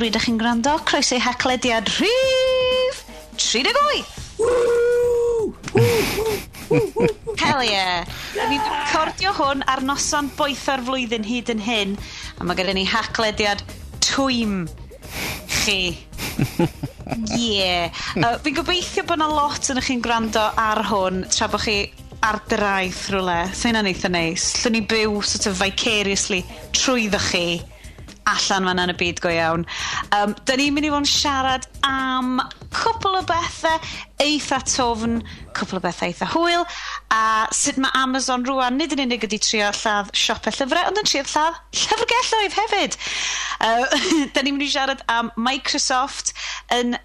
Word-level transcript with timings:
bryd 0.00 0.16
ych 0.16 0.30
chi'n 0.30 0.38
gwrando, 0.40 0.72
croeso 0.88 1.18
i 1.18 1.20
haclediad 1.20 1.90
rhif 1.98 3.00
38! 3.36 4.06
Hell 7.36 7.60
yeah! 7.66 8.06
Ni'n 8.48 8.62
recordio 8.64 9.34
hwn 9.36 9.60
ar 9.68 9.82
noson 9.84 10.30
boetha'r 10.38 10.80
flwyddyn 10.86 11.26
hyd 11.28 11.52
yn 11.52 11.60
hyn, 11.66 11.92
a 12.40 12.46
mae 12.48 12.56
gyda 12.56 12.72
ni 12.78 12.86
haclediad 12.88 13.60
twym 14.06 14.62
chi. 15.60 15.80
yeah. 17.36 17.92
Uh, 18.20 18.38
fi'n 18.40 18.56
gobeithio 18.56 19.04
bod 19.04 19.18
yna 19.18 19.28
lot 19.28 19.68
yn 19.74 19.82
chi'n 19.84 20.00
gwrando 20.04 20.46
ar 20.60 20.80
hwn, 20.88 21.26
tra 21.28 21.50
bod 21.52 21.60
chi 21.66 21.76
ar 22.24 22.40
draeth 22.48 23.10
rhywle. 23.12 23.42
Sa'n 23.52 23.74
yna'n 23.74 23.90
eitha 23.92 24.08
neis. 24.12 24.48
Llwn 24.62 24.78
ni 24.78 24.82
byw 24.94 25.20
sort 25.20 25.50
of 25.50 25.60
vicariously 25.60 26.40
trwyddo 26.76 27.20
chi 27.28 27.44
allan 28.34 28.68
fan 28.68 28.82
yn 28.84 28.92
y 28.92 28.96
byd 29.00 29.20
go 29.24 29.32
iawn. 29.32 29.66
Um, 30.16 30.34
da 30.46 30.56
ni'n 30.58 30.74
mynd 30.76 30.88
i 30.88 30.92
fod 30.92 31.04
yn 31.04 31.10
siarad 31.10 31.66
am 31.86 32.40
cwpl 32.70 33.18
o 33.18 33.22
bethau 33.26 33.90
eitha 34.22 34.60
tofn, 34.68 35.18
cwpl 35.56 35.80
o 35.80 35.82
bethau 35.84 36.10
eitha 36.10 36.30
hwyl, 36.34 36.64
a 37.14 37.22
sut 37.56 37.80
mae 37.82 37.92
Amazon 37.98 38.46
rwan 38.48 38.78
nid 38.78 38.94
yn 38.96 39.04
unig 39.06 39.26
ydi 39.26 39.40
trio 39.42 39.70
lladd 39.82 40.12
siopau 40.16 40.54
llyfrau, 40.54 40.90
ond 40.90 41.02
yn 41.02 41.10
trio 41.10 41.26
lladd 41.26 41.60
llyfrgelloedd 41.82 42.58
hefyd. 42.60 42.98
Uh, 43.60 43.86
da 44.34 44.44
ni'n 44.44 44.56
mynd 44.56 44.66
i 44.68 44.72
siarad 44.72 45.04
am 45.10 45.32
Microsoft 45.40 46.34
yn 46.76 46.96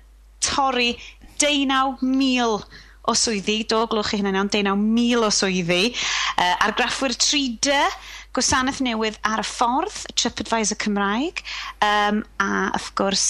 torri 0.46 0.94
19,000 1.42 2.84
o 3.06 3.14
swyddi, 3.14 3.60
do 3.70 3.84
glwch 3.90 4.12
chi 4.12 4.20
hynny'n 4.20 4.40
iawn, 4.40 4.50
19,000 4.50 5.26
o 5.28 5.32
swyddi, 5.34 5.82
uh, 6.42 6.54
argraffwyr 6.66 7.14
3D, 7.14 7.76
gwasanaeth 8.36 8.82
newydd 8.86 9.20
ar 9.28 9.44
y 9.44 9.48
ffordd, 9.48 10.02
TripAdvisor 10.20 10.80
Cymraeg, 10.84 11.42
um, 11.86 12.22
a 12.44 12.50
wrth 12.76 12.92
gwrs, 13.00 13.28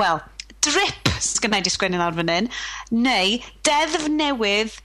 wel, 0.00 0.22
drip 0.64 1.12
sgynnau 1.22 1.64
di 1.64 1.72
sgwennu 1.72 2.00
lawr 2.00 2.16
fan 2.16 2.32
hyn, 2.32 2.50
neu 2.94 3.36
deddf 3.66 4.08
newydd, 4.12 4.80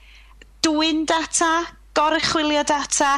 dwy'n 0.62 1.06
data, 1.08 1.54
gorychwilio 1.98 2.62
data, 2.68 3.16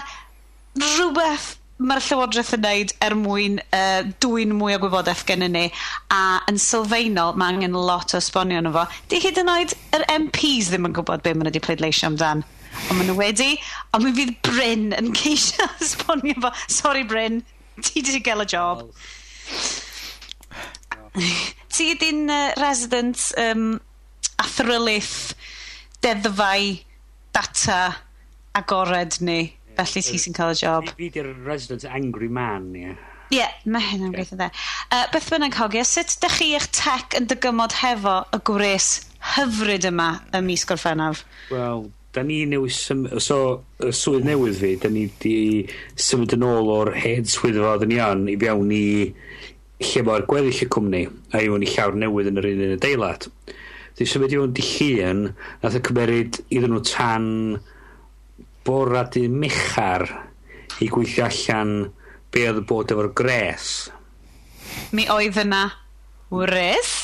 rhywbeth 0.80 1.52
mae'r 1.84 2.02
Llywodraeth 2.06 2.52
yn 2.54 2.62
neud 2.62 2.92
er 3.02 3.14
mwyn 3.18 3.56
uh, 3.74 4.04
dwy'n 4.22 4.54
mwy 4.54 4.76
o 4.76 4.80
gwybodaeth 4.82 5.24
gen 5.26 5.42
ni 5.50 5.64
a 6.14 6.20
yn 6.50 6.58
sylfaenol 6.62 7.34
mae 7.34 7.56
angen 7.56 7.74
lot 7.74 8.14
o 8.14 8.20
esbonio 8.20 8.60
nhw 8.62 8.72
fo. 8.76 8.84
Di 9.10 9.18
hyd 9.22 9.40
yn 9.42 9.50
oed 9.50 9.74
yr 9.96 10.06
MPs 10.14 10.70
ddim 10.70 10.86
yn 10.88 10.94
gwybod 10.94 11.24
be 11.24 11.34
maen 11.34 11.48
nhw 11.48 11.50
wedi 11.50 11.64
pleidleisio 11.64 12.12
amdan 12.12 12.44
ond 12.74 12.98
maen 12.98 13.08
nhw 13.10 13.16
wedi, 13.18 13.50
a 13.94 14.00
mi 14.02 14.12
fydd 14.16 14.34
Bryn 14.46 14.90
yn 14.96 15.12
ceisio 15.16 15.68
esbonio 15.84 16.36
fo, 16.44 16.52
sorry 16.66 17.04
Bryn, 17.08 17.42
ti 17.80 18.02
wedi 18.02 18.22
gael 18.24 18.44
y 18.44 18.48
job. 18.54 18.84
ti 21.74 21.90
ydy'n 21.94 22.24
uh, 22.30 22.52
resident 22.60 23.20
um, 23.40 23.74
athrylith 24.42 25.34
deddfau 26.04 26.74
data 27.34 27.80
agored 28.54 29.18
ni, 29.26 29.40
felly 29.78 30.04
ti 30.06 30.20
sy'n 30.20 30.36
cael 30.36 30.54
y 30.54 30.60
job. 30.60 30.94
Fi 30.98 31.10
di'r 31.14 31.32
resident 31.46 31.86
angry 31.90 32.30
man, 32.30 32.70
ie. 32.74 32.86
Yeah. 32.86 33.10
Ie, 33.32 33.38
yeah, 33.40 33.54
mae 33.72 33.82
hyn 33.82 34.04
yn 34.06 34.12
gweithio 34.14 34.36
dde. 34.38 34.50
Uh, 34.92 35.06
beth 35.10 35.30
bynnag 35.32 35.56
hogia, 35.58 35.82
sut 35.88 36.12
ydych 36.18 36.36
chi 36.38 36.50
eich 36.58 36.68
tech 36.76 37.16
yn 37.18 37.26
dygymod 37.30 37.74
hefo 37.80 38.20
y 38.36 38.40
gwres 38.46 38.88
hyfryd 39.34 39.88
yma 39.88 40.10
ym 40.36 40.46
mis 40.50 40.66
Gorffennaf? 40.68 41.24
Wel, 41.50 41.88
da 42.14 42.22
ni 42.22 42.44
newydd 42.46 42.74
sym- 42.76 43.08
so 43.20 43.38
y 43.82 43.90
swydd 43.94 44.26
newydd 44.28 44.58
fi 44.60 44.72
da 44.82 44.90
ni 44.92 45.08
'di 45.20 45.36
symud 45.98 46.34
yn 46.36 46.46
ôl 46.46 46.70
o'r 46.76 46.92
hen 46.94 47.26
swyddfa 47.26 47.72
odden 47.74 47.90
ni 47.90 47.98
yn 48.04 48.24
i 48.30 48.36
fewn 48.38 48.70
i 48.76 48.84
lle 49.84 50.02
mae'r 50.06 50.26
gweddill 50.30 50.62
y 50.62 50.68
cwmni 50.76 51.00
a 51.34 51.42
i 51.42 51.48
fewn 51.50 51.66
i 51.66 51.70
llawr 51.72 51.98
newydd 52.04 52.30
yn 52.30 52.40
yr 52.42 52.50
un 52.52 52.62
yn 52.68 52.74
y 52.76 52.80
deilad. 52.84 53.26
'Di 53.94 54.06
symud 54.10 54.32
i 54.32 54.38
fewn 54.38 54.54
dy 54.54 54.66
llun 54.70 55.24
nath 55.62 55.78
y 55.78 55.82
cymeryd 55.88 56.40
iddyn 56.48 56.74
nhw 56.74 56.84
tan 56.90 57.26
bora 58.64 59.04
dy 59.12 59.26
Mechar 59.28 60.06
i 60.82 60.88
gweithio 60.90 61.26
allan 61.28 61.74
be 62.32 62.46
oedd 62.48 62.62
y 62.62 62.66
bod 62.70 62.94
efo'r 62.94 63.10
gres. 63.18 63.68
Mi 64.94 65.04
oedd 65.12 65.36
yna 65.44 65.66
wres 66.34 66.94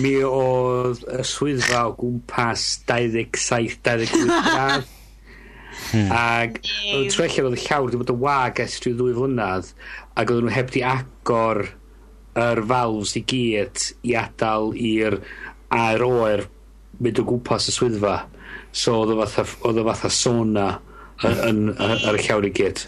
mi 0.00 0.14
oedd 0.24 1.02
y 1.10 1.22
swyddfa 1.26 1.84
o 1.90 1.94
gwmpas 1.98 2.64
27-28 2.88 4.26
gradd. 4.48 4.90
Hmm. 5.92 6.10
Ag 6.12 6.58
yn 6.92 7.08
trello 7.12 7.48
oedd 7.48 7.58
y 7.58 7.62
llawr 7.64 7.86
wedi 7.86 8.00
bod 8.00 8.12
yn 8.12 8.20
wag 8.22 8.60
ers 8.62 8.78
trwy 8.80 8.92
ddwy 8.96 9.14
flynydd 9.16 9.72
ac 10.20 10.32
oedd 10.32 10.44
nhw 10.44 10.52
heb 10.54 10.72
di 10.72 10.84
agor 10.86 11.64
yr 12.42 12.62
falws 12.68 13.16
i 13.18 13.24
gyd 13.28 13.86
i 14.08 14.14
adael 14.20 14.72
i'r 14.78 15.18
a'r 15.72 16.04
oer 16.06 16.46
mynd 17.02 17.20
o 17.20 17.26
gwmpas 17.28 17.68
y 17.72 17.76
swyddfa. 17.76 18.14
So 18.72 19.02
oedd 19.02 19.16
o 19.16 19.18
fatha, 19.24 19.44
oedd 19.68 19.82
o 19.82 19.88
fatha 19.88 20.12
sona 20.12 20.68
yn, 21.24 21.66
ar 21.80 22.16
y 22.16 22.24
llawr 22.24 22.48
i 22.48 22.54
gyd 22.56 22.86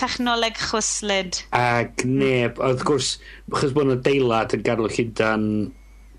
technoleg 0.00 0.56
chwyslyd. 0.56 1.42
Ac 1.56 2.04
neb, 2.06 2.60
wrth 2.62 2.84
gwrs, 2.86 3.10
chys 3.52 3.74
bod 3.76 3.88
yna 3.88 3.98
deilad 4.04 4.54
yn 4.56 4.62
gadw 4.64 4.86
Llundan 4.88 5.44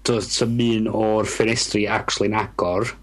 does 0.07 0.31
sym 0.33 0.57
un 0.65 0.89
o'r 0.89 1.29
ffenestri 1.29 1.85
actually'n 1.89 2.37
agor. 2.41 2.95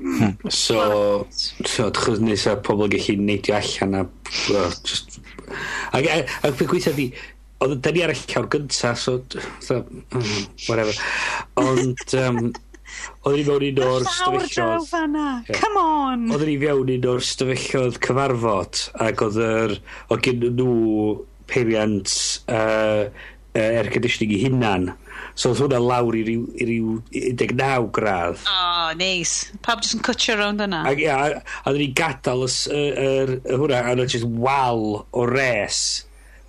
Hmm. 0.00 0.36
so, 0.48 1.26
so 1.66 1.90
chos 1.96 2.20
nesa 2.22 2.56
pobl 2.64 2.88
gallu 2.92 3.18
neidio 3.20 3.56
allan 3.58 3.98
a 4.00 4.06
uh, 4.06 4.72
just... 4.84 5.18
Ac, 5.92 6.06
e, 6.06 6.22
ac 6.46 6.56
fe 6.56 6.66
gweithio 6.70 6.94
di, 6.96 7.06
oedd 7.60 7.80
dyn 7.84 7.96
ni 7.96 8.04
ar 8.06 8.14
y 8.14 8.18
llawr 8.18 8.48
gynta, 8.52 8.94
so, 8.96 9.18
so 9.60 9.80
um, 10.16 10.28
whatever. 10.68 10.94
Ond, 11.60 12.04
um, 12.22 12.52
oedd 13.26 13.36
ni 13.36 13.46
fewn 13.48 13.66
un 13.70 13.82
o'r 13.86 14.06
stafellodd 14.08 15.50
come 15.58 15.82
on! 15.82 16.28
Oedd 16.34 16.46
ni 16.48 16.56
fewn 16.62 16.94
un 16.96 17.10
o'r 17.14 17.26
stafellodd 17.26 17.98
cyfarfod, 18.06 18.84
ac 19.08 19.26
oedd 19.26 19.42
yr, 19.44 19.76
oedd 20.08 20.24
gen 20.26 20.46
nhw 20.56 20.78
peiriant 21.50 22.16
uh, 22.48 23.10
uh, 23.10 23.60
air 23.60 23.90
conditioning 23.92 24.36
i 24.36 24.42
hunan 24.46 24.90
So 25.34 25.52
oedd 25.52 25.62
hwnna 25.64 25.80
lawr 25.82 26.18
i 26.18 26.24
ryw, 26.26 26.44
i 26.60 26.66
ryw 26.68 26.96
19 27.14 27.88
gradd. 27.94 28.42
O, 28.44 28.54
oh, 28.56 28.90
neis. 28.98 29.32
Nice. 29.46 29.60
Pawb 29.64 29.84
jyst 29.84 29.96
yn 29.98 30.04
cwtio 30.06 30.36
rownd 30.40 30.64
yna. 30.66 30.82
Ac 30.90 31.02
ia, 31.02 31.16
a, 31.38 31.72
dyn 31.72 31.80
ni 31.80 31.88
gadael 31.96 32.44
ys, 32.46 32.60
yr, 32.74 33.34
yr, 33.38 33.56
hwnna, 33.56 33.82
a 33.84 33.96
nhw'n 33.96 34.12
jyst 34.12 34.28
wal 34.42 34.86
o 35.10 35.26
res 35.30 35.80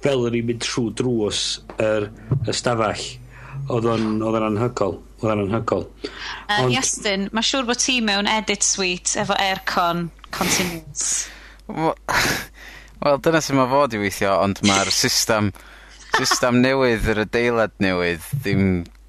fel 0.01 0.25
o'n 0.25 0.37
i'n 0.37 0.47
mynd 0.47 0.63
trwy 0.65 0.91
drws 0.97 1.41
yr 1.81 2.09
ystafell. 2.49 3.05
Oedd 3.71 3.87
o'n 3.87 4.47
anhygol. 4.47 4.97
Oedd 5.21 5.33
o'n 5.35 5.43
anhygol. 5.45 5.85
Uh, 6.01 6.63
Ond... 6.63 6.73
Iastyn, 6.73 7.27
mae 7.35 7.45
siŵr 7.45 7.67
bod 7.69 7.81
ti 7.83 7.99
mewn 8.03 8.29
edit 8.29 8.65
suite 8.65 9.19
efo 9.21 9.37
aircon 9.37 10.09
continuous. 10.33 11.27
Wel, 13.01 13.17
dyna 13.25 13.41
sy'n 13.41 13.57
ma 13.57 13.67
fod 13.69 13.95
i 13.97 14.01
weithio, 14.01 14.35
ond 14.43 14.59
mae'r 14.65 14.91
system 14.93 15.49
system 16.17 16.61
newydd, 16.63 17.05
yr 17.11 17.23
adeilad 17.25 17.75
newydd, 17.83 18.25
ddim 18.43 18.65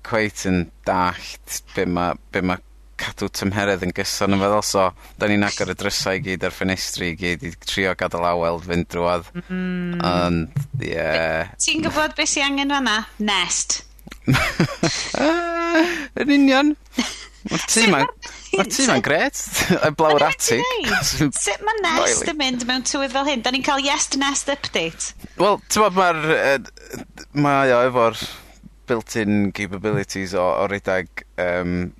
cweit 0.06 0.44
yn 0.50 0.66
dallt 0.86 1.62
be 1.76 1.86
mae 1.86 2.18
be 2.34 2.42
ma 2.44 2.58
cadw 3.02 3.28
tymheredd 3.34 3.82
yn 3.86 3.94
gyson 3.96 4.36
yn 4.36 4.42
feddwl, 4.42 4.64
so 4.66 4.82
da 5.18 5.28
ni'n 5.30 5.46
agor 5.46 5.72
y 5.72 5.76
drysau 5.78 6.18
i 6.18 6.22
gyd 6.22 6.44
a'r 6.46 6.54
ffenestri 6.54 7.12
i 7.12 7.16
gyd 7.18 7.46
i 7.48 7.52
trio 7.64 7.94
gadael 7.98 8.28
awel 8.28 8.60
fynd 8.62 8.90
drwodd. 8.92 9.30
Mm. 9.34 9.48
Mm-hmm. 9.48 10.04
Ond, 10.10 10.60
ie... 10.78 10.92
Yeah. 10.92 11.56
Ti'n 11.62 11.82
gwybod 11.86 12.14
beth 12.18 12.34
sy'n 12.34 12.52
angen 12.52 12.76
fanna? 12.76 13.00
Nest. 13.22 13.80
yn 16.22 16.36
union. 16.38 16.76
Mae'r 17.50 17.64
tŷ 17.72 17.86
ma'n... 17.92 18.12
Mae'r 18.52 18.70
tŷ 18.70 18.86
'ma'n 18.90 19.04
gret. 19.04 19.40
Y 19.88 19.90
blawr 19.98 20.26
atig. 20.28 20.62
Sut 21.08 21.64
mae 21.66 21.82
Nest 21.84 22.28
yn 22.30 22.38
mynd 22.38 22.66
mewn 22.68 22.86
tywydd 22.86 23.14
fel 23.16 23.26
hyn? 23.30 23.42
Da 23.44 23.54
ni'n 23.54 23.66
cael 23.66 23.82
Yes 23.84 24.10
Nest 24.20 24.52
update? 24.52 25.16
Wel 25.40 25.58
ti'n 25.66 25.86
bod 25.86 25.98
mae'r... 25.98 26.22
mae 27.32 27.74
o 27.74 27.82
efo'r 27.88 28.22
built 28.90 29.16
in 29.16 29.50
capabilities 29.56 30.36
o 30.36 30.44
o 30.62 30.64
redag 30.70 31.24
um, 31.40 31.92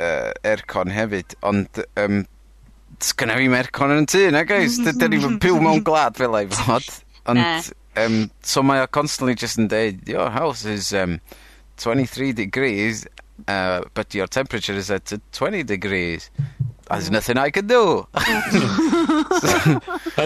uh, 0.00 0.30
aircon 0.46 0.94
hefyd 0.94 1.36
ond 1.46 1.82
Um, 2.00 2.22
sgynna 3.00 3.36
fi'm 3.38 3.54
aircon 3.56 3.94
yn 3.94 4.04
y 4.04 4.08
tŷ 4.10 4.24
na 4.34 4.42
guys. 4.48 4.78
Dydan 4.82 5.14
ni'm 5.14 5.28
yn 5.30 5.38
byw 5.42 5.60
mewn 5.62 5.84
glad 5.88 6.18
fel 6.20 6.36
ei 6.38 6.48
fod. 6.52 6.88
Ond 7.30 7.70
um, 8.00 8.18
so 8.46 8.64
mae 8.66 8.82
o 8.84 8.88
constantly 8.90 9.36
just 9.38 9.60
yn 9.60 9.70
deud 9.70 10.08
your 10.08 10.30
house 10.34 10.64
is 10.68 10.92
um 10.96 11.18
twenty 11.80 12.06
three 12.06 12.32
degrees 12.36 13.06
uh, 13.50 13.82
but 13.94 14.14
your 14.14 14.26
temperature 14.26 14.74
is 14.74 14.90
at 14.90 15.12
20 15.32 15.62
degrees. 15.64 16.30
Mm. 16.38 16.46
There's 16.90 17.10
nothing 17.10 17.38
I 17.38 17.50
can 17.50 17.66
do. 17.68 18.06
A 18.14 18.20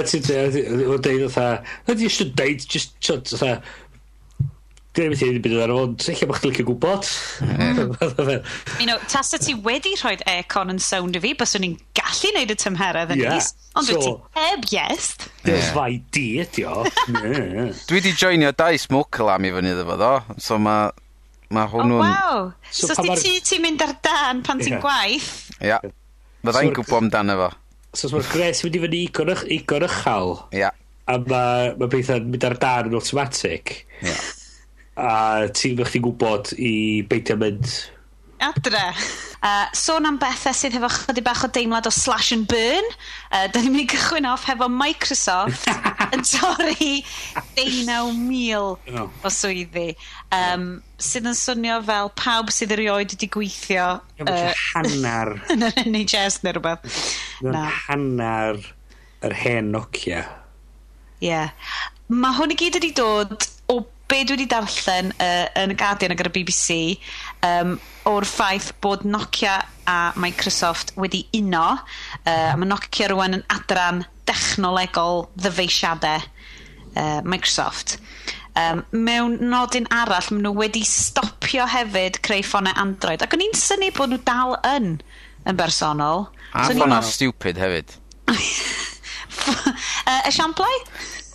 ti'n 0.01 0.23
dweud 0.25 1.31
fatha, 1.31 1.61
ydy 1.93 2.07
eisiau 2.09 2.31
deud, 2.33 2.65
just, 2.65 2.97
fatha, 3.05 3.59
Dwi'n 4.95 5.11
mynd 5.11 5.23
i 5.27 5.27
ddim 5.27 5.43
byd 5.43 5.55
ar 5.59 5.73
ond 5.75 6.05
lle 6.07 6.27
bod 6.31 6.37
chi'n 6.39 6.53
licio 6.53 6.65
gwybod. 6.69 7.09
you 8.79 8.87
know, 8.87 8.95
tas 9.11 9.33
ti 9.43 9.57
wedi 9.67 9.97
rhoi 9.99 10.15
aircon 10.31 10.71
yn 10.71 10.79
sound 10.79 11.19
i 11.19 11.23
fi, 11.25 11.33
byswn 11.41 11.65
ni'n 11.67 11.75
gallu 11.99 12.31
neud 12.37 12.53
y 12.55 12.57
tymheredd 12.63 13.11
yn 13.17 13.25
yeah. 13.25 13.41
is, 13.41 13.51
ond 13.75 13.91
so, 13.91 13.99
ti 13.99 14.39
heb 14.39 14.69
yes. 14.71 15.09
Dys 15.43 15.73
fai 15.75 15.99
di 16.15 16.29
ydi 16.45 16.63
o. 16.71 16.85
Dwi 17.91 18.05
di 18.07 18.15
joinio 18.15 18.55
dau 18.55 18.79
smoke 18.79 19.27
lam 19.27 19.51
i 19.51 19.51
fyny 19.57 19.73
iddo 19.75 19.89
fo 19.91 19.99
ddo, 19.99 20.13
so 20.39 20.63
mae 20.63 20.95
Mae 21.53 21.67
oh, 21.67 21.73
hwnnw'n... 21.75 21.99
O, 21.99 22.05
waw! 22.05 22.39
So, 22.71 22.89
so 22.89 23.03
ti 23.03 23.17
ti 23.21 23.35
ti'n 23.45 23.65
mynd 23.65 23.83
ar 23.85 23.93
dan 24.05 24.41
pan 24.47 24.63
ti'n 24.63 24.81
gwaith? 24.83 25.29
Ia. 25.65 25.81
Fydda'i'n 26.45 26.73
gwybod 26.77 27.03
amdano 27.03 27.37
fo. 27.41 27.51
So, 27.95 28.11
mae'r 28.15 28.31
gres 28.33 28.65
mynd 28.65 28.79
i 28.79 28.83
fyny 28.85 29.03
igon 29.05 29.35
uchal. 29.89 30.33
Ia. 30.57 30.73
A 31.05 31.19
mae 31.21 31.75
ma 31.77 31.89
bethau'n 31.91 32.31
mynd 32.33 32.49
ar 32.49 32.57
dan 32.63 32.89
yn 32.91 32.97
automatic. 32.99 33.77
Ia. 34.03 34.17
A 34.95 35.13
ti'n 35.53 35.77
mynd 35.77 35.91
chdi 35.91 36.05
gwybod 36.07 36.55
i 36.57 36.73
beidio 37.11 37.37
mynd... 37.41 37.77
Adre. 38.45 38.89
Uh, 39.45 39.67
sôn 39.77 40.07
am 40.09 40.17
bethau 40.17 40.57
sydd 40.57 40.73
hefo 40.79 40.89
chydig 40.89 41.25
bach 41.27 41.43
o 41.45 41.49
deimlad 41.53 41.85
o 41.85 41.93
slash 41.93 42.33
and 42.33 42.47
burn. 42.49 42.87
Uh, 43.29 43.45
da 43.53 43.61
ni'n 43.61 43.75
mynd 43.75 43.83
i 43.83 43.89
gychwyn 43.93 44.29
off 44.31 44.47
hefo 44.49 44.71
Microsoft 44.73 45.69
yn 46.17 46.25
torri 46.25 47.03
19,000 47.59 48.97
oh. 48.97 49.11
o 49.21 49.33
swyddi. 49.33 49.91
Um, 50.33 50.79
sydd 50.97 51.29
yn 51.29 51.37
swnio 51.37 51.77
fel 51.85 52.09
pawb 52.17 52.53
sydd 52.57 52.73
erioed 52.79 53.13
wedi 53.13 53.29
gweithio 53.37 53.89
uh, 54.25 54.53
hanner 54.71 55.35
yn 55.53 55.69
yr 55.69 55.83
NHS 55.85 56.41
neu 56.47 56.57
rhywbeth. 56.57 57.05
Na. 57.45 57.67
Hanner 57.85 58.63
yr 59.29 59.41
hen 59.45 59.75
Nokia. 59.77 60.25
Ie. 61.21 61.29
Yeah. 61.29 61.53
Mae 62.09 62.37
hwn 62.39 62.57
i 62.57 62.57
gyd 62.65 62.81
wedi 62.81 62.95
dod 62.97 63.45
o 63.73 63.83
be 64.09 64.21
dwi 64.25 64.37
wedi 64.37 64.49
darllen 64.51 65.13
uh, 65.17 65.47
yn 65.63 65.73
y 65.73 65.77
Guardian 65.81 66.13
ag 66.13 66.21
ar 66.21 66.29
y 66.29 66.35
BBC 66.35 66.77
um, 67.45 67.77
o'r 68.09 68.27
ffaith 68.29 68.73
bod 68.85 69.05
Nokia 69.09 69.59
a 69.89 69.99
Microsoft 70.21 70.95
wedi 71.01 71.25
uno. 71.39 71.67
Uh, 72.25 72.55
mae 72.59 72.69
Nokia 72.69 73.11
rwan 73.13 73.39
yn 73.39 73.45
adran 73.53 74.05
dechnolegol 74.29 75.27
ddyfeisiadau 75.37 76.23
uh, 76.23 77.21
Microsoft. 77.25 77.99
Um, 78.55 78.85
mewn 78.95 79.41
nodyn 79.51 79.89
arall, 79.91 80.29
maen 80.31 80.45
nhw 80.47 80.55
wedi 80.61 80.85
stopio 80.87 81.67
hefyd 81.71 82.21
creu 82.25 82.45
ffonau 82.47 82.77
Android. 82.81 83.25
Ac 83.25 83.35
o'n 83.35 83.43
i'n 83.43 83.57
syni 83.59 83.91
bod 83.95 84.13
nhw 84.15 84.23
dal 84.27 84.57
yn 84.77 84.99
yn 85.45 85.59
bersonol. 85.59 86.29
A 86.55 86.69
so 86.69 86.77
ffonau 86.79 87.05
stupid 87.05 87.59
hefyd. 87.61 87.97
uh, 89.45 90.23
esiamplau? 90.31 90.79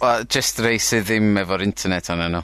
Well, 0.01 0.23
just 0.31 0.59
rei 0.63 0.77
sydd 0.79 1.09
ddim 1.09 1.35
efo'r 1.41 1.63
internet 1.65 2.07
arnyn 2.13 2.37
nhw. 2.37 2.43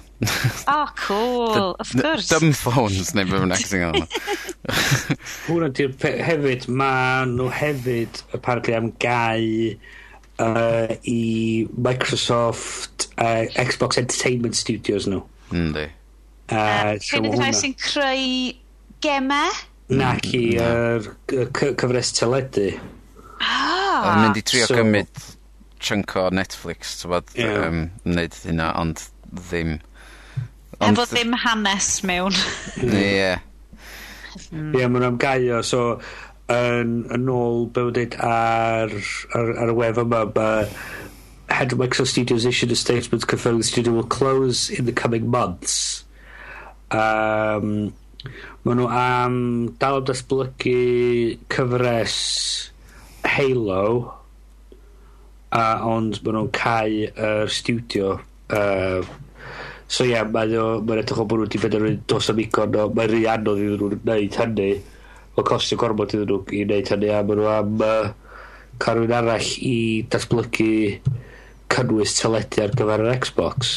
Oh, 0.67 0.89
cool. 1.05 1.75
Of 1.79 1.93
course. 1.95 2.27
Dumb 2.27 2.51
phones 2.51 3.13
neu 3.15 3.27
be 3.29 3.37
bynnag 3.39 3.61
sy'n 3.63 3.85
gael. 3.85 4.07
Hwna 5.47 5.69
di'r 5.77 5.93
hefyd, 6.27 6.67
mae 6.67 7.29
nhw 7.31 7.47
hefyd 7.55 8.19
apparently 8.35 8.75
am 8.75 8.89
gau 8.99 9.45
uh, 10.43 10.95
i 11.07 11.21
Microsoft 11.87 13.07
uh, 13.15 13.45
Xbox 13.55 14.01
Entertainment 14.03 14.59
Studios 14.59 15.07
nhw. 15.07 15.21
Yndi. 15.55 15.87
Uh, 16.51 16.99
so 16.99 17.21
Hyn 17.21 17.29
ydy'n 17.31 17.55
sy'n 17.61 17.77
creu 17.79 18.27
gemau? 19.05 19.63
Nac 19.95 20.27
i, 20.33 20.43
cyfres 21.29 22.11
teledu. 22.17 22.67
Ah. 23.39 24.11
Yn 24.11 24.21
mynd 24.25 24.41
i 24.41 24.43
trio 24.43 24.67
so, 24.67 24.75
gymryd 24.75 25.23
chunk 25.85 26.15
o 26.19 26.27
Netflix, 26.33 26.97
ti'n 26.99 27.13
bod, 27.13 27.33
yeah. 27.37 27.67
um, 27.67 27.81
wneud 28.07 28.37
hynna, 28.43 28.71
ond 28.81 29.03
ddim... 29.31 29.77
Ond... 30.81 30.91
Efo 30.91 31.05
ddim 31.11 31.35
hanes 31.45 31.89
mewn. 32.07 32.35
Ie. 32.83 33.01
yeah. 33.15 33.43
Mm. 34.51 34.73
Ie, 34.73 34.81
yeah, 34.81 34.91
mae'n 34.91 35.07
amgaio, 35.11 35.61
so 35.63 35.83
yn, 36.51 36.97
yn 37.15 37.29
ôl 37.31 37.67
be 37.73 37.85
wedi'n 37.87 38.11
dweud 38.11 38.19
ar, 38.27 38.95
ar, 39.37 39.51
ar 39.63 39.73
y 39.73 39.77
wef 39.79 40.01
yma, 40.03 40.23
mae 40.35 40.65
head 41.53 41.73
of 41.73 41.79
Microsoft 41.79 42.11
Studios 42.11 42.45
issued 42.45 42.71
a 42.73 42.75
statement 42.75 43.27
confirming 43.27 43.61
the 43.61 43.67
studio 43.67 43.93
will 43.93 44.03
close 44.03 44.69
in 44.69 44.85
the 44.85 44.91
coming 44.91 45.29
months. 45.29 46.03
Um, 46.91 47.93
Mae 48.65 48.73
nhw 48.73 48.85
am 48.89 49.35
dal 49.81 49.99
o 49.99 50.03
datblygu 50.05 51.37
cyfres 51.53 52.15
Halo 53.29 53.81
a 55.55 55.63
ond 55.87 56.19
maen 56.23 56.37
nhw'n 56.39 56.51
cau 56.55 56.97
yr 57.05 57.51
studio 57.51 58.15
uh, 58.55 59.05
so 59.87 60.05
ie 60.05 60.11
yeah, 60.11 60.27
maen 60.27 60.53
mae'n 60.85 61.01
edrych 61.03 61.21
o 61.21 61.27
bod 61.29 61.43
nhw 61.43 61.47
wedi 61.47 61.61
benderfynu 61.63 62.03
do's 62.11 62.29
am 62.31 62.41
digon 62.41 62.77
o 62.81 62.89
mae'n 62.97 63.11
rhy 63.13 63.23
anodd 63.31 63.61
iddyn 63.63 63.81
nhw 63.81 63.91
wneud 63.95 64.39
hynny 64.41 64.69
ma'n 65.37 65.49
costio 65.49 65.79
gormod 65.81 66.15
iddyn 66.15 66.31
nhw 66.31 66.41
i 66.51 66.63
wneud 66.65 66.93
hynny 66.93 67.11
a 67.13 67.23
maen 67.23 67.41
nhw 67.41 67.51
am 67.53 67.83
uh, 67.85 68.13
ca'l 68.83 68.99
rywun 68.99 69.17
arall 69.19 69.51
i 69.63 69.75
datblygu 70.11 70.71
cynnwys 71.75 72.17
teledu 72.19 72.65
ar 72.65 72.73
gyfer 72.79 73.05
yr 73.05 73.19
Xbox 73.23 73.75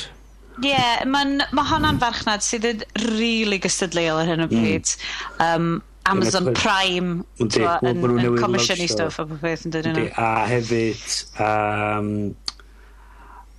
Ie, 0.59 0.73
yeah, 0.73 1.05
mae 1.07 1.37
ma' 1.55 1.65
hwnna'n 1.69 2.01
farchnad 2.03 2.43
sydd 2.43 2.65
yn 2.67 2.81
rili 2.99 3.13
really 3.13 3.59
gystadleuol 3.63 4.25
ar 4.25 4.31
hyn 4.33 4.43
o 4.43 4.49
hmm. 4.49 4.65
bryd. 4.65 4.91
Mm. 5.39 5.45
Um, 5.45 5.69
Amazon 6.11 6.53
Prime 6.57 7.15
ynddi, 7.43 7.65
yn, 7.91 8.05
yn 8.25 8.37
comisiwn 8.41 8.83
i 8.85 8.89
stwff 8.91 9.21
a 9.23 9.27
popeth 9.29 9.67
yn 9.69 9.75
dydyn 9.75 9.99
nhw. 9.99 10.11
A 10.19 10.47
hefyd, 10.51 11.03
um, 11.45 12.13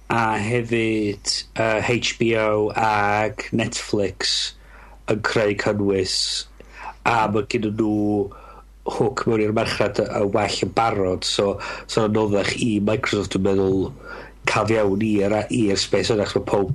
a 0.10 0.24
hefyd 0.42 1.34
uh, 1.56 1.80
HBO 1.86 2.70
ag 2.76 3.46
Netflix 3.56 4.38
yn 5.10 5.24
creu 5.26 5.56
cynnwys 5.62 6.18
a 7.10 7.26
mae 7.34 7.48
gen 7.52 7.70
nhw 7.70 7.94
hwc 8.90 9.26
mewn 9.30 9.44
i'r 9.46 9.54
marchnad 9.56 10.02
y 10.06 10.24
well 10.34 10.58
yn 10.66 10.74
barod 10.78 11.28
so, 11.28 11.52
so 11.86 12.08
anoddach 12.08 12.56
i 12.58 12.72
Microsoft 12.82 13.38
yn 13.38 13.46
meddwl 13.46 13.90
cael 14.50 14.74
iawn 14.74 15.06
i'r 15.06 15.36
i'r 15.46 15.80
space 15.80 16.14
yna 16.14 16.26
achos 16.26 16.40
mae 16.40 16.50
pob 16.50 16.74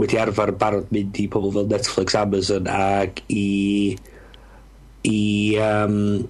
wedi 0.00 0.18
arfer 0.20 0.52
barod 0.60 0.90
mynd 0.92 1.16
i 1.22 1.26
pobl 1.32 1.54
fel 1.54 1.70
Netflix, 1.70 2.16
Amazon 2.18 2.68
ag 2.68 3.22
i 3.32 3.96
i 5.10 5.56
um, 5.62 6.26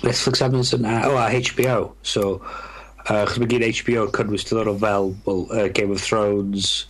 Netflix 0.00 0.42
Amazon 0.42 0.84
a, 0.84 1.02
oh, 1.08 1.16
a 1.16 1.28
HBO 1.30 1.92
so 2.02 2.40
uh, 3.08 3.24
chos 3.26 3.38
mae 3.42 3.50
gen 3.50 3.66
HBO 3.68 4.08
cynnwys 4.16 4.46
diddorol 4.48 4.80
fel 4.80 5.14
well, 5.26 5.46
uh, 5.52 5.68
Game 5.68 5.92
of 5.92 6.02
Thrones 6.02 6.86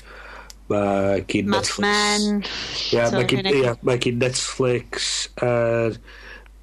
mae 0.70 1.24
gen 1.26 1.50
Mad 1.50 1.66
Netflix 1.66 1.84
Men 1.84 2.42
yeah, 2.94 3.10
mae 3.14 3.26
gen, 3.26 3.46
yeah, 3.50 3.78
mae 3.82 3.98
gen 4.02 4.20
Netflix 4.22 5.28
uh, 5.42 5.94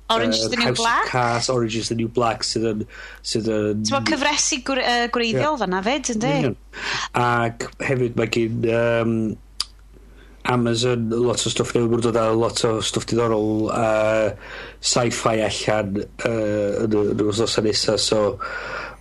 Orange 0.10 0.36
uh, 0.36 0.44
is 0.44 0.50
the 0.50 0.56
New 0.56 0.64
House 0.64 0.78
Black. 0.78 1.06
Cars, 1.08 1.50
Orange 1.50 1.76
is 1.76 1.90
the 1.90 1.96
New 1.96 2.08
Black 2.08 2.44
sydd 2.48 2.68
yn... 2.70 2.86
Sydd 3.28 3.50
yn... 3.52 3.82
Ti'n 3.88 4.06
cyfresu 4.08 4.62
gwreiddiol 4.64 5.04
uh, 5.04 5.10
gwreiddiol 5.12 5.44
yeah. 5.50 5.58
fanna 5.60 5.82
fyd, 5.84 6.12
ynddi? 6.14 6.32
Yeah. 6.46 6.86
Ac 7.20 7.68
hefyd 7.84 8.16
mae 8.20 8.32
gen 8.32 8.70
um, 8.72 9.18
Amazon 10.48 11.10
lot 11.12 11.44
o 11.44 11.52
stwff 11.52 11.74
newydd 11.76 12.06
dod 12.08 12.18
a 12.22 12.26
lot 12.32 12.62
o 12.68 12.78
stwff 12.80 13.08
diddorol 13.10 13.68
uh, 13.68 14.30
sci-fi 14.80 15.42
allan 15.44 15.98
uh, 16.00 16.86
yn 16.86 16.96
y 16.96 17.04
wrthnosau 17.20 17.66
nesaf 17.66 18.00
so 18.00 18.22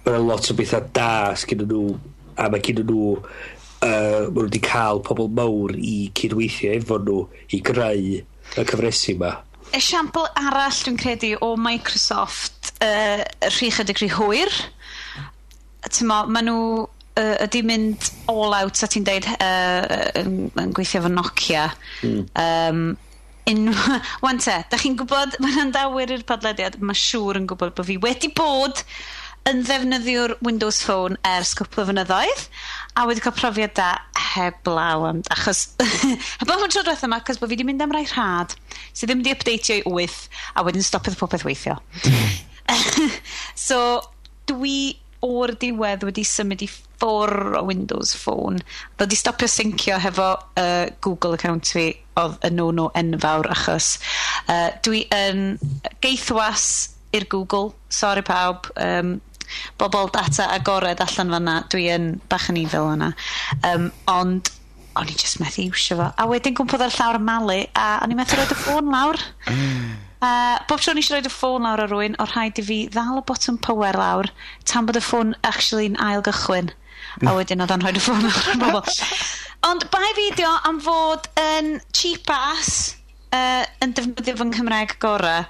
mae'n 0.07 0.27
lot 0.27 0.51
o 0.51 0.57
bethau 0.59 0.89
da 0.97 1.11
sgyn 1.39 1.63
nhw 1.67 1.85
a 2.43 2.49
mae 2.51 2.65
gyn 2.67 2.83
nhw 2.83 3.13
uh, 3.15 3.23
maen 3.87 4.35
nhw 4.35 4.47
wedi 4.49 4.63
cael 4.67 5.03
pobl 5.07 5.31
mawr 5.39 5.77
i 5.79 5.97
cydweithio 6.19 6.75
efo 6.81 6.99
nhw 7.05 7.21
i 7.55 7.63
greu 7.71 8.09
y 8.17 8.67
cyfresu 8.73 9.15
yma 9.15 9.37
Esiampl 9.75 10.29
arall 10.39 10.83
dwi'n 10.83 10.99
credu 10.99 11.33
o 11.43 11.55
Microsoft 11.59 12.71
uh, 12.83 13.23
rhi 13.51 13.71
chydig 13.75 13.99
rhi 13.99 14.11
hwyr. 14.15 14.53
Tymo, 15.91 16.21
maen 16.31 16.47
nhw 16.47 16.61
uh, 17.21 17.35
ydy 17.47 17.63
mynd 17.67 18.11
all 18.31 18.55
out, 18.57 18.83
a 18.83 18.91
ti'n 18.91 19.07
deud, 19.07 19.29
uh, 19.37 19.83
yn, 20.23 20.39
yn 20.63 20.73
gweithio 20.77 21.05
fo 21.05 21.13
Nokia. 21.13 21.69
Mm. 22.07 22.25
Um, 22.43 22.83
unrhyw... 23.51 24.01
Wan 24.25 24.43
te, 24.43 24.59
da 24.71 24.81
chi'n 24.81 24.99
gwybod, 25.01 25.39
mae'n 25.43 25.69
andawyr 25.69 26.17
i'r 26.17 26.27
podlediad, 26.29 26.81
mae 26.83 26.99
siŵr 26.99 27.43
yn 27.43 27.49
gwybod 27.51 27.77
bod 27.77 27.89
fi 27.89 28.01
wedi 28.03 28.33
bod 28.37 28.83
yn 29.47 29.61
ddefnyddio'r 29.63 30.41
Windows 30.43 30.81
Phone 30.83 31.19
ers 31.27 31.53
cwpl 31.55 31.85
o 31.85 31.89
fynyddoedd, 31.93 32.47
a 32.99 33.05
wedi 33.07 33.23
cael 33.23 33.37
profiad 33.37 33.77
da 33.79 33.91
heblaw 34.35 35.07
am, 35.11 35.23
achos 35.33 35.69
heblaw 36.41 36.65
am 36.65 36.73
tro 36.73 36.83
diwethaf 36.83 37.07
yma 37.07 37.21
achos 37.21 37.39
bod 37.41 37.51
fi 37.51 37.57
wedi 37.57 37.67
mynd 37.69 37.85
am 37.85 37.95
rai 37.95 38.05
rhad 38.09 38.57
sydd 38.91 39.11
ddim 39.11 39.23
wedi 39.23 39.35
updateio 39.37 39.79
i 39.79 40.07
8 40.09 40.17
a 40.57 40.65
wedyn 40.67 40.87
stopiodd 40.87 41.19
popeth 41.21 41.47
weithio 41.47 41.77
so 43.67 43.81
dwi 44.51 44.97
o'r 45.25 45.55
diwedd 45.61 46.05
wedi 46.07 46.25
symud 46.27 46.63
i 46.65 46.69
ffwr 46.71 47.57
o 47.61 47.63
Windows 47.69 48.15
Phone. 48.19 48.61
Ddo 48.97 49.07
di 49.09 49.19
stopio 49.19 49.49
syncio 49.49 49.99
hefo 50.03 50.33
uh, 50.35 50.87
Google 51.05 51.37
account 51.39 51.73
fi 51.73 51.89
oedd 52.17 52.37
y 52.47 52.51
no-no 52.55 52.91
enfawr 52.97 53.51
achos 53.53 53.97
uh, 54.49 54.71
dwi 54.85 55.05
yn 55.15 55.57
geithwas 56.05 56.67
i'r 57.17 57.29
Google, 57.33 57.73
sorry 57.89 58.25
pawb, 58.27 58.69
um, 58.83 59.17
bobl 59.79 60.11
data 60.13 60.49
agored 60.53 61.01
allan 61.01 61.33
fanna, 61.37 61.57
dwi 61.73 61.87
yn 61.95 62.11
bach 62.31 62.51
yn 62.53 62.61
evil 62.65 62.91
yna. 62.93 63.13
Um, 63.65 63.91
ond 64.11 64.51
o'n 64.97 65.13
i 65.13 65.17
just 65.17 65.41
methu 65.43 65.69
iwsio 65.69 66.01
fo. 66.01 66.11
A 66.17 66.27
wedyn 66.29 66.57
gwmpodd 66.57 66.87
ar 66.87 66.97
llawr 66.97 67.21
y 67.21 67.25
malu 67.25 67.63
a 67.77 67.89
o'n 68.05 68.13
i 68.13 68.19
methu 68.19 68.41
roed 68.41 68.53
y 68.53 68.61
ffôn 68.65 68.93
lawr. 68.93 69.25
Uh, 70.17 70.57
bob 70.69 70.81
tro 70.81 70.95
ni 70.97 71.03
eisiau 71.05 71.19
rhoi 71.19 71.29
y 71.29 71.33
ffôn 71.33 71.67
lawr 71.67 71.83
ar 71.85 71.93
rwy'n, 71.93 72.17
o'r 72.23 72.31
rhaid 72.33 72.61
i 72.63 72.65
fi 72.65 72.79
ddal 72.93 73.21
y 73.21 73.25
bottom 73.29 73.59
power 73.61 73.99
lawr 74.01 74.31
tan 74.65 74.89
bod 74.89 74.97
y 74.97 75.03
ffôn 75.05 75.35
actually'n 75.45 75.99
ail 76.01 76.25
gychwyn. 76.25 76.73
A 77.27 77.35
wedyn 77.37 77.65
oedd 77.65 77.75
o'n 77.75 77.85
rhoi 77.85 77.97
y 77.97 78.05
ffôn 78.05 78.25
lawr 78.25 78.53
ar 78.53 78.63
bobl. 78.63 78.95
Ond 79.67 79.89
bai 79.93 80.09
fideo 80.17 80.53
am 80.69 80.81
fod 80.81 81.29
yn 81.41 81.77
cheap 81.97 82.31
ass 82.33 82.97
uh, 83.35 83.65
yn 83.85 83.95
defnyddio 83.97 84.37
fy 84.39 84.49
Nghymraeg 84.51 84.97
gorau. 85.03 85.47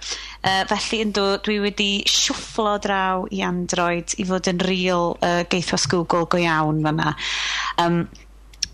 Uh, 0.47 0.63
felly 0.71 1.03
yn 1.05 1.15
dod, 1.15 1.43
dwi 1.47 1.59
wedi 1.63 1.91
siwfflo 2.11 2.77
draw 2.83 3.27
i 3.35 3.43
Android 3.47 4.15
i 4.19 4.27
fod 4.29 4.51
yn 4.51 4.63
real 4.67 5.17
uh, 5.21 5.43
geithwas 5.51 5.87
Google 5.91 6.27
go 6.31 6.41
iawn 6.43 6.83
fyna. 6.87 7.15
Um, 7.83 8.05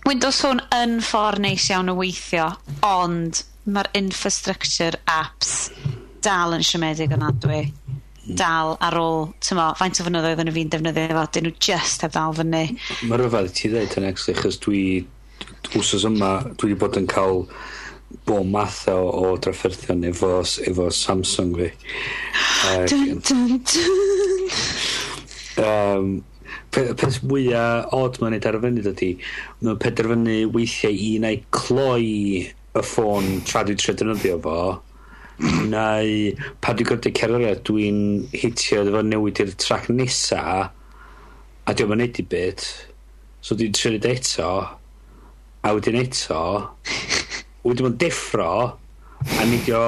Windows 0.02 0.40
Phone 0.42 0.64
yn 0.74 0.96
ffordd 1.04 1.42
neis 1.44 1.68
iawn 1.70 1.92
o 1.92 1.94
weithio, 1.94 2.48
ond 2.82 3.44
mae'r 3.70 3.90
infrastructure 3.94 4.98
apps 5.06 5.70
dal 6.24 6.56
yn 6.56 6.64
siomedig 6.66 7.12
yn 7.14 7.22
adwy. 7.22 7.60
Dal 8.22 8.76
ar 8.82 8.96
ôl, 8.98 9.28
ti'n 9.42 9.58
mo, 9.58 9.68
faint 9.78 10.00
o 10.02 10.06
fynyddoedd 10.06 10.42
yn 10.42 10.50
y 10.50 10.54
fi'n 10.56 10.72
defnyddio 10.72 11.14
fo, 11.14 11.22
dyn 11.34 11.46
nhw 11.46 11.54
just 11.68 12.02
heb 12.02 12.14
ddal 12.14 12.34
fyny. 12.38 12.64
Mae'r 13.10 13.24
rhyfedd 13.24 13.54
ti 13.58 13.70
ddeud 13.70 13.94
yn 14.00 14.08
actually, 14.10 14.36
chos 14.38 14.58
dwi, 14.62 14.82
wsos 15.76 16.06
yma, 16.10 16.32
dwi 16.50 16.72
wedi 16.72 16.80
bod 16.82 16.98
yn 16.98 17.08
cael 17.10 17.44
bo 18.26 18.42
math 18.44 18.84
o, 18.90 18.98
o 19.22 19.36
drafferthion 19.42 20.02
efo, 20.10 20.34
efo 20.66 20.90
Samsung 20.94 21.54
fi. 21.58 21.70
Dun, 22.90 23.62
um, 25.62 26.12
pe 26.72 26.86
peth 26.98 27.20
mwya 27.28 27.64
od 27.96 28.16
ma'n 28.22 28.32
neud 28.34 28.48
arbennig 28.48 28.88
ydy, 28.92 29.10
mae'n 29.60 29.80
penderfynu 29.82 30.38
weithiau 30.54 30.96
i 30.96 31.10
neu 31.22 31.42
cloi 31.54 32.08
y 32.48 32.84
ffôn 32.86 33.42
tra 33.48 33.64
dwi'n 33.66 33.80
trio 33.80 33.94
defnyddio 33.98 34.38
fo, 34.44 34.58
neu 35.42 36.32
pan 36.62 36.78
dwi'n 36.78 36.88
gwrdd 36.88 37.10
cerddoriad 37.18 37.64
dwi'n 37.68 37.98
hitio 38.32 38.84
efo 38.86 39.02
newid 39.04 39.42
i'r 39.42 39.52
trac 39.60 39.88
nesa 39.92 40.42
a 40.62 41.74
dwi'n 41.74 41.92
mynd 41.92 42.04
neud 42.04 42.20
i 42.22 42.26
bit 42.34 42.66
so 43.42 43.56
dwi'n 43.58 43.74
trio 43.76 43.92
neud 43.94 44.08
eto 44.12 44.52
a 45.62 45.74
wedyn 45.76 46.00
eto 46.00 46.42
wedyn 47.66 47.88
ma'n 47.88 47.98
deffro 48.00 48.52
a 49.38 49.44
nidio 49.46 49.82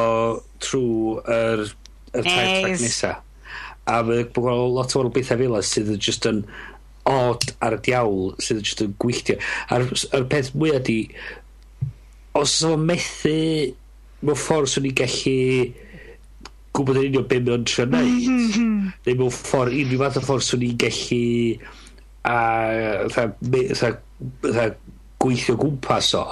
trwy 0.63 1.21
yr, 1.25 1.65
yr 2.15 2.27
tair 2.27 2.51
trac 2.61 2.83
nesa. 2.83 3.15
A 3.91 3.99
mae 4.07 4.23
lot 4.73 4.95
o 4.97 5.03
bethau 5.13 5.41
fel 5.41 5.57
sydd 5.67 5.91
yn 5.93 6.01
just 6.01 6.29
yn 6.31 6.45
od 7.11 7.47
ar 7.65 7.77
y 7.77 7.81
diawl 7.85 8.35
sydd 8.43 8.63
jyst 8.65 8.85
yn 8.85 8.95
gwylltio. 9.03 9.39
A'r, 9.75 9.87
ar 10.17 10.29
peth 10.31 10.53
mwy 10.57 10.75
di, 10.85 10.99
os 12.39 12.57
o'n 12.67 12.85
methu 12.89 13.39
mewn 14.25 14.41
ffordd 14.41 14.71
swn 14.73 14.89
i'n 14.91 14.99
gallu 14.99 15.39
gwybod 16.75 16.99
yn 16.99 17.09
union 17.11 17.29
beth 17.31 17.45
mae'n 17.47 17.67
trio 17.69 17.87
neud 17.87 18.29
mm-hmm. 18.33 18.93
neu 19.07 19.19
mewn 19.21 19.35
ffordd, 19.35 19.77
unrhyw 19.79 20.01
fath 20.03 20.19
o 20.19 20.25
ffordd 20.25 20.47
swn 20.49 20.67
i'n 20.67 20.81
gallu 20.81 21.23
a, 22.25 22.37
tha, 23.13 23.27
me, 23.53 23.63
tha, 23.77 23.93
tha, 24.47 24.69
gweithio 25.23 25.57
gwmpas 25.61 26.15
o, 26.19 26.25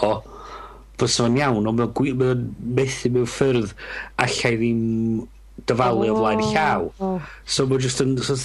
fysa 1.01 1.25
fo'n 1.25 1.39
iawn, 1.41 1.69
ond 1.69 1.85
mae'n 1.85 2.49
methu 2.79 3.13
mewn 3.13 3.31
ffyrdd 3.31 3.77
allai 4.25 4.57
ddim 4.59 4.83
dyfalu 5.71 6.11
o 6.13 6.19
flaen 6.19 6.43
llaw. 6.53 6.91
So 7.45 7.67
mae'n 7.71 7.83
just 7.85 8.03
yn... 8.05 8.15
So. 8.23 8.37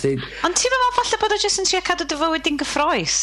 Ond 0.47 0.59
ti'n 0.59 0.73
meddwl 0.73 0.95
falle 0.99 1.21
bod 1.23 1.35
o 1.35 1.41
just 1.41 1.61
yn 1.61 1.69
trio 1.69 1.83
cadw 1.85 2.07
dy 2.07 2.19
fywyd 2.19 2.49
yn 2.51 2.59
gyffroes? 2.61 3.19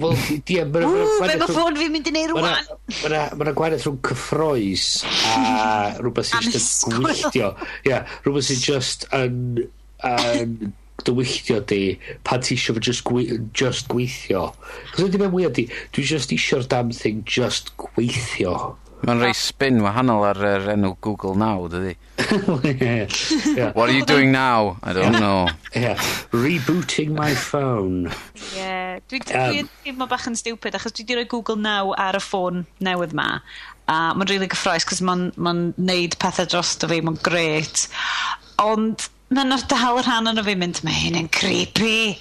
Wel, 0.00 0.14
di... 0.48 0.60
Be 0.64 0.84
mae 0.84 1.48
ffôn 1.50 1.76
fi'n 1.76 1.92
mynd 1.92 2.08
i 2.08 2.14
neud 2.14 2.32
rwan? 2.32 2.70
Mae'n 3.02 3.52
gwaith 3.58 3.84
rhwng 3.84 4.00
cyffroes 4.08 4.86
a 5.34 5.42
rhywbeth 6.00 6.30
sy'n 6.30 6.48
just 6.54 6.88
yn 6.88 6.96
gwylltio. 7.02 7.52
Ia, 7.90 8.00
rhywbeth 8.24 8.48
sy'n 8.48 8.64
just 8.64 9.06
yn... 9.12 10.72
dywylltio 11.04 11.58
di 11.68 11.98
pan 12.24 12.40
ti 12.40 12.54
eisiau 12.54 12.78
just, 12.80 13.02
gwe, 13.04 13.26
just 13.52 13.88
gweithio. 13.90 14.46
Cos 14.94 15.08
ydy'n 15.08 15.24
mynd 15.24 15.34
mwyaf 15.34 15.54
di, 15.58 15.66
dwi 15.92 16.04
just 16.06 16.32
eisiau'r 16.32 16.64
damn 16.70 16.92
thing 16.94 17.24
just 17.28 17.72
gweithio. 17.80 18.76
Mae'n 19.04 19.20
rhoi 19.20 19.34
spin 19.36 19.82
wahanol 19.84 20.24
ar 20.24 20.38
yr 20.48 20.70
enw 20.74 20.94
Google 21.04 21.34
Now, 21.36 21.66
dydy. 21.68 21.94
yeah. 22.80 23.72
What 23.76 23.90
are 23.90 23.92
you 23.92 24.04
doing 24.06 24.32
now? 24.32 24.78
I 24.82 24.94
don't 24.96 25.18
know. 25.20 25.48
Yeah. 25.74 26.00
Rebooting 26.32 27.12
my 27.12 27.34
phone. 27.34 28.12
Yeah. 28.56 29.00
Dwi'n 29.10 29.26
um, 29.36 29.70
teimlo 29.84 30.08
bach 30.08 30.24
yn 30.30 30.38
stupid, 30.40 30.78
achos 30.78 30.94
dwi 30.96 31.04
wedi 31.04 31.18
rhoi 31.18 31.28
Google 31.34 31.60
Now 31.60 31.92
ar 32.00 32.16
y 32.16 32.22
ffôn 32.24 32.64
newydd 32.80 33.12
ma. 33.18 33.28
A 33.84 34.14
mae'n 34.14 34.24
rili 34.24 34.38
really 34.38 34.52
gyffroes, 34.54 34.86
cos 34.88 35.02
mae'n 35.04 35.26
ma 35.36 35.52
neud 35.52 36.16
pethau 36.22 36.48
dros 36.48 36.76
fi, 36.80 37.02
mae'n 37.04 37.20
gret. 37.26 37.88
Ond 38.64 39.08
mae'n 39.34 39.52
dal 39.68 40.00
rhan 40.00 40.32
o'n 40.32 40.44
fi 40.46 40.56
mynd, 40.56 40.80
mae 40.86 40.96
hyn 41.02 41.20
yn 41.24 41.28
creepy 41.34 42.16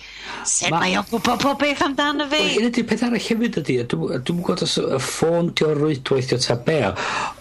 Sut 0.47 0.73
mae 0.73 0.95
o'n 0.99 1.07
gwybod 1.09 1.41
pob 1.41 1.59
beth 1.61 1.83
amdano 1.85 2.27
fi? 2.31 2.41
Un 2.59 2.69
ydy 2.69 2.83
peth 2.87 3.05
arall 3.07 3.23
hefyd 3.23 3.59
ydy, 3.63 3.77
dwi'n 3.89 4.23
gwybod 4.29 4.63
os 4.65 4.77
y 4.81 4.99
ffôn 5.01 5.51
di 5.55 5.67
o'r 5.67 5.79
rwydwaith 5.79 6.31
di 6.31 6.37
o 6.37 6.41
ta 6.43 6.57
be, 6.69 6.79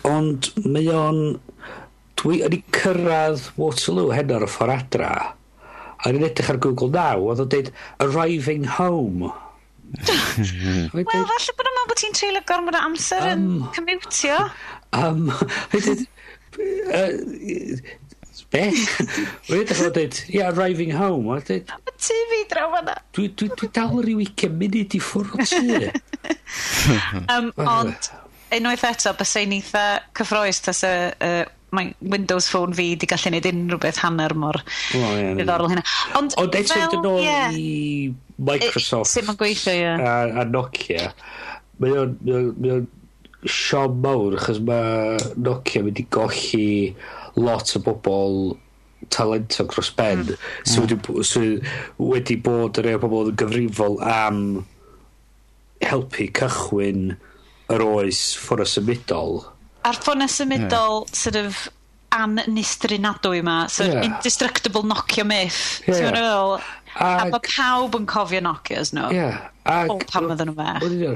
ond 0.08 0.52
mae 0.66 0.88
o'n... 0.96 1.24
Dwi 2.22 2.42
yn 2.46 2.54
ei 2.54 2.60
cyrraedd 2.76 3.48
Waterloo 3.58 4.12
hen 4.14 4.30
ar 4.36 4.44
y 4.46 4.48
ffordd 4.52 4.74
adra, 4.76 5.14
a 5.98 6.10
yn 6.12 6.26
edrych 6.26 6.52
ar 6.52 6.60
Google 6.62 6.92
Now, 6.94 7.24
oedd 7.32 7.40
o'n 7.42 7.48
dweud 7.50 7.72
Arriving 8.04 8.68
Home. 8.76 9.32
Wel, 10.94 11.04
falle 11.08 11.56
bod 11.58 11.70
yma 11.72 11.82
bod 11.88 11.98
ti'n 12.00 12.14
treulio 12.16 12.44
gormod 12.48 12.78
o 12.78 12.84
amser 12.86 13.26
um, 13.32 13.48
yn 13.58 13.72
commutio. 13.74 14.38
Um, 14.94 15.32
Be? 18.52 18.64
Wedi 19.50 19.64
ddechrau 19.68 19.92
dweud, 19.92 20.18
yeah, 20.32 20.50
arriving 20.52 20.92
home. 20.96 21.32
A 21.34 21.40
dweud... 21.40 21.72
Mae 21.86 21.96
tu 22.00 22.18
fi 22.32 22.42
draw 22.50 22.68
fanna. 22.74 22.98
Dwi, 23.16 23.28
dwi, 23.38 23.48
dwi 23.60 23.70
dal 23.76 23.96
ryw 24.04 24.22
20 24.24 24.52
munud 24.60 24.96
i 24.96 25.00
ffwrdd 25.02 25.34
o 25.36 25.48
tu. 25.48 25.90
um, 27.34 27.50
ond, 27.64 28.12
unwaith 28.58 28.86
eto, 28.88 29.14
bys 29.18 29.34
ein 29.40 29.58
eitha 29.58 29.88
cyffroes 30.18 30.62
tas 30.68 30.86
y... 30.88 30.94
Uh, 31.18 31.42
mae 31.72 31.94
Windows 32.04 32.50
Phone 32.52 32.76
fi 32.76 32.90
di 33.00 33.08
gallu 33.08 33.30
gwneud 33.30 33.46
unrhyw 33.48 33.78
beth 33.80 34.02
hanner 34.02 34.34
mor 34.36 34.58
oh, 34.60 34.98
yeah, 35.00 35.30
ddiddorol 35.38 35.70
hynna. 35.72 35.84
Ond, 36.18 36.34
Ond 36.40 36.58
eto 36.58 36.76
fel, 36.76 36.90
dyn 36.92 37.00
nhw 37.06 37.12
yeah. 37.22 37.54
i 37.56 38.12
Microsoft 38.44 39.08
Sut 39.08 39.24
mae'n 39.24 39.38
gweithio, 39.40 39.72
ie. 39.72 39.80
Yeah. 39.80 40.02
A, 40.04 40.42
a 40.42 40.44
Nokia. 40.50 41.08
Mae 41.80 41.96
o'n 42.02 42.84
siom 43.48 43.96
mawr, 44.04 44.36
achos 44.36 44.60
mae 44.68 45.16
Nokia 45.40 45.82
wedi 45.86 46.04
golli 46.12 46.66
lot 47.40 47.76
o 47.76 47.82
bobl 47.86 48.36
talentog 49.12 49.72
dros 49.72 49.90
ben 49.98 50.24
mm. 50.24 50.36
sydd 50.68 50.94
wedi, 50.94 51.26
sy 51.26 51.44
wedi 51.98 52.38
bod 52.44 52.78
yn 52.80 52.86
rhai 52.86 52.96
o 52.98 53.02
bobl 53.02 53.32
yn 53.32 53.38
gyfrifol 53.40 53.98
am 54.06 54.42
helpu 55.82 56.28
cychwyn 56.38 57.14
yr 57.72 57.84
oes 57.84 58.24
ffwrdd 58.38 58.70
symudol. 58.70 59.40
A'r 59.88 59.98
ffwrdd 59.98 60.30
symudol, 60.30 61.02
yeah. 61.02 61.22
sort 61.24 61.40
of, 61.40 61.62
anynistrinadwy 62.12 63.40
yma, 63.40 63.70
so 63.70 63.84
yeah. 63.84 64.04
indestructible 64.04 64.82
knock 64.82 65.16
your 65.16 65.26
myth. 65.26 65.82
Yeah. 65.86 66.12
Ti'n? 66.12 66.60
Ag, 66.92 67.26
a 67.26 67.30
bod 67.32 67.46
pawb 67.48 67.96
yn 67.96 68.06
cofio 68.10 68.42
Nokias 68.44 68.92
nhw. 68.92 69.08
Ie. 69.16 69.28
Ag, 69.72 69.92
o, 69.92 69.98
pam 70.10 70.26
oedden 70.28 70.50
nhw 70.50 70.56
fe. 70.58 71.12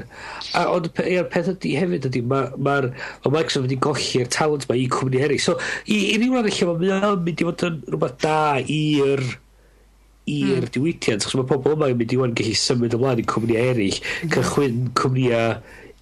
A 0.57 0.63
ond 0.73 0.87
i'r 1.03 1.27
peth 1.31 1.51
ydy 1.53 1.73
hefyd 1.77 2.07
ydy, 2.09 2.23
mae'r 2.25 2.55
ma, 2.57 2.77
ma 3.25 3.33
Microsoft 3.35 3.67
wedi 3.67 3.79
golli'r 3.85 4.31
talent 4.33 4.67
mae 4.69 4.81
i 4.81 4.87
cwmni 4.91 5.21
heri. 5.21 5.37
So, 5.43 5.57
i, 5.85 5.99
i 6.13 6.21
ni'n 6.21 6.33
rhan 6.33 6.49
lle, 6.49 6.77
mae'n 6.81 7.25
mynd 7.25 7.43
i 7.43 7.49
fod 7.49 7.67
yn 7.69 7.81
rhywbeth 7.91 8.17
da 8.23 8.37
i'r 8.63 9.25
i'r 10.27 10.65
mm. 10.65 10.71
diwydiant, 10.75 11.23
achos 11.23 11.37
mae 11.39 11.47
pobl 11.47 11.77
yma 11.77 11.91
yn 11.93 11.99
mynd 12.01 12.13
i 12.15 12.19
wan 12.19 12.33
gallu 12.35 12.55
symud 12.59 12.95
ymlaen 12.97 13.21
i 13.21 13.27
cwmni 13.31 13.59
eraill, 13.61 13.99
hmm. 14.01 14.33
cychwyn 14.33 14.81
cwmnïau 14.99 15.53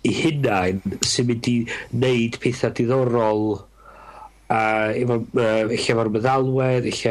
i 0.05 0.13
hunain 0.21 0.81
sy'n 1.05 1.29
mynd 1.29 1.49
i 1.51 1.55
wneud 1.91 2.39
pethau 2.41 2.73
diddorol 2.77 3.45
a 4.51 4.61
efo 4.93 5.19
uh, 5.23 5.73
eich 5.73 5.87
efo'r 5.89 6.11
meddalwedd 6.13 6.85
eich 6.89 7.03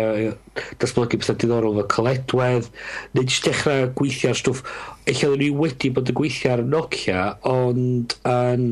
datblygu 0.79 1.19
pethau 1.19 1.39
diddorol 1.41 1.79
efo 1.81 1.87
coledwedd. 1.97 2.69
Neu 3.15 3.27
jyst 3.27 3.49
dechrau 3.49 3.89
gweithio 3.99 4.31
ar 4.31 4.39
stwff 4.39 4.63
eich 5.11 5.25
oedden 5.27 5.43
ni 5.43 5.51
wedi 5.63 5.91
bod 5.95 6.13
yn 6.13 6.19
gweithio 6.21 6.53
ar 6.55 6.65
Nokia 6.67 7.25
ond 7.51 8.15
yn 8.29 8.69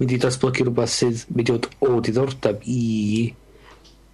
mynd 0.00 0.16
i 0.16 0.18
datblygu 0.20 0.66
rhywbeth 0.66 0.96
sydd 0.96 1.22
mynd 1.30 1.52
i 1.52 1.56
fod 1.56 1.70
o 1.86 2.00
diddordeb 2.04 2.66
i 2.66 2.82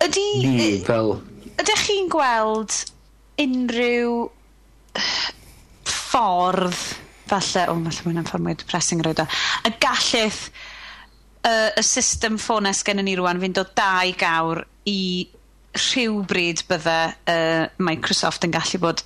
Ydy, 0.05 0.26
ni 0.45 0.71
fel 0.85 1.17
Ydych 1.57 1.87
chi'n 1.87 2.11
gweld 2.12 2.75
unrhyw 3.41 4.17
ffordd 5.88 6.81
falle, 7.26 7.65
o, 7.67 7.75
oh, 7.75 7.81
falle 7.91 8.12
mae'n 8.12 8.29
ffordd 8.29 8.45
mwy 8.45 8.57
depressing 8.61 9.03
roed 9.05 9.23
o, 9.23 9.26
y 9.67 9.73
gallith 9.83 10.50
uh, 11.47 11.71
y 11.79 11.85
system 11.87 12.38
ffones 12.43 12.83
gen 12.87 13.03
ni 13.07 13.17
rwan 13.19 13.41
fynd 13.43 13.61
o 13.62 13.67
dau 13.79 14.15
gawr 14.19 14.65
i 14.91 15.00
rhywbryd 15.76 16.65
bydde 16.71 16.99
uh, 17.33 17.69
Microsoft 17.83 18.47
yn 18.47 18.55
gallu 18.55 18.81
bod 18.83 19.05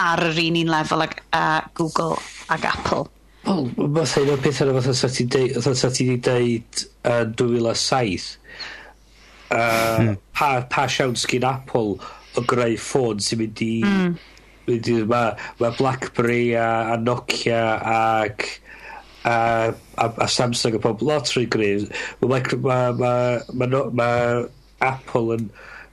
ar 0.00 0.22
yr 0.30 0.42
un 0.46 0.60
un 0.62 0.72
lefel 0.72 1.06
ag 1.06 1.16
uh, 1.36 1.60
Google 1.76 2.18
ag 2.50 2.66
Apple. 2.66 3.06
Wel, 3.44 3.66
fathau, 3.96 4.26
mae'r 4.28 4.42
peth 4.44 4.62
yna 4.64 4.76
fatha 4.76 4.94
sa 4.94 5.08
ti 5.08 6.06
wedi 6.10 6.18
deud 6.26 6.82
yn 7.08 7.34
2007 7.40 8.26
uh, 9.50 10.10
pa, 10.36 10.50
pa 10.68 10.86
siawn 10.90 11.16
sgyn 11.18 11.46
Apple 11.48 11.96
o 12.36 12.44
greu 12.46 12.76
ffôn 12.78 13.22
sy'n 13.24 13.40
mynd 13.40 13.62
i 13.64 13.72
mm. 13.86 14.10
mynd 14.68 14.90
i, 14.92 14.98
mae 15.08 15.32
ma 15.62 15.72
Blackberry 15.78 16.52
a, 16.58 16.68
a 16.92 16.98
Nokia 17.00 17.64
ac 17.94 18.46
a, 19.24 19.36
a, 19.72 20.06
a 20.06 20.28
Samsung 20.28 20.78
a 20.78 20.82
pob 20.82 21.02
lot 21.06 21.28
rwy'n 21.34 21.50
gryf, 21.52 21.90
mae 22.22 22.40
ma, 22.62 22.78
ma, 22.92 23.12
ma, 23.52 23.66
ma, 23.66 23.84
ma 23.92 24.10
Apple 24.80 25.36
yn 25.36 25.50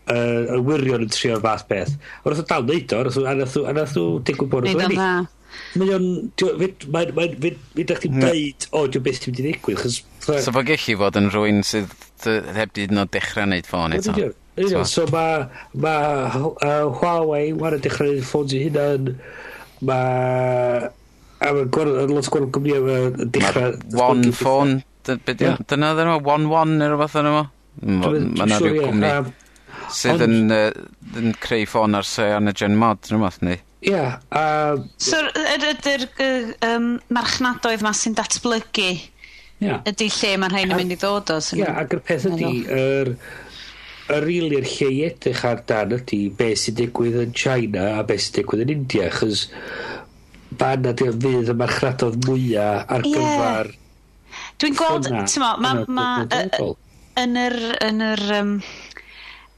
uh, 0.08 0.56
yn 0.56 0.66
wirion 0.68 1.06
yn 1.06 1.12
trio'r 1.14 1.42
fath 1.44 1.66
beth. 1.72 1.96
Ond 2.24 2.34
oedd 2.34 2.44
o 2.44 2.48
dal 2.50 2.68
neud 2.68 2.96
o, 2.96 3.02
a 3.04 3.76
nath 3.76 3.98
nhw 3.98 4.06
digwydd 4.28 4.54
bod 4.54 4.68
yn 4.70 4.80
dweud. 4.80 5.34
Mae 5.80 5.94
o'n... 5.96 6.10
Fe 6.38 7.84
ddech 7.88 8.04
chi'n 8.04 8.20
dweud, 8.22 8.68
o, 8.72 8.84
diw 8.92 9.04
beth 9.06 9.22
ti'n 9.24 9.34
mynd 9.34 9.42
i 9.42 9.48
ddigwydd. 9.48 10.02
So 10.28 10.54
fo 10.56 10.64
gallu 10.68 10.98
fod 11.02 11.20
yn 11.22 11.32
rhywun 11.34 11.64
sydd 11.68 11.96
heb 12.58 12.76
di 12.76 12.88
dyn 12.90 13.04
dechrau 13.14 13.50
neud 13.50 13.70
ffôn 13.70 13.96
eto. 13.98 14.32
So 14.90 15.06
mae 15.14 15.48
ma, 15.78 15.96
uh, 16.34 16.88
Huawei, 17.00 17.52
wan 17.58 17.78
yn 17.78 17.84
dechrau 17.84 18.16
neud 18.16 18.28
ffôn 18.28 18.48
sy'n 18.52 18.68
hynna. 18.68 19.18
Mae 19.88 20.88
A 21.38 21.52
mae'n 21.54 22.14
lot 22.14 22.30
o 22.30 22.34
gwrdd 22.34 22.54
gwmni 22.56 22.78
am 22.78 23.28
dechrau... 23.34 23.76
One 24.02 24.32
phone, 24.36 24.80
dyna 25.06 25.58
ddyn 25.68 26.10
nhw, 26.10 26.22
one 26.26 26.50
one 26.52 26.80
neu 26.80 26.94
rhywbeth 26.94 27.18
yna 27.22 27.34
fo. 27.36 27.44
Mae 27.86 28.24
yna 28.48 28.58
rhyw 28.64 28.80
gwmni 28.82 29.12
sydd 29.94 30.24
yn, 30.26 30.50
yn 30.52 31.36
creu 31.40 31.68
ffôn 31.70 31.96
ar 31.96 32.08
se 32.08 32.26
yn 32.36 32.52
y 32.52 32.54
gen 32.58 32.76
mod, 32.80 33.06
neu 33.08 33.20
rhywbeth 33.20 33.44
ni. 33.46 33.56
Ie. 33.88 34.06
So, 35.00 35.22
ydy'r 35.54 36.08
marchnadoedd 37.14 37.86
ma 37.86 37.94
sy'n 37.96 38.18
datblygu 38.18 38.90
ydy 39.62 40.08
lle 40.14 40.32
mae 40.42 40.52
rhain 40.54 40.74
yn 40.74 40.82
mynd 40.82 40.96
i 40.96 40.98
ddod 41.00 41.32
o. 41.34 41.38
Ie, 41.58 41.68
ac 41.70 41.94
yr 41.96 42.02
peth 42.10 42.26
ydy, 42.32 42.52
yr 42.74 43.14
y 44.08 44.20
rili'r 44.24 44.68
lle 44.74 44.90
i 44.96 45.00
edrych 45.08 45.46
ar 45.48 45.62
dan 45.70 45.94
ydy 45.98 46.20
be 46.40 46.50
sy'n 46.58 46.78
digwydd 46.82 47.22
yn 47.28 47.34
China 47.38 47.84
a 48.00 48.04
be 48.08 48.18
sy'n 48.22 48.40
digwydd 48.42 48.66
yn 48.66 48.74
India, 48.80 49.10
chys 49.14 49.48
fan 50.60 50.90
ydy 50.92 51.12
o'n 51.12 51.22
fydd 51.24 51.52
y 51.54 51.58
marchradodd 51.62 52.18
mwyaf 52.28 52.96
ar 52.98 53.06
gyfer... 53.06 53.72
Yeah. 53.72 53.84
Dwi'n 54.58 54.76
gweld, 54.78 55.08
ti'n 55.30 55.44
ma, 55.44 55.54
ma, 55.62 55.72
ma, 55.86 56.06
ma 56.26 56.68
yn 57.22 57.38
yr, 57.38 57.58
yn 57.86 58.02
yr 58.06 58.24
um, 58.40 58.52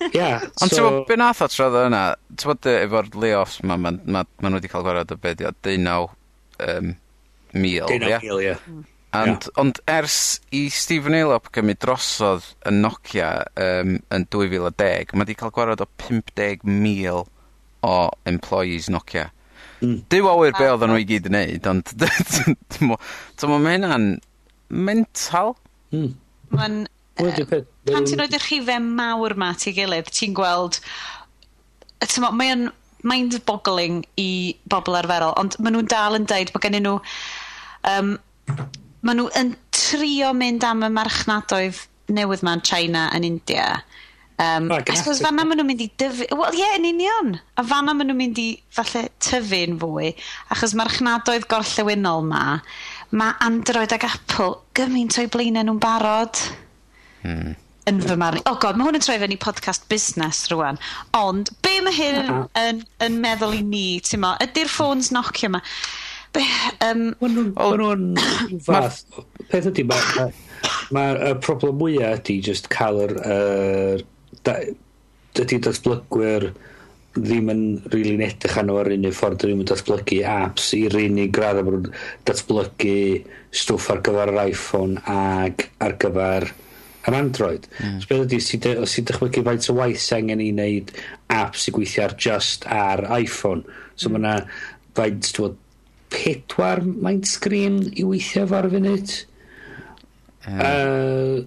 Ia. 0.19 0.41
Ond 0.61 0.73
ti'n 0.73 0.83
bod 0.83 1.05
be 1.09 1.17
nath 1.21 1.43
o 1.45 1.49
troedd 1.51 1.79
yna, 1.85 2.03
ti'n 2.35 2.51
bod 2.51 2.71
efo'r 2.73 3.11
layoffs 3.23 3.61
ma, 3.67 3.79
ma, 3.79 3.93
ma, 4.05 4.25
ma 4.25 4.51
nhw 4.51 4.59
wedi 4.59 4.71
cael 4.73 4.87
gwared 4.87 5.15
o 5.15 5.19
beth, 5.23 5.45
19 5.63 5.87
um, 6.67 6.95
mil, 7.55 7.87
ia? 7.87 8.19
19 8.19 8.27
mil, 8.27 8.43
ie. 8.43 8.57
And. 9.13 9.45
Ond 9.61 9.77
ers 9.93 10.41
i 10.57 10.65
Stephen 10.73 11.15
Aelop 11.15 11.51
gymryd 11.53 11.83
drosodd 11.85 12.47
y 12.65 12.73
Nokia 12.73 13.29
um, 13.61 13.99
yn 14.15 14.25
2010, 14.33 15.13
mae 15.13 15.27
wedi 15.27 15.37
cael 15.39 15.53
gwared 15.55 15.85
o 15.85 15.89
50,000 16.01 17.29
o 17.83 17.95
employees 18.31 18.89
Nokia. 18.93 19.29
Mm. 19.83 19.99
Dyw 20.13 20.31
awyr 20.31 20.57
be 20.57 20.71
oedden 20.71 20.93
nhw 20.95 21.03
i 21.03 21.07
gyd 21.07 21.29
yn 21.29 21.37
neud, 21.37 21.69
ond 21.69 21.93
dyma 23.43 23.61
hynna'n 23.67 24.09
mental. 24.73 25.57
Mm. 25.93 26.13
Mae'n 26.55 26.83
Pan 27.19 28.07
ti'n 28.07 28.21
rhoi 28.21 28.31
dy 28.33 28.41
rhifau 28.41 28.85
mawr 28.85 29.37
ma 29.39 29.53
ti 29.59 29.75
gilydd, 29.77 30.11
ti'n 30.13 30.37
gweld... 30.37 30.81
Mae'n 32.19 32.67
mind-boggling 33.07 34.03
i 34.19 34.31
bobl 34.71 34.97
arferol, 34.99 35.35
ond 35.39 35.55
maen 35.63 35.77
nhw'n 35.77 35.91
dal 35.91 36.19
yn 36.19 36.29
deud 36.31 36.53
bod 36.55 36.65
gennyn 36.65 36.87
nhw... 36.89 36.99
Um, 37.89 38.15
maen 39.03 39.19
nhw 39.19 39.29
yn 39.39 39.55
trio 39.75 40.33
mynd 40.39 40.65
am 40.67 40.87
y 40.87 40.91
marchnadoedd 40.95 41.85
newydd 42.13 42.45
ma'n 42.47 42.63
China 42.67 43.09
yn 43.17 43.27
India. 43.27 43.83
Um, 44.43 44.71
oh, 44.73 44.81
I 44.81 44.97
suppose 44.99 45.23
fanna 45.23 45.45
maen 45.47 45.61
nhw'n 45.61 45.69
mynd 45.69 45.85
i 45.85 45.89
dyfu... 46.01 46.27
Wel, 46.33 46.57
ie, 46.57 46.63
yeah, 46.63 46.75
yn 46.79 46.89
union. 46.89 47.37
A 47.59 47.67
fanna 47.67 47.95
maen 47.95 48.11
nhw'n 48.11 48.19
mynd 48.19 48.41
i, 48.43 48.49
falle, 48.75 49.05
tyfu'n 49.23 49.79
fwy. 49.83 50.13
Achos 50.55 50.75
marchnadoedd 50.79 51.47
gorllewinol 51.51 52.27
ma, 52.27 52.45
mae 53.15 53.39
Android 53.47 53.95
ag 53.95 54.09
Apple 54.09 54.57
gymaint 54.79 55.19
o'i 55.21 55.31
blaenau 55.31 55.69
nhw'n 55.69 55.83
barod. 55.83 56.43
Hmm. 57.23 57.55
Yn 57.91 57.99
fy 58.05 58.15
marn. 58.19 58.39
O 58.47 58.53
oh 58.53 58.61
god, 58.63 58.79
mae 58.79 58.87
hwn 58.87 59.01
yn 59.01 59.03
troi 59.03 59.19
fewn 59.19 59.35
i 59.35 59.41
podcast 59.43 59.89
busnes 59.91 60.45
rwan. 60.53 60.79
Ond, 61.19 61.51
be 61.67 61.75
mae 61.83 61.97
hyn 61.97 62.21
yn, 62.21 62.33
yn, 62.61 62.81
yn 63.03 63.19
meddwl 63.25 63.57
i 63.59 63.63
ni, 63.67 63.87
ti'n 64.07 64.23
mo? 64.23 64.37
Ydy'r 64.45 64.71
ffôns 64.71 65.11
Nokia 65.15 65.51
yma? 65.51 65.63
Be, 66.33 66.45
um... 66.87 67.09
Mae 67.21 67.35
nhw'n 67.35 68.07
fath. 68.69 69.03
Peth 69.51 69.69
ydy, 69.73 69.85
mae'r 69.91 70.15
ma, 70.23 70.29
ma 70.95 71.35
problem 71.43 71.81
mwyaf 71.83 72.23
ydy 72.23 72.39
just 72.47 72.71
cael 72.73 73.03
yr... 73.09 73.19
yr 73.27 74.07
dydy 75.33 75.59
datblygwyr 75.65 76.51
ddim 77.17 77.51
yn 77.53 77.63
rili'n 77.93 78.19
really 78.21 78.27
edrych 78.27 78.57
arno 78.61 78.79
ar 78.81 78.89
unig 78.93 79.15
ffordd 79.17 79.43
ddim 79.43 79.61
yn 79.61 79.69
datblygu 79.69 80.23
apps 80.29 80.71
i'r 80.77 80.97
unig 80.97 81.33
gradd 81.37 81.61
am 81.61 81.87
datblygu 82.29 82.97
stwff 83.63 83.91
ar 83.93 84.01
gyfer 84.07 84.33
yr 84.33 84.41
iPhone 84.47 85.03
ag 85.13 85.67
ar 85.85 85.97
gyfer 86.01 86.49
am 87.07 87.17
Android. 87.19 87.67
Mm. 87.79 87.99
So, 88.01 88.11
beth 88.11 88.25
ydy, 88.27 88.39
os 88.39 88.51
ti'n 88.53 88.83
os 88.85 88.97
ti 88.97 89.05
dychmygu 89.09 89.45
faint 89.49 89.71
o 89.73 89.77
waith 89.79 90.03
sy'n 90.03 90.23
angen 90.23 90.45
i 90.45 90.51
wneud 90.53 90.93
apps 91.33 91.69
i 91.69 91.75
gweithio 91.75 92.07
ar 92.07 92.17
just 92.27 92.67
ar 92.71 93.05
iPhone. 93.19 93.67
So 93.97 94.09
mm. 94.09 94.17
mae 94.17 94.23
yna 94.23 94.37
faint, 94.99 95.33
dwi'n 95.37 95.59
pedwar 96.13 96.83
maint 96.85 97.29
sgrin 97.29 97.81
i 97.97 98.07
weithio 98.07 98.47
fo'r 98.51 98.71
funud. 98.73 99.17
Uh, 100.43 101.43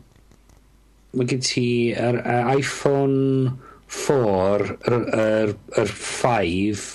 mae 1.15 1.29
gen 1.29 1.43
ti 1.43 1.67
yr, 1.91 2.21
iPhone 2.55 3.55
4, 3.91 4.69
yr, 4.89 4.95
yr, 5.15 5.55
yr 5.81 5.91
5, 5.99 6.85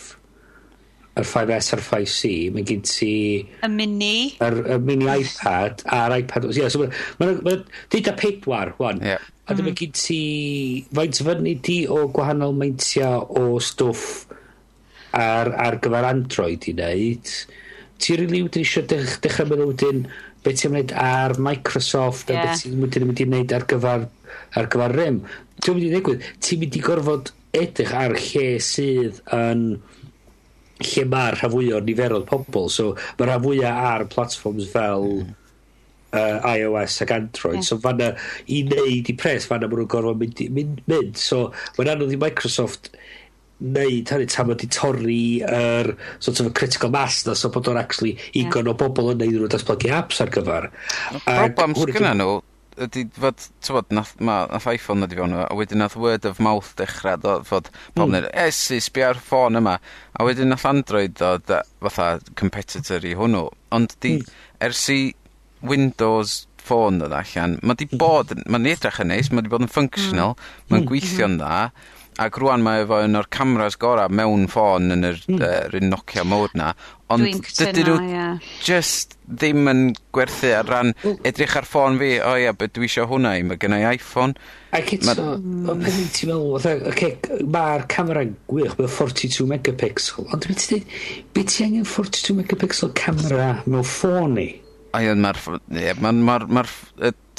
yr 1.19 1.27
5S 1.27 1.75
a'r 1.75 1.83
5C, 1.83 2.31
mae 2.55 2.65
gen 2.67 2.83
ti... 2.87 3.13
Y 3.43 3.71
mini. 3.73 4.15
Yr, 4.45 4.61
y 4.77 4.79
mini 4.85 5.09
iPad 5.11 5.83
a'r 5.91 6.15
iPad. 6.21 6.47
Ie, 6.53 6.61
yeah, 6.63 6.71
so 6.71 6.83
mae'n 6.83 6.95
ma, 7.19 7.31
ma, 7.43 7.57
ma, 7.59 8.15
pedwar, 8.21 8.75
wan. 8.79 9.03
Yeah. 9.03 9.25
A 9.51 9.57
dyma 9.59 9.73
mm. 9.73 9.79
gen 9.81 9.97
ti... 9.99 10.21
Faint 10.95 11.23
fyny 11.27 11.57
di 11.67 11.81
o 11.91 12.05
gwahanol 12.15 12.55
meintia 12.57 13.17
o 13.19 13.59
stwff 13.59 14.31
ar, 15.17 15.51
ar 15.51 15.81
gyfer 15.83 16.09
Android 16.13 16.71
i 16.71 16.77
wneud. 16.79 17.35
Ti'n 18.01 18.23
rili 18.23 18.45
wedi 18.47 18.63
eisiau 18.63 18.87
dech, 18.89 19.19
dechrau 19.25 19.51
meddwl 19.51 19.73
wedyn 19.73 20.07
beth 20.45 20.63
ti'n 20.63 20.77
mynd 20.77 20.95
ar 20.97 21.35
Microsoft 21.43 22.31
yeah. 22.31 22.47
a 22.47 22.49
beth 22.49 22.65
ti'n 22.65 22.87
wedyn 22.87 23.11
mynd 23.11 23.21
i 23.21 23.29
wneud 23.29 23.59
ar 23.59 23.67
gyfer, 23.75 24.07
ar 24.57 24.71
gyfer 24.73 24.97
RIM. 24.97 25.25
Ti'n 25.59 25.77
mynd 25.77 25.89
i 25.89 25.95
ddigwydd, 25.97 26.29
ti'n 26.39 26.63
mynd 26.63 26.79
i 26.79 26.85
gorfod 26.87 27.35
edrych 27.59 27.97
ar 27.99 28.15
lle 28.15 28.53
sydd 28.63 29.25
yn... 29.35 29.73
Um, 29.75 29.99
lle 30.85 31.05
mae'r 31.11 31.39
rhan 31.39 31.53
fwy 31.55 31.71
o'r 31.77 31.87
niferoedd 31.87 32.27
pobl. 32.31 32.71
So, 32.73 32.95
mae 33.19 33.29
rhan 33.29 33.45
fwyaf 33.45 33.85
ar 33.91 34.07
platforms 34.13 34.69
fel 34.73 35.07
mm-hmm. 35.11 35.39
uh, 36.17 36.51
iOS 36.57 37.01
ac 37.05 37.15
Android. 37.17 37.61
Yeah. 37.61 37.69
So, 37.69 37.81
fanna 37.83 38.13
i 38.49 38.63
wneud 38.67 39.13
i 39.13 39.17
pres, 39.21 39.49
fanna 39.51 39.69
maen 39.69 39.83
nhw'n 39.83 39.93
gorfod 39.97 40.21
mynd, 40.23 40.45
mynd, 40.57 40.85
mynd. 40.91 41.21
So, 41.21 41.49
mae'n 41.79 41.95
anodd 41.97 42.17
i 42.17 42.21
Microsoft 42.21 42.93
wneud 43.61 44.09
hynny 44.09 44.29
tam 44.33 44.49
wedi 44.49 44.71
torri 44.73 45.23
yr 45.45 45.91
er, 45.93 45.97
sort 46.25 46.41
of 46.41 46.47
a 46.49 46.53
critical 46.57 46.89
mass 46.95 47.27
na 47.27 47.35
so 47.37 47.51
bod 47.53 47.69
o'n 47.69 47.77
actually 47.77 48.15
yeah. 48.33 48.47
ugon 48.47 48.71
o 48.73 48.73
bobl 48.73 49.13
yn 49.13 49.21
neud 49.21 49.35
nhw'n 49.37 49.53
datblygu 49.53 49.93
apps 49.93 50.23
ar 50.25 50.33
gyfer. 50.33 50.71
No, 51.13 51.21
Problem 51.27 51.77
sgynna 51.77 52.15
nhw 52.17 52.39
ydy 52.87 53.05
fod, 53.17 53.47
ti'n 53.61 53.77
bod, 53.77 53.95
nath, 53.95 54.13
ma, 54.25 54.43
nath 54.51 54.69
iPhone 54.71 55.05
ddod 55.05 55.17
fewn 55.19 55.37
a 55.37 55.47
wedyn 55.57 55.83
nath 55.83 55.97
word 56.01 56.27
of 56.29 56.41
mouth 56.43 56.73
dechrau, 56.79 57.19
do, 57.21 57.37
fod 57.49 57.71
pobl 57.97 58.19
mm. 58.19 58.29
esu, 58.47 58.81
sbia 58.83 59.11
ar 59.13 59.21
ffôn 59.21 59.61
yma, 59.61 59.79
a 60.17 60.27
wedyn 60.27 60.53
nath 60.53 60.67
Android 60.69 61.17
dod 61.21 61.51
fatha 61.83 62.13
competitor 62.41 63.05
i 63.07 63.17
hwnnw, 63.19 63.49
ond 63.77 63.97
di, 64.05 64.17
mm. 64.19 64.39
ers 64.69 64.85
i 64.95 65.01
Windows 65.67 66.45
ffôn 66.61 67.01
dod 67.01 67.15
allan, 67.17 67.59
ma 67.63 67.75
di 67.75 67.89
hmm. 67.89 68.01
bod, 68.01 68.35
mm. 68.37 68.47
ma'n 68.53 68.69
edrych 68.71 69.01
yn 69.03 69.11
neis, 69.13 69.31
ma 69.33 69.43
di 69.45 69.53
bod 69.53 69.65
yn 69.65 69.73
functional, 69.73 70.37
mm. 70.37 70.69
ma'n 70.71 70.83
hmm. 70.83 70.91
gweithio'n 70.91 71.37
hmm. 71.37 71.41
dda, 71.41 71.99
Ac 72.21 72.37
rwan 72.43 72.65
mae 72.65 72.83
efo 72.83 72.99
un 73.05 73.17
o'r 73.17 73.29
cameras 73.33 73.77
gora 73.81 74.09
mewn 74.11 74.49
ffôn 74.51 74.91
yn 74.93 75.07
yr, 75.07 75.21
mm. 75.31 75.39
uh, 75.39 75.61
yr 75.71 75.87
Nokia 75.87 76.25
mode 76.27 76.59
na. 76.59 76.73
Ond 77.11 77.27
dydyn 77.27 77.87
nhw 77.87 78.25
just 78.67 79.17
ddim 79.27 79.71
yn 79.71 79.83
gwerthu 80.15 80.51
ar 80.55 80.69
ran 80.69 80.93
mm. 80.93 81.21
edrych 81.31 81.57
ar 81.59 81.69
ffôn 81.69 81.99
fi, 82.01 82.11
o 82.27 82.35
ia, 82.39 82.53
beth 82.57 82.75
dwi 82.77 82.89
eisiau 82.91 83.09
hwnna 83.11 83.37
i, 83.39 83.45
mae 83.47 83.61
gennau 83.63 83.87
iPhone. 83.95 84.35
Ac 84.77 84.93
eto, 84.99 85.27
ma... 85.39 85.73
o 85.73 85.77
beth 85.81 86.01
ti'n 86.19 86.33
meddwl, 86.33 86.89
okay, 86.93 87.41
mae'r 87.57 87.87
camera 87.91 88.27
gwych, 88.51 88.77
mae 88.79 88.91
42 88.91 89.49
megapixel, 89.51 90.29
ond 90.31 90.51
beth 90.51 90.67
ti'n 90.67 90.85
beth 91.37 91.55
ti 91.55 91.67
angen 91.67 91.89
42 91.89 92.39
megapixel 92.43 92.93
camera 92.99 93.53
mewn 93.67 93.87
ffôn 93.87 94.37
ni? 94.39 94.51
Ai, 94.97 95.07
ond 95.11 95.23
mae'r, 95.23 95.39
mae'r, 96.03 96.47
mae'r, 96.51 96.71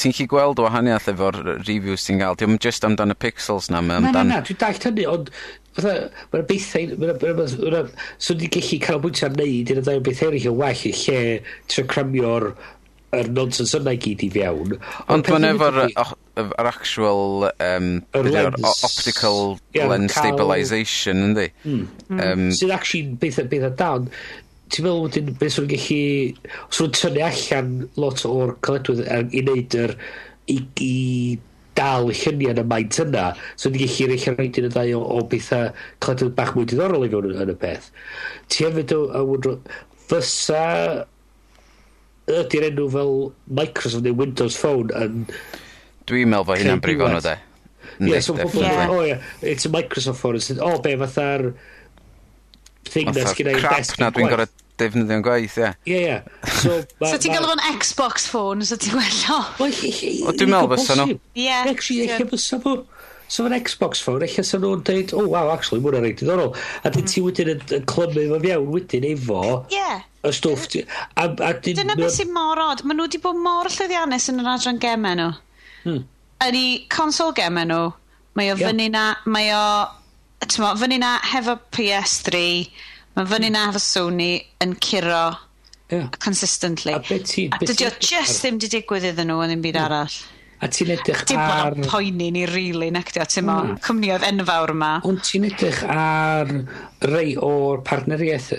ti'n 0.02 0.16
chi 0.18 0.28
gweld 0.30 0.60
o 0.62 0.68
wahaniaeth 0.68 1.12
efo'r 1.14 1.40
reviews 1.62 2.08
ti'n 2.08 2.22
gael? 2.22 2.38
Diolch 2.40 2.62
just 2.66 2.88
amdan 2.88 3.14
y 3.14 3.18
pixels 3.22 3.70
na, 3.72 3.84
mae 3.86 4.02
amdan... 4.02 4.14
Na, 4.18 4.24
na, 4.24 4.42
na, 4.42 4.46
dwi'n 4.48 4.62
dallt 4.62 4.90
hynny, 4.90 5.08
ond 5.10 5.32
mae'n 5.80 6.46
bethau, 6.50 7.00
mae'n 7.00 7.96
swn 8.20 8.46
i'n 8.46 8.54
gallu 8.58 8.84
cael 8.84 9.02
bwynt 9.06 9.24
am 9.28 9.38
wneud 9.38 9.72
yn 9.72 9.82
y 9.82 9.88
ddau 9.88 10.04
beth 10.04 10.24
eraill 10.28 10.52
yn 10.52 10.60
well 10.60 10.86
i 10.90 10.94
lle 10.98 11.20
trio 11.72 11.88
cramio'r 11.94 12.52
yr 13.12 13.30
nonsens 13.36 13.74
yna 13.76 13.94
i 13.96 14.00
gyd 14.00 14.24
i 14.24 14.30
fewn. 14.32 14.76
Ond 15.12 15.28
mae'n 15.32 15.48
efo'r 15.50 15.80
yr 16.42 16.70
actual 16.70 17.50
um, 17.52 17.90
lens. 18.16 18.84
optical 18.88 19.42
yeah, 19.76 19.90
lens 19.92 20.16
stabilisation, 20.16 21.26
ynddi? 21.30 21.50
Mm. 21.66 21.84
Um, 22.16 22.46
Sydd 22.56 22.72
actually 22.76 23.18
beth, 23.20 23.42
beth 23.52 23.68
a 23.68 23.74
dan 23.82 24.08
ti'n 24.72 24.88
meddwl 24.88 25.06
wedyn 25.06 25.32
beth 25.40 25.56
sy'n 25.58 25.70
gallu... 25.72 26.02
Os 26.68 26.82
nhw'n 26.82 26.98
tynnu 26.98 27.24
allan 27.28 27.72
lot 28.00 28.26
o'r 28.28 28.58
caledwydd 28.66 29.06
um, 29.06 29.32
i 29.32 29.46
wneud 29.46 29.80
yr... 29.86 29.96
i, 30.52 30.60
i 30.84 30.94
dal 31.78 32.10
y 32.12 32.16
lluniau 32.18 32.52
yn 32.52 32.60
y 32.60 32.66
maint 32.68 33.00
yna. 33.04 33.30
So 33.56 33.72
ni'n 33.72 33.86
gallu 33.86 34.10
reich 34.12 34.28
ar 34.28 34.36
rhaid 34.38 34.60
i'n 34.60 34.68
y 34.68 34.74
ddau 34.74 34.98
o, 34.98 35.04
o 35.16 35.24
bethau 35.32 35.70
caledwydd 36.04 36.36
bach 36.38 36.52
mwy 36.56 36.68
diddorol 36.68 37.08
i 37.08 37.12
fewn 37.14 37.32
yn 37.32 37.54
y 37.54 37.58
peth. 37.62 37.88
Ti 38.52 38.68
hefyd 38.68 38.96
o, 38.98 39.02
o, 39.08 39.38
o 39.38 39.56
fysa 40.12 40.66
ydy'r 42.32 42.68
enw 42.72 42.90
fel 42.92 43.16
Microsoft 43.60 44.06
neu 44.08 44.18
Windows 44.20 44.60
Phone 44.60 44.92
yn... 45.00 45.24
Dwi'n 46.10 46.32
meddwl 46.32 46.50
fo 46.50 46.60
hynna'n 46.60 46.84
brifo 46.84 47.08
nhw 47.12 47.24
de. 47.24 47.38
Ie, 48.02 48.20
so 48.24 48.36
pobl... 48.38 48.66
O 48.92 49.02
ie, 49.06 49.16
it's 49.42 49.68
a 49.68 49.72
Microsoft 49.72 50.20
phone. 50.20 50.40
it's, 50.40 50.52
O, 50.52 50.74
be, 50.84 50.96
fatha'r 51.00 51.52
thing 52.92 53.12
na 53.12 53.26
sgynna 53.30 53.56
i'n 53.56 53.64
desg. 53.64 53.96
Crap 53.96 54.02
na 54.02 54.12
dwi'n 54.16 54.32
gorau 54.32 54.52
defnyddio'n 54.82 55.24
gwaith, 55.26 55.58
ie. 55.62 55.70
Ie, 55.88 56.00
ie. 56.02 56.18
So, 56.62 56.80
so 57.10 57.20
ti'n 57.22 57.36
gael 57.36 57.48
fo'n 57.50 57.62
Xbox 57.78 58.28
phone, 58.32 58.66
so 58.68 58.78
ti'n 58.82 58.98
gweld 58.98 59.30
O, 59.32 59.68
O, 59.68 60.34
dwi'n 60.36 60.52
meddwl 60.52 60.72
bys 60.74 60.90
nhw. 60.98 61.16
Ie. 61.38 61.48
Actually, 61.62 62.10
eich 62.10 62.26
bys 62.32 62.48
nhw. 62.58 62.76
So 63.32 63.46
fe'n 63.46 63.56
Xbox 63.64 64.04
phone, 64.04 64.26
eich 64.28 64.36
bys 64.42 64.54
nhw'n 64.58 64.84
dweud, 64.88 65.14
oh, 65.16 65.28
wow, 65.32 65.52
actually, 65.54 65.80
mwyn 65.84 66.02
rhaid 66.02 66.20
diddorol. 66.20 66.52
A 66.84 66.92
dyn 66.92 67.08
ti 67.08 67.22
mm. 67.22 67.30
wedyn 67.30 67.54
yn 67.56 67.86
clymu 67.88 68.26
fo 68.34 68.42
fiewn 68.44 68.68
wedyn 68.76 69.08
efo... 69.14 69.42
Ie. 69.72 70.02
Y 70.22 70.34
stwff 70.38 70.68
ti... 70.74 70.84
Dyna 71.72 71.96
beth 71.98 72.18
sy'n 72.18 72.34
mor 72.36 72.60
od. 72.62 72.84
Maen 72.86 73.00
nhw 73.00 73.08
wedi 73.08 73.22
bod 73.24 73.40
mor 73.42 73.70
llwyddiannus 73.72 74.30
yn 74.34 74.44
yr 74.44 74.52
adran 74.52 74.82
gemau 74.84 75.18
nhw. 75.18 75.32
Hmm. 75.86 76.04
Yn 76.46 76.58
i 76.60 76.68
console 76.94 77.34
gemau 77.38 77.66
nhw, 77.70 77.82
mae 78.38 78.52
o 78.52 78.58
yeah. 78.58 78.68
fyny 78.68 78.92
na... 78.94 79.08
Mae 79.26 79.50
o... 79.56 79.66
Tyma, 80.42 80.74
fyny 80.74 80.98
na 80.98 81.16
hefo 81.32 81.54
PS3 81.74 82.40
Mae 83.16 83.28
fyny 83.28 83.50
na 83.52 83.70
fy 83.76 83.82
Sony 83.84 84.34
yn 84.64 84.76
curo 84.80 85.24
yeah. 85.92 86.08
consistently. 86.20 86.94
A, 86.96 87.02
beti, 87.04 87.50
a 87.52 87.60
dydy 87.60 87.88
o 87.90 87.96
just 88.00 88.44
ddim 88.44 88.60
di 88.62 88.70
digwydd 88.72 89.10
iddyn 89.12 89.32
nhw 89.32 89.42
yn 89.46 89.56
un 89.58 89.66
byd 89.66 89.80
arall. 89.82 90.20
A 90.62 90.70
ti'n 90.70 90.92
edrych 90.94 91.24
Dim 91.28 91.40
ar... 91.42 91.76
Dim 91.76 91.88
poeni 91.90 92.30
ni 92.32 92.44
rili, 92.46 92.54
really, 92.54 92.90
nec 92.94 93.10
dio, 93.16 93.26
ti'n 93.26 93.48
mm. 93.50 93.80
cwmnioedd 93.84 94.28
enfawr 94.30 94.76
yma. 94.76 94.92
Ond 95.10 95.24
ti'n 95.26 95.48
edrych 95.50 95.82
ar 95.90 96.54
rei 97.10 97.34
o'r 97.36 97.82
partneriaeth, 97.88 98.52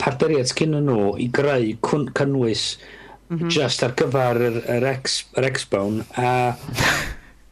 partneriaeth 0.00 0.54
gyn 0.58 0.78
nhw 0.88 1.12
i 1.20 1.28
greu 1.38 1.76
cynnwys 1.84 2.64
mm 3.28 3.36
-hmm. 3.36 3.52
just 3.52 3.84
ar 3.84 3.94
gyfer 4.00 4.42
yr, 4.48 4.58
yr, 4.78 4.88
ex, 4.96 5.20
yr 5.36 5.50
X-Bone 5.52 6.08
a... 6.16 6.32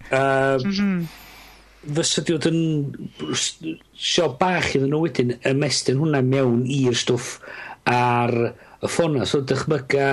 Uh, 0.07 0.57
mm 0.63 0.73
-hmm 0.73 1.07
fysa 1.87 2.25
di 2.25 2.35
fod 2.35 2.49
yn 2.51 2.61
sio 3.95 4.31
bach 4.41 4.73
iddyn 4.75 4.91
nhw 4.93 5.05
wedyn 5.05 5.37
ymestyn 5.47 6.01
hwnna 6.01 6.23
mewn 6.27 6.65
i'r 6.71 6.97
stwff 6.99 7.39
ar 7.91 8.35
y 8.47 8.91
ffona. 8.91 9.27
So 9.29 9.43
dychmyga 9.47 10.11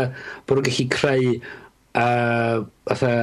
bod 0.47 0.61
nhw'n 0.61 0.69
gallu 0.69 0.87
creu 0.93 1.33
uh, 1.99 2.63
atha 2.93 3.13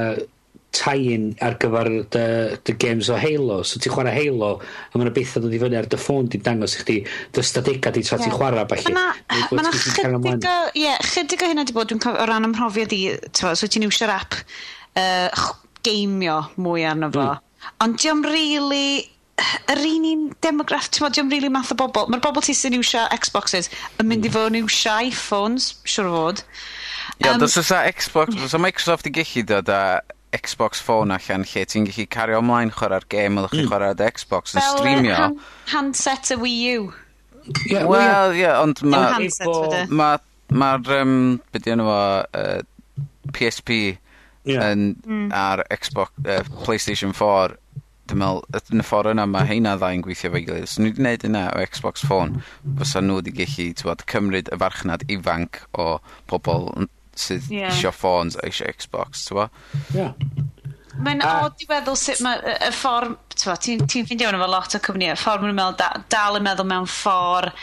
tie-in 0.71 1.33
ar 1.43 1.57
gyfer 1.59 1.89
dy, 2.13 2.25
dy 2.63 2.75
games 2.79 3.09
o 3.11 3.17
Halo. 3.19 3.59
So 3.67 3.79
ti'n 3.81 3.91
chwarae 3.91 4.13
Halo, 4.15 4.53
a 4.61 4.99
mae'n 4.99 5.11
beth 5.11 5.17
bethau 5.19 5.45
dod 5.45 5.55
i 5.55 5.59
fyny 5.61 5.77
ar 5.79 5.89
dy 5.91 5.99
ffôn 5.99 6.29
di'n 6.31 6.45
dangos 6.45 6.77
i 6.77 6.83
chdi 6.83 6.97
dy 7.35 7.45
stadega 7.45 7.91
di 7.95 8.05
tra 8.07 8.19
ti'n 8.21 8.35
chwarae 8.35 8.65
bach. 8.69 8.87
Mae 8.91 9.59
yna 9.59 9.75
chydig 9.75 10.47
o, 10.47 10.57
ie, 10.79 10.95
chydig 11.11 11.43
o 11.43 11.51
hynna 11.51 11.67
di 11.67 11.75
bod, 11.75 11.91
dwi'n 11.91 12.03
cofio 12.03 12.23
o 12.23 12.27
ran 12.29 12.47
ymhrofiad 12.47 12.95
i, 12.95 13.03
so 13.35 13.67
ti'n 13.67 13.87
iwsio'r 13.89 14.15
app 14.15 14.39
uh, 14.39 15.47
geimio 15.83 16.41
mwy 16.59 16.87
arno 16.87 17.11
fo. 17.11 17.29
Mm 17.31 17.47
Ond 17.81 17.97
diom 18.01 18.23
really 18.25 19.09
yr 19.71 19.81
un 19.87 20.05
un 20.05 20.23
demograff, 20.43 20.89
ti'n 20.91 21.05
modd, 21.05 21.15
diom 21.17 21.31
really 21.33 21.49
math 21.53 21.73
o 21.73 21.77
bobl. 21.79 22.09
Mae'r 22.11 22.23
bobl 22.23 22.45
ti 22.45 22.55
sy'n 22.57 22.77
iwsio 22.77 23.07
Xboxes 23.23 23.71
yn 24.01 24.09
mynd 24.09 24.27
i 24.27 24.29
mm. 24.29 24.35
fod 24.35 24.49
yn 24.51 24.61
iwsio 24.61 24.95
iPhones, 25.09 25.71
siwr 25.87 26.09
o 26.09 26.15
fod. 26.15 26.43
Ia, 27.21 27.33
um, 27.33 27.41
dos 27.41 27.57
ysa 27.59 27.83
Xbox, 27.89 28.37
dos 28.37 28.57
Microsoft 28.61 29.09
i 29.09 29.13
gallu 29.15 29.45
dod 29.49 29.69
a 29.73 29.83
Xbox 30.37 30.81
Phone 30.83 31.15
allan 31.15 31.45
lle 31.47 31.65
ti'n 31.67 31.87
gallu 31.89 32.07
cario 32.11 32.41
ymlaen 32.41 32.73
chwarae'r 32.75 33.07
gêm 33.11 33.39
ydych 33.41 33.55
chi'n 33.57 33.71
chwarae 33.71 33.93
ar 33.95 34.17
Xbox 34.17 34.55
yn 34.55 34.67
streamio. 34.67 35.15
Fel 35.17 35.39
handset 35.73 36.33
y 36.35 36.39
Wii 36.41 36.75
U. 36.77 36.91
Yeah, 37.65 37.87
Wel, 37.89 38.35
ie, 38.35 38.43
yeah, 38.43 38.61
ond 38.61 38.83
mae... 38.85 39.29
Mae'r, 40.51 40.87
um, 40.99 41.39
beth 41.55 41.67
yna 41.71 41.83
fo, 41.87 41.99
uh, 42.35 43.29
PSP 43.31 43.75
yeah. 44.47 44.71
yn, 44.71 44.93
mm. 45.05 45.27
ar 45.35 45.65
Xbox, 45.73 46.13
uh, 46.25 46.43
PlayStation 46.65 47.15
4 47.17 47.57
dwi'n 48.11 48.19
meddwl, 48.21 48.61
yn 48.73 48.83
y 48.83 48.85
ffordd 48.85 49.13
yna 49.13 49.25
mae 49.29 49.47
heina 49.47 49.75
ddau'n 49.79 50.03
gweithio 50.05 50.31
fo'i 50.33 50.43
gilydd. 50.47 50.65
Os 50.67 50.75
so, 50.75 50.81
nhw 50.81 50.91
wedi 50.91 50.99
gwneud 50.99 51.27
yna 51.29 51.43
o 51.55 51.65
Xbox 51.71 52.05
Phone, 52.07 52.41
fysa 52.79 53.03
nhw 53.03 53.19
wedi 53.19 53.35
gallu 53.37 53.67
tywed, 53.79 54.05
cymryd 54.11 54.51
y 54.51 54.59
farchnad 54.61 55.05
ifanc 55.11 55.61
o 55.79 55.91
pobl 56.31 56.71
sydd 57.17 57.47
yeah. 57.51 57.71
eisiau 57.71 57.93
ffôns 57.95 58.37
a 58.39 58.47
eisiau 58.47 58.71
Xbox, 58.75 59.25
ti'n 59.27 59.39
bo? 59.39 59.47
Yeah. 59.95 60.15
Mae'n 61.01 61.23
uh, 61.23 61.45
odd 61.45 61.61
i 61.63 61.67
feddwl 61.69 61.99
sut 61.99 62.19
mae 62.25 62.55
y 62.57 62.71
ffordd, 62.75 63.15
ti'n 63.37 63.61
ti, 63.63 63.77
ti 63.85 64.03
ffeindio 64.03 64.31
hwnna 64.31 64.41
fel 64.43 64.55
lot 64.57 64.75
o 64.75 64.81
cwmnïau, 64.87 65.15
y 65.15 65.21
ffordd 65.21 65.45
maen 65.45 65.57
meddwl 65.61 65.79
da, 65.79 65.91
dal 66.11 66.39
yn 66.39 66.47
meddwl 66.47 66.67
mewn 66.73 66.89
ffordd 66.91 67.55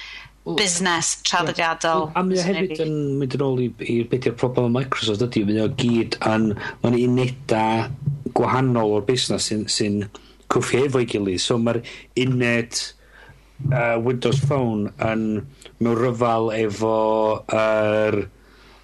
busnes 0.45 1.15
traddodiadol. 1.27 2.09
A 2.17 2.23
mae 2.25 2.39
o 2.41 2.45
hefyd 2.47 2.85
yn 2.85 2.95
mynd 3.21 3.37
yn 3.39 3.45
ôl 3.45 3.65
i'r 3.67 4.07
beth 4.11 4.31
yw'r 4.31 4.39
problem 4.41 4.71
o 4.71 4.75
Microsoft 4.79 5.25
ydy, 5.29 5.45
mae 5.49 5.65
o 5.65 5.69
gyd 5.81 6.19
yn, 6.29 6.53
mae'n 6.85 6.99
uneda 7.03 7.65
gwahanol 8.37 8.97
o'r 8.99 9.07
busnes 9.09 9.51
sy'n 9.51 9.67
sy 9.73 9.91
cwffi 10.49 10.87
efo'i 10.87 11.09
gilydd. 11.11 11.43
So 11.45 11.59
mae'r 11.61 11.83
uned 12.25 12.81
uh, 13.69 13.99
Windows 14.01 14.41
Phone 14.49 14.95
yn 15.05 15.29
mewn 15.83 16.01
ryfal 16.01 16.53
efo 16.57 16.99
yr 17.53 18.23
er, 18.23 18.27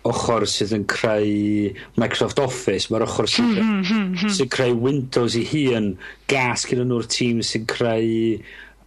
ochr 0.05 0.45
sydd 0.49 0.75
yn 0.77 0.85
creu 0.91 1.71
Microsoft 1.97 2.41
Office, 2.43 2.91
mae'r 2.93 3.07
ochr 3.07 3.29
sydd, 3.31 3.57
hmm, 3.57 3.81
hmm, 3.81 4.11
hmm, 4.19 4.35
sydd 4.37 4.51
creu 4.53 4.77
Windows 4.77 5.37
i 5.39 5.45
hun, 5.49 5.95
gas 6.31 6.67
gyda 6.69 6.85
nhw'r 6.85 7.09
tîm 7.09 7.41
sy'n 7.45 7.65
creu 7.71 8.11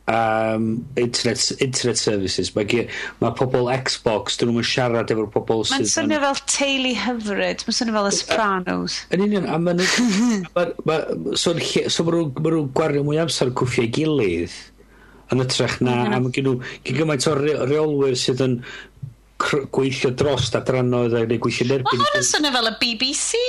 um, 0.07 0.85
internet, 0.95 1.51
internet 1.59 1.97
services. 1.97 2.51
Mae, 2.55 2.65
geir, 2.69 2.91
mae 3.21 3.33
pobl 3.37 3.69
Xbox, 3.83 4.39
dyn 4.39 4.51
nhw'n 4.53 4.67
siarad 4.67 5.11
efo'r 5.13 5.29
pobl 5.33 5.65
sydd... 5.67 5.83
Mae'n 5.83 5.91
swnio 5.91 6.21
fel 6.23 6.41
teulu 6.53 6.93
hyfryd, 7.03 7.65
mae'n 7.67 7.77
swnio 7.79 7.97
fel 7.97 8.09
y 8.09 8.13
Sopranos. 8.17 8.97
Yn 9.15 9.25
union, 9.27 9.49
a 9.51 9.59
mae'n... 9.61 9.83
ma, 10.55 10.67
ma, 10.87 10.99
so 11.35 11.55
so 11.91 12.07
mae 12.07 12.17
nhw'n 12.17 12.33
ma 12.39 12.65
gwario 12.79 13.03
mwy 13.07 13.21
amser 13.23 13.51
cwffio'i 13.57 13.91
gilydd 13.99 14.55
yn 15.33 15.43
ytrach 15.43 15.81
na, 15.83 16.05
mm-hmm. 16.05 16.13
a 16.15 16.21
mae 16.23 16.35
gen 16.35 16.47
nhw 16.47 16.93
gymaint 17.01 17.27
o 17.27 17.33
reolwyr 17.35 18.15
sydd 18.19 18.45
yn 18.45 18.61
gweithio 19.75 20.13
dros 20.17 20.53
adrannoedd 20.55 21.17
a 21.19 21.25
gweithio 21.27 21.67
yn 21.67 21.75
erbyn... 21.81 21.99
Mae 21.99 22.13
hwn 22.13 22.21
yn 22.21 22.31
swnio 22.31 22.55
fel 22.55 22.71
y 22.71 22.73
BBC! 22.79 23.43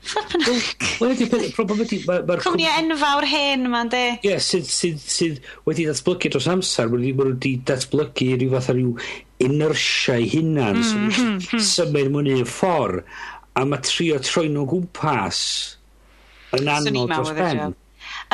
Fflippin' 0.00 0.44
heck. 0.46 0.84
Wel, 1.00 1.12
ydy, 1.14 1.50
problem 1.54 1.82
ydy... 1.84 1.98
Mae'r 2.08 2.42
cwmni 2.44 2.68
enfawr 2.70 3.26
hen 3.28 3.66
yma, 3.68 3.82
de. 3.92 4.04
Ie, 4.26 4.38
sydd, 4.44 4.68
sydd, 4.70 5.02
sydd 5.04 5.50
wedi 5.68 5.84
datblygu 5.88 6.32
dros 6.32 6.48
amser. 6.50 6.88
Mae 6.88 7.02
wedi 7.02 7.12
wedi 7.18 7.52
datblygu 7.68 8.30
rhyw 8.36 8.54
fath 8.54 8.70
o 8.72 8.76
rhyw 8.78 8.94
inertia 9.44 10.16
i 10.20 10.30
hunan. 10.32 10.80
Mm. 10.80 11.12
Hmm, 11.18 11.36
hmm. 11.50 11.66
Symud 11.72 12.14
mwyn 12.14 12.32
un 12.38 12.48
ffordd. 12.48 13.04
A 13.58 13.66
mae 13.66 13.82
trio 13.84 14.16
troi 14.24 14.48
nhw 14.48 14.64
gwmpas 14.70 15.44
yn 16.56 16.70
anodd 16.70 17.12
dros 17.12 17.32
ben. 17.36 17.76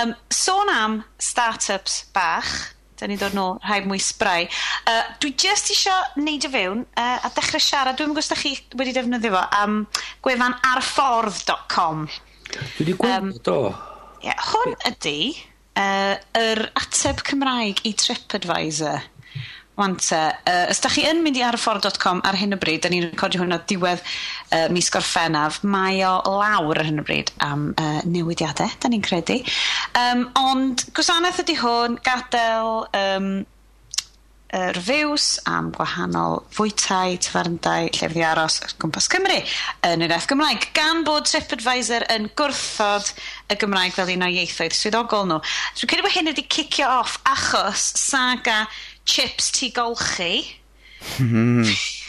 Um, 0.00 0.12
sôn 0.32 0.70
am 0.70 1.00
start-ups 1.18 2.04
bach 2.14 2.75
Da 2.96 3.08
ni'n 3.08 3.20
dod 3.20 3.34
nôl, 3.36 3.58
rhaid 3.64 3.88
mwy 3.88 4.00
sbrai. 4.00 4.46
Uh, 4.88 5.02
dwi 5.20 5.34
jyst 5.36 5.72
eisiau 5.74 6.22
neud 6.22 6.46
y 6.48 6.52
fewn 6.52 6.84
uh, 6.96 7.26
a 7.26 7.32
dechrau 7.36 7.60
siarad, 7.60 7.98
dwi'n 7.98 8.14
gwybod 8.14 8.40
chi 8.40 8.54
wedi 8.80 8.94
defnyddio 8.96 9.34
fo, 9.34 9.42
am 9.58 9.82
gwefan 10.24 10.56
arffordd.com. 10.72 12.06
Dwi 12.54 12.70
wedi 12.78 12.96
gweld 12.96 13.28
um, 13.28 13.34
do. 13.44 13.58
Yeah, 14.24 14.40
hwn 14.48 14.78
ydy 14.88 15.18
uh, 15.76 16.16
yr 16.40 16.64
ateb 16.80 17.20
Cymraeg 17.28 17.84
i 17.84 17.92
TripAdvisor. 18.00 19.04
Wante, 19.76 20.20
uh, 20.48 20.70
os 20.72 20.80
da 20.80 20.88
chi 20.88 21.04
yn 21.04 21.20
mynd 21.24 21.36
i 21.36 21.42
arffor.com 21.44 22.22
ar 22.24 22.38
hyn 22.40 22.56
o 22.56 22.60
bryd, 22.60 22.80
da 22.84 22.90
ni'n 22.92 23.10
recordio 23.10 23.42
hwnna 23.42 23.58
diwedd 23.68 24.00
uh, 24.00 24.66
mis 24.72 24.88
gorffennaf, 24.92 25.60
mae 25.68 26.00
o 26.08 26.14
lawr 26.40 26.80
ar 26.80 26.88
hyn 26.88 27.02
o 27.02 27.04
bryd 27.04 27.34
am 27.44 27.68
uh, 27.76 28.00
newidiadau, 28.08 28.72
da 28.80 28.92
ni'n 28.92 29.04
credu. 29.04 29.42
Um, 30.00 30.24
ond 30.40 30.86
gwasanaeth 30.96 31.42
ydy 31.44 31.58
hwn, 31.60 32.00
gadael 32.06 32.86
um, 32.96 33.30
uh, 34.52 34.70
reviews 34.76 35.38
am 35.50 35.70
gwahanol 35.74 36.42
fwytau, 36.54 37.16
tyfarndau, 37.22 37.90
llefyddi 37.96 38.24
aros 38.26 38.60
ar 38.64 38.74
gwmpas 38.82 39.08
Cymru 39.12 39.38
yn 39.88 40.06
yr 40.06 40.14
iaith 40.14 40.28
Gymraeg, 40.30 40.68
gan 40.76 41.02
bod 41.06 41.28
TripAdvisor 41.30 42.06
yn 42.14 42.30
gwrthod 42.38 43.12
y 43.52 43.58
Gymraeg 43.60 43.96
fel 43.96 44.14
un 44.14 44.26
o 44.26 44.30
ieithoedd 44.30 44.76
swyddogol 44.76 45.28
nhw. 45.30 45.42
Dwi'n 45.78 45.92
credu 45.92 46.06
bod 46.06 46.16
hyn 46.16 46.32
wedi 46.32 46.46
cicio 46.56 46.88
off 47.00 47.18
achos 47.26 47.90
saga 48.00 48.64
chips 49.06 49.52
ti 49.56 49.72
golchi. 49.74 50.32
Mhm. 51.18 51.64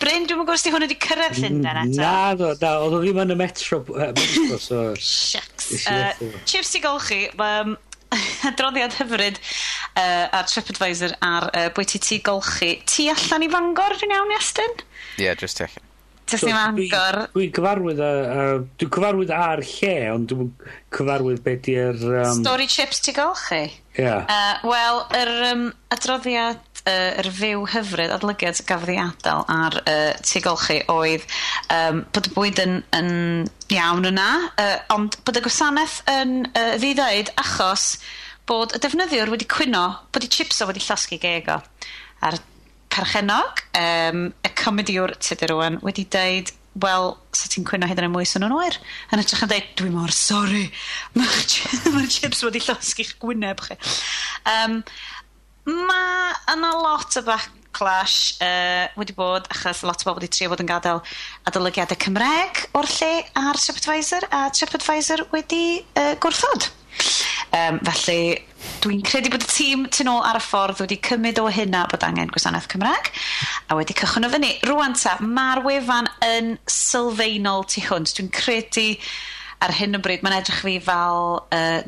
Bryn, 0.00 0.24
dwi'n 0.24 0.38
gwybod 0.40 0.56
os 0.56 0.64
di 0.64 0.70
hwn 0.72 0.84
wedi 0.86 0.96
cyrraedd 1.02 1.36
mm, 1.36 1.42
Llundain 1.44 1.80
eto. 1.82 2.00
Na, 2.00 2.12
do, 2.38 2.52
na, 2.62 2.70
oedd 2.84 2.94
o 2.96 3.00
ddim 3.02 3.20
yn 3.24 3.34
y 3.34 3.36
metro. 3.36 3.82
Uh, 3.92 4.08
metro 4.16 4.58
so... 4.68 4.78
Shucks. 4.96 5.84
Uh, 5.84 6.12
chips 6.48 6.72
ti 6.72 6.80
golchi, 6.80 7.26
um, 7.36 7.76
adroddiad 8.50 8.96
hyfryd 8.98 9.40
uh, 9.40 10.38
ar 10.38 10.48
TripAdvisor 10.48 11.16
ar 11.24 11.50
uh, 11.50 11.66
bwyty 11.76 12.00
ti 12.02 12.20
golchi. 12.24 12.76
Ti 12.88 13.10
allan 13.14 13.46
i 13.46 13.50
fangor, 13.52 13.98
dwi'n 13.98 14.16
iawn, 14.16 14.34
Iestyn? 14.38 14.80
Ie, 15.18 15.28
yeah, 15.28 15.38
just 15.38 15.60
ti 15.60 15.66
allan. 15.68 15.84
Just 16.28 16.44
so, 16.44 16.50
i 16.50 16.52
fangor. 16.52 17.22
Dwi'n 17.32 17.52
cyfarwydd, 17.56 18.00
uh, 18.04 18.62
dwi'n 18.76 18.94
cyfarwydd 18.94 19.34
ar 19.34 19.62
lle, 19.64 19.94
ond 20.12 20.28
dwi'n 20.28 20.50
cyfarwydd 20.94 21.44
beth 21.44 21.62
di'r... 21.64 22.02
Um... 22.22 22.42
Story 22.42 22.68
chips 22.68 23.00
ti 23.04 23.14
golchi? 23.16 23.62
Ie. 23.64 24.04
Yeah. 24.04 24.28
Uh, 24.28 24.68
Wel, 24.68 25.00
yr 25.18 25.32
um, 25.48 25.64
adroddiad 25.94 26.60
uh, 26.84 27.20
er 27.20 27.28
fyw 27.34 27.64
hyfryd 27.72 28.12
adlygiad 28.14 28.60
gafodd 28.68 28.92
ei 28.92 29.00
adael 29.02 29.44
ar 29.52 29.78
uh, 29.82 30.12
tugolchi 30.24 30.78
oedd 30.92 31.24
um, 31.74 32.04
bod 32.14 32.28
y 32.30 32.34
bwyd 32.36 32.62
yn, 32.64 32.78
yn 32.98 33.10
iawn 33.74 34.08
yna, 34.12 34.28
uh, 34.60 34.76
ond 34.94 35.18
bod 35.24 35.40
y 35.40 35.44
gwasanaeth 35.44 36.00
yn 36.12 36.40
uh, 36.52 36.74
ddiddweud 36.80 37.32
achos 37.40 37.94
bod 38.48 38.72
y 38.76 38.80
defnyddiwr 38.82 39.32
wedi 39.32 39.48
cwyno 39.50 39.84
bod 40.12 40.24
i 40.24 40.30
chips 40.32 40.62
o 40.62 40.68
wedi 40.70 40.82
llosgu 40.82 41.18
gego. 41.20 41.58
A'r 42.24 42.38
perchenog, 42.92 43.60
um, 43.78 44.28
y 44.42 44.52
comediwr 44.58 45.14
Tudur 45.22 45.54
Owen, 45.58 45.78
wedi 45.84 46.06
dweud, 46.10 46.52
wel, 46.82 47.12
sa 47.34 47.50
ti'n 47.50 47.66
cwyno 47.68 47.88
hyd 47.90 48.00
yn 48.00 48.08
y 48.08 48.10
mwy 48.12 48.26
sy'n 48.28 48.44
nhw'n 48.44 48.56
oer? 48.56 48.78
Yn 49.12 49.22
ytrach 49.22 49.44
yn 49.44 49.52
dweud, 49.52 49.68
dwi 49.80 49.92
mor 49.92 50.14
sori, 50.14 50.64
mae'r 51.18 51.92
ma 51.94 52.06
chips 52.08 52.42
wedi 52.46 52.62
llosgu'ch 52.64 53.14
gwyneb 53.22 53.62
chi. 53.66 53.78
Um, 54.54 54.80
mae 55.68 56.34
yna 56.54 56.72
lot 56.80 57.18
o 57.20 57.24
backlash 57.26 58.38
uh, 58.44 58.88
wedi 59.00 59.16
bod 59.18 59.50
achos 59.52 59.84
lot 59.84 60.02
o 60.02 60.08
bobl 60.08 60.22
wedi 60.22 60.32
trio 60.32 60.52
bod 60.54 60.64
yn 60.64 60.70
gadael 60.70 61.02
adolygiadau 61.50 62.00
Cymreg 62.06 62.64
o'r 62.78 62.88
lle 62.96 63.12
ar 63.36 63.60
TripAdvisor 63.60 64.30
a 64.32 64.46
TripAdvisor 64.54 65.26
wedi 65.34 65.64
uh, 65.92 66.14
gwrthod. 66.22 66.70
Um, 67.48 67.78
felly, 67.80 68.36
dwi'n 68.82 69.00
credu 69.06 69.30
bod 69.32 69.44
y 69.46 69.48
tîm 69.48 69.86
tu 69.94 70.04
nôl 70.04 70.20
ar 70.26 70.36
y 70.36 70.42
ffordd 70.44 70.82
wedi 70.82 70.98
cymryd 71.06 71.38
o 71.40 71.46
hynna 71.52 71.86
bod 71.88 72.04
angen 72.04 72.28
gwasanaeth 72.34 72.68
Cymraeg 72.68 73.08
a 73.70 73.78
wedi 73.78 73.96
cychwyn 73.96 74.28
o 74.28 74.30
fyny. 74.32 74.50
Rwan 74.68 74.96
ta, 74.98 75.14
mae'r 75.24 75.62
wefan 75.64 76.10
yn 76.26 76.56
sylfaenol 76.68 77.64
tu 77.70 77.84
hwnt. 77.86 78.12
Dwi'n 78.18 78.28
credu 78.34 78.90
ar 79.64 79.72
hyn 79.78 79.96
o 79.96 80.02
bryd, 80.04 80.24
mae'n 80.24 80.36
edrych 80.42 80.60
fi 80.66 80.76
fel 80.84 81.40
uh, 81.40 81.80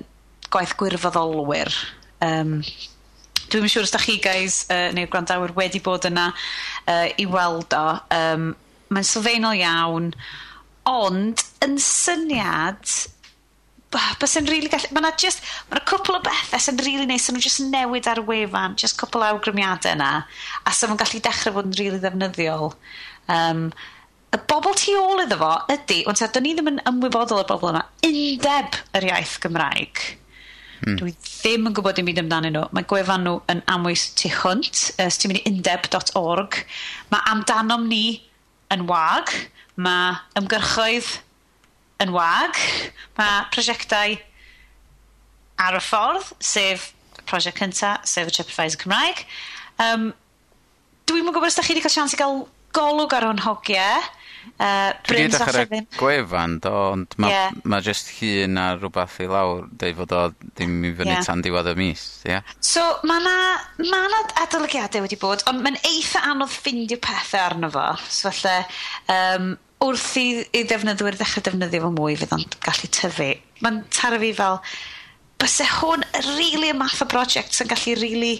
gwaith 0.50 0.74
gwirfoddolwyr. 0.80 1.74
Um, 2.24 2.58
dwi'n 3.52 3.68
siŵr 3.68 3.84
os 3.84 3.94
da 3.94 4.00
chi 4.00 4.16
guys 4.22 4.62
uh, 4.72 4.88
neu'r 4.96 5.12
gwrandawyr 5.12 5.52
wedi 5.58 5.82
bod 5.84 6.08
yna 6.08 6.30
uh, 6.32 7.08
i 7.20 7.28
weld 7.28 7.76
o. 7.76 7.86
Um, 8.16 8.52
mae'n 8.90 9.06
sylfaenol 9.06 9.60
iawn, 9.60 10.12
ond 10.88 11.44
yn 11.66 11.76
syniad 11.84 12.88
bys 13.90 14.36
yn 14.38 14.46
rili 14.46 14.66
really 14.66 14.72
gallu... 14.72 14.90
Mae 14.94 15.02
yna 15.02 15.12
just... 15.18 15.46
Mae 15.70 15.78
yna 15.78 15.86
cwpl 15.90 16.18
o 16.18 16.22
bethau 16.26 16.62
sy'n 16.62 16.78
rili 16.78 17.00
really 17.00 17.08
neis. 17.10 17.26
Sy'n 17.26 17.36
nhw 17.36 17.44
just 17.46 17.62
newid 17.64 18.08
ar 18.10 18.22
y 18.22 18.26
wefan. 18.28 18.76
Just 18.80 18.98
cwpl 19.00 19.24
o 19.24 19.30
awgrymiadau 19.34 19.96
yna. 19.96 20.10
A 20.62 20.74
sy'n 20.74 20.92
nhw'n 20.92 21.00
gallu 21.02 21.22
dechrau 21.24 21.56
fod 21.56 21.70
yn 21.70 21.76
rili 21.78 21.90
really 21.90 22.02
ddefnyddiol. 22.04 22.70
Um, 23.34 23.66
y 24.30 24.38
bobl 24.50 24.78
tu 24.78 24.94
ôl 24.98 25.24
iddo 25.24 25.40
fo 25.40 25.50
ydy, 25.74 26.04
ond 26.10 26.20
ta, 26.22 26.42
ni 26.42 26.54
ddim 26.54 26.70
yn 26.70 26.82
ymwybodol 26.86 27.42
o'r 27.42 27.48
bobl 27.48 27.72
yma, 27.72 27.82
undeb 28.06 28.78
yr 28.94 29.06
iaith 29.10 29.36
Gymraeg. 29.42 30.02
Hmm. 30.80 30.96
Dwi 31.00 31.12
ddim 31.18 31.66
yn 31.68 31.74
gwybod 31.76 31.98
dim 31.98 32.06
byd 32.08 32.22
amdanyn 32.22 32.54
nhw. 32.56 32.68
Mae 32.76 32.86
gwefan 32.88 33.26
nhw 33.26 33.40
yn 33.52 33.64
amwys 33.74 34.06
tu 34.16 34.30
hwnt. 34.32 34.84
Os 35.02 35.18
ti'n 35.20 35.32
mynd 35.32 35.42
i 35.42 35.50
undeb.org. 35.50 36.60
Mae 37.12 37.26
amdanom 37.32 37.88
ni 37.90 38.04
yn 38.72 38.86
wag. 38.88 39.34
Mae 39.80 40.14
ymgyrchoedd 40.38 41.10
yn 42.02 42.14
wag. 42.14 42.56
Mae 43.18 43.44
prosiectau 43.54 44.16
ar 45.60 45.76
y 45.76 45.82
ffordd, 45.84 46.32
sef 46.40 46.90
y 47.20 47.26
prosiect 47.28 47.60
cyntaf, 47.60 48.06
sef 48.08 48.30
y 48.30 48.36
TripAdvisor 48.36 48.80
Cymraeg. 48.84 49.26
Um, 49.80 50.10
Dwi'n 51.10 51.26
mwyn 51.26 51.34
gwybod 51.34 51.50
os 51.50 51.58
da 51.58 51.64
chi 51.66 51.74
wedi 51.74 51.82
cael 51.82 51.92
sians 51.96 52.14
i 52.14 52.18
gael 52.20 52.44
golwg 52.76 53.14
ar 53.16 53.26
hwn 53.26 53.42
hogiau. 53.42 54.08
Uh, 54.60 54.92
Dwi 55.04 55.16
wedi 55.18 55.32
dechrau 55.34 55.66
ddim... 55.68 55.86
gwefan, 55.98 56.54
do, 56.64 56.70
ond 56.94 57.14
mae 57.20 57.32
yeah. 57.32 57.56
ma 57.68 57.80
jyst 57.84 58.08
hun 58.18 58.56
a 58.60 58.66
rhywbeth 58.78 59.18
i 59.24 59.26
lawr 59.28 59.66
dweud 59.68 59.98
fod 59.98 60.14
o 60.16 60.20
ddim 60.44 60.78
i 60.88 60.92
fyny 60.96 61.12
yeah. 61.12 61.24
tan 61.26 61.42
diwedd 61.44 61.68
y 61.72 61.74
mis. 61.76 62.04
Yeah. 62.28 62.46
So 62.64 62.84
mae 63.08 63.20
yna 63.20 63.34
ma, 63.84 64.00
ma 64.08 64.22
adolygiadau 64.44 65.04
wedi 65.04 65.18
bod, 65.20 65.44
ond 65.50 65.64
mae'n 65.64 65.80
eitha 65.80 66.24
anodd 66.30 66.52
ffindio 66.52 67.00
pethau 67.04 67.42
arno 67.50 67.72
fo. 67.74 67.86
So 68.08 68.32
falle, 68.32 68.62
um, 69.12 69.52
wrth 69.80 70.16
i, 70.20 70.24
i 70.52 70.64
ddefnyddwyr 70.68 71.16
ddechrau 71.16 71.44
defnyddio 71.44 71.86
fo 71.86 71.90
mwy 71.94 72.16
fydd 72.20 72.34
o'n 72.36 72.44
gallu 72.64 72.88
tyfu. 72.92 73.30
Mae'n 73.64 73.82
taro 73.94 74.18
fi 74.20 74.32
fel, 74.36 74.58
bys 75.40 75.56
e 75.64 75.68
hwn 75.78 76.04
really 76.34 76.68
y 76.68 76.76
math 76.76 77.00
o 77.00 77.08
brosiect 77.08 77.56
sy'n 77.56 77.70
gallu 77.70 77.96
really 77.96 78.34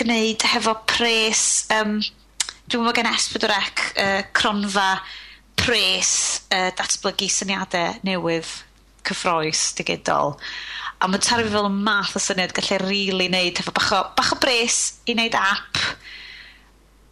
gwneud 0.00 0.46
hefo 0.48 0.74
pres, 0.88 1.42
um, 1.76 1.98
dwi'n 2.00 2.86
meddwl 2.86 2.96
gen 2.96 3.10
Esbydorec, 3.10 3.82
uh, 4.00 4.20
cronfa, 4.36 4.88
pres, 5.60 6.14
uh, 6.48 6.70
datblygu 6.78 7.28
syniadau 7.30 7.98
newydd, 8.08 8.54
cyffroes, 9.04 9.66
digidol. 9.76 10.38
A 11.02 11.10
mae'n 11.10 11.24
taro 11.26 11.44
fi 11.44 11.52
fel 11.52 11.68
y 11.68 11.74
math 11.74 12.16
o 12.16 12.22
syniad 12.22 12.54
gallu 12.56 12.80
rili 12.80 13.02
really 13.10 13.28
wneud 13.28 13.60
hefo 13.60 13.76
bach 13.76 13.90
o, 13.92 14.00
bach 14.16 14.32
o 14.32 14.40
bres 14.40 14.80
i 15.04 15.18
wneud 15.18 15.36
app, 15.36 15.84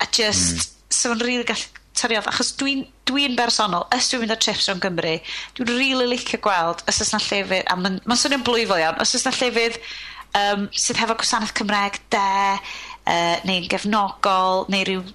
a 0.01 0.09
just, 0.09 0.57
mm. 0.57 0.97
so 0.97 1.13
mae'n 1.13 1.23
rili 1.27 1.37
really 1.43 1.51
gallu 1.53 1.80
tyriodd, 2.01 2.29
achos 2.31 2.55
dwi'n 2.61 2.85
dwi 3.09 3.29
bersonol, 3.39 3.87
ys 3.97 4.11
dwi'n 4.11 4.25
mynd 4.25 4.35
ar 4.35 4.41
trips 4.43 4.69
rhwng 4.69 4.83
Gymru, 4.85 5.17
dwi'n 5.57 5.71
rili 5.71 5.91
really 5.91 6.09
licio 6.15 6.41
gweld 6.43 6.85
os 6.89 7.03
ys 7.05 7.13
na 7.15 7.21
llefydd, 7.23 7.69
a 7.69 7.77
mae'n 7.79 8.01
ma 8.09 8.17
swnio'n 8.19 8.47
blwyfo 8.47 8.79
iawn, 8.81 9.01
os 9.03 9.15
ys 9.19 9.27
na 9.27 9.35
llefydd 9.37 9.79
um, 10.39 10.67
sydd 10.73 11.01
hefo 11.03 11.17
gwasanaeth 11.21 11.55
Cymreg 11.59 12.01
de, 12.15 12.25
uh, 13.05 13.37
neu'n 13.49 13.69
gefnogol, 13.71 14.67
neu 14.73 14.87
rhyw 14.87 15.07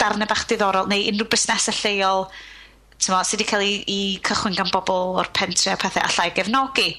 darnau 0.00 0.28
bach 0.30 0.46
diddorol, 0.48 0.88
neu 0.90 1.10
unrhyw 1.10 1.28
busnesau 1.30 1.76
lleol 1.82 2.26
tyma, 3.00 3.22
sydd 3.24 3.40
wedi 3.40 3.48
cael 3.48 3.64
ei, 3.64 3.78
ei 3.88 4.18
cychwyn 4.26 4.56
gan 4.58 4.72
bobl 4.72 5.16
o'r 5.20 5.30
pentre 5.36 5.72
a 5.74 5.80
pethau 5.80 6.04
allai 6.04 6.30
gefnogi. 6.36 6.90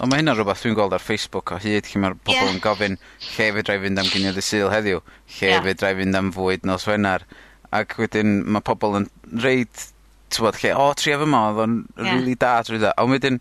Ond 0.00 0.08
mae 0.08 0.22
hynna 0.22 0.32
rhywbeth 0.32 0.62
dwi'n 0.64 0.76
gweld 0.76 0.94
ar 0.96 1.04
Facebook 1.04 1.52
o 1.52 1.58
hyd 1.60 1.88
lle 1.90 2.00
mae'r 2.00 2.16
pobl 2.16 2.38
yeah. 2.38 2.48
yn 2.48 2.60
gofyn 2.64 2.96
lle 2.96 3.48
fe 3.56 3.64
drai 3.68 3.76
fynd 3.82 4.00
am 4.00 4.08
gynnydd 4.08 4.40
y 4.40 4.44
syl 4.44 4.72
heddiw, 4.72 5.02
lle 5.36 5.50
yeah. 5.50 5.64
fe 5.64 5.74
drai 5.76 5.92
fynd 5.98 6.16
am 6.16 6.30
fwyd 6.32 6.64
nos 6.68 6.88
Wener. 6.88 7.26
Ac 7.72 7.96
wedyn 8.00 8.40
mae 8.52 8.64
pobl 8.64 8.98
yn 9.00 9.10
reid 9.44 9.84
tywod 10.32 10.58
lle 10.62 10.72
o 10.78 10.88
tri 10.96 11.14
efo 11.14 11.26
fyma 11.26 11.44
oedd 11.50 11.62
o'n... 11.66 11.76
yeah. 11.98 12.16
really 12.16 12.34
da 12.38 12.54
trwy 12.60 12.78
trwyddo 12.78 12.94
ond 13.02 13.16
wedyn 13.16 13.38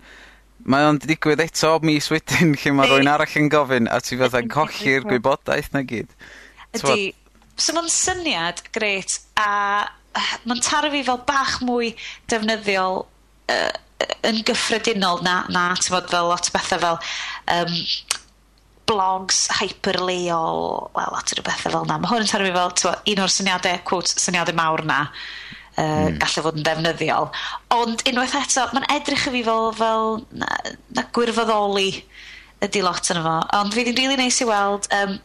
mae 0.72 0.86
o'n 0.88 1.00
digwydd 1.02 1.42
eto 1.44 1.78
mis 1.88 2.12
wedyn 2.12 2.54
lle 2.62 2.76
mae 2.78 2.92
rwy'n 2.92 3.12
arall 3.12 3.40
yn 3.42 3.50
gofyn 3.52 3.90
a 3.92 4.00
ti 4.04 4.20
fatha'n 4.20 4.52
colli'r 4.52 5.08
gwybodaeth 5.08 5.72
'na 5.74 5.84
gyd. 5.88 6.12
Ydy, 6.78 7.12
So 7.62 7.76
mae'n 7.76 7.90
syniad 7.94 8.62
grêt 8.74 9.20
a 9.38 9.86
mae'n 10.48 10.62
taro 10.66 10.90
fi 10.94 11.04
fel 11.08 11.20
bach 11.28 11.60
mwy 11.66 11.92
defnyddiol 12.32 13.04
uh, 13.54 13.74
yn 14.28 14.42
gyffredinol 14.48 15.22
na 15.26 15.42
na 15.54 15.68
t'mod 15.78 16.10
fel 16.12 16.30
lot 16.32 16.50
o 16.50 16.56
bethau 16.56 16.82
fel 16.82 16.98
um, 17.56 17.76
blogs 18.92 19.46
hyperleol, 19.60 20.90
wel, 20.98 21.16
at 21.18 21.32
rhyw 21.34 21.48
bethau 21.48 21.76
fel 21.78 21.88
na. 21.88 22.00
Mae 22.02 22.12
hwn 22.12 22.26
yn 22.26 22.32
tarfu 22.32 22.52
fel 22.58 22.76
twa, 22.82 22.98
un 23.14 23.24
o'r 23.24 23.34
syniadau, 23.38 23.82
quote, 23.88 24.14
syniadau 24.20 24.58
mawr 24.58 24.84
na, 24.88 25.02
uh, 25.78 25.84
mm. 25.84 26.20
gallu 26.22 26.46
fod 26.48 26.60
yn 26.60 26.68
defnyddiol. 26.68 27.32
Ond 27.78 28.06
unwaith 28.12 28.38
eto, 28.42 28.68
mae'n 28.76 28.90
edrych 28.98 29.28
i 29.30 29.36
fi 29.38 29.44
fel, 29.48 29.72
fel 29.78 30.22
na, 30.44 30.52
na 30.98 31.08
gwirfoddoli 31.16 31.92
ydy 32.66 32.84
lot 32.86 33.14
yn 33.14 33.22
efo. 33.22 33.38
Ond 33.58 33.74
fi 33.76 33.86
ddim 33.88 33.98
rili 33.98 34.12
really 34.12 34.22
neis 34.22 34.42
i 34.44 34.50
weld, 34.50 34.90
um, 34.98 35.18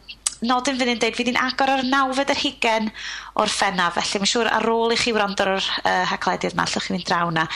nodyn 0.45 0.77
fydd 0.77 0.91
yn 0.93 0.99
dweud, 1.01 1.17
fydd 1.17 1.31
yn 1.31 1.39
agor 1.41 1.71
ar 1.73 1.83
nawfed 1.85 2.31
yr 2.33 2.41
hugen 2.41 2.91
o'r 3.41 3.51
ffenna, 3.51 3.89
felly 3.95 4.21
mae'n 4.21 4.31
siŵr 4.31 4.51
ar 4.53 4.69
ôl 4.69 4.93
i 4.93 4.99
chi 4.99 5.13
wrando 5.15 5.45
ar 5.45 5.55
yr 5.55 5.71
uh, 5.81 6.03
haglediad 6.11 6.53
yma, 6.55 6.67
allwch 6.67 6.87
chi 6.87 6.93
fynd 6.93 7.07
draw 7.09 7.31
na 7.33 7.47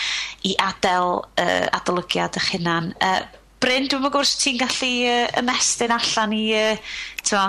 i 0.47 0.55
adael 0.61 1.21
uh, 1.21 1.67
adolygiad 1.77 2.39
eich 2.41 2.51
hunan. 2.55 2.91
Uh, 3.01 3.21
Bryn, 3.61 3.85
dwi'n 3.85 4.01
gwybod 4.01 4.15
gwrs 4.15 4.31
ti'n 4.41 4.57
gallu 4.57 4.87
uh, 5.05 5.27
ymestyn 5.37 5.91
allan 5.93 6.31
i 6.33 6.45
uh, 6.57 6.93
tyma, 7.21 7.43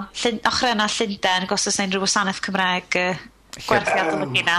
ochr 0.50 0.68
yna 0.68 0.84
Llundain, 0.92 1.46
gos 1.48 1.64
oes 1.70 1.78
unrhyw 1.80 2.02
wasanaeth 2.04 2.42
Cymraeg 2.44 2.98
uh, 3.00 3.22
gwerthiadol 3.64 4.26
um, 4.26 4.34
yna. 4.36 4.58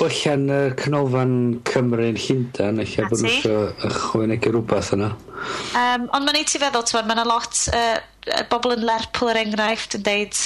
Wellan 0.00 0.48
y 0.50 0.56
uh, 0.56 0.74
canolfan 0.80 1.36
yn 1.62 2.18
Llundain, 2.18 2.82
eich 2.82 2.96
bod 3.12 3.22
nhw 3.22 3.54
ychwanegu 3.86 4.50
rhywbeth 4.56 4.90
yna. 4.96 5.12
Um, 5.78 6.08
ond 6.10 6.26
mae'n 6.26 6.40
ei 6.40 6.48
ti 6.50 6.58
feddwl, 6.58 6.90
mae 6.98 7.14
yna 7.14 7.28
lot 7.30 7.62
uh, 7.70 8.42
bobl 8.50 8.74
yn 8.74 8.82
Lerpwl 8.88 9.30
er 9.30 9.42
enghraifft 9.44 9.94
yn 10.00 10.06
deud, 10.08 10.42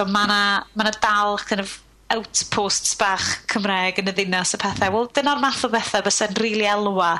mae 0.00 0.30
yna 0.30 0.40
ma 0.80 0.94
dal 0.96 1.36
kind 1.44 1.60
of, 1.66 1.76
outposts 2.14 2.96
bach 3.00 3.24
Cymraeg 3.50 4.00
yn 4.00 4.08
y 4.10 4.16
ddinas 4.16 4.52
y 4.56 4.60
pethau. 4.60 4.92
Wel, 4.92 5.06
dyna'r 5.16 5.40
math 5.42 5.64
o 5.66 5.70
bethau 5.72 6.04
bys 6.04 6.20
e'n 6.24 6.36
rili 6.36 6.60
really 6.60 6.68
elwa 6.72 7.14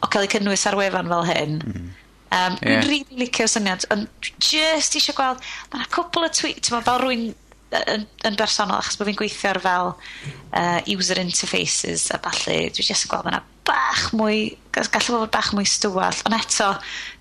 o 0.00 0.10
cael 0.12 0.26
ei 0.26 0.32
cynnwys 0.36 0.66
ar 0.68 0.76
wefan 0.78 1.08
fel 1.12 1.24
hyn. 1.28 1.56
Mm. 1.64 1.86
Um, 2.26 2.56
yeah. 2.58 2.80
Dwi'n 2.82 2.82
rili 2.82 3.00
really 3.06 3.24
licio'r 3.24 3.50
syniad, 3.50 3.84
ond 3.94 4.30
just 4.42 4.96
eisiau 4.98 5.14
gweld, 5.14 5.42
mae'n 5.72 5.90
cwpl 5.94 6.26
o 6.26 6.30
tweet, 6.34 6.62
ti'n 6.66 6.82
fel 6.82 7.02
rwy'n 7.02 7.28
yn, 7.76 8.06
yn 8.26 8.38
bersonol, 8.38 8.80
achos 8.80 8.98
bod 8.98 9.10
fi'n 9.10 9.18
gweithio 9.18 9.52
ar 9.52 9.60
fel 9.62 9.92
uh, 9.94 10.80
user 10.90 11.20
interfaces 11.22 12.08
a 12.14 12.18
falle, 12.24 12.58
dwi'n 12.74 12.88
just 12.90 13.06
yn 13.06 13.12
gweld 13.12 13.30
yna 13.30 13.42
bach 13.66 14.08
mwy, 14.18 14.56
gallu 14.74 15.20
bod 15.20 15.30
bach 15.34 15.52
mwy 15.54 15.66
stywall, 15.70 16.18
ond 16.26 16.38
eto, 16.38 16.72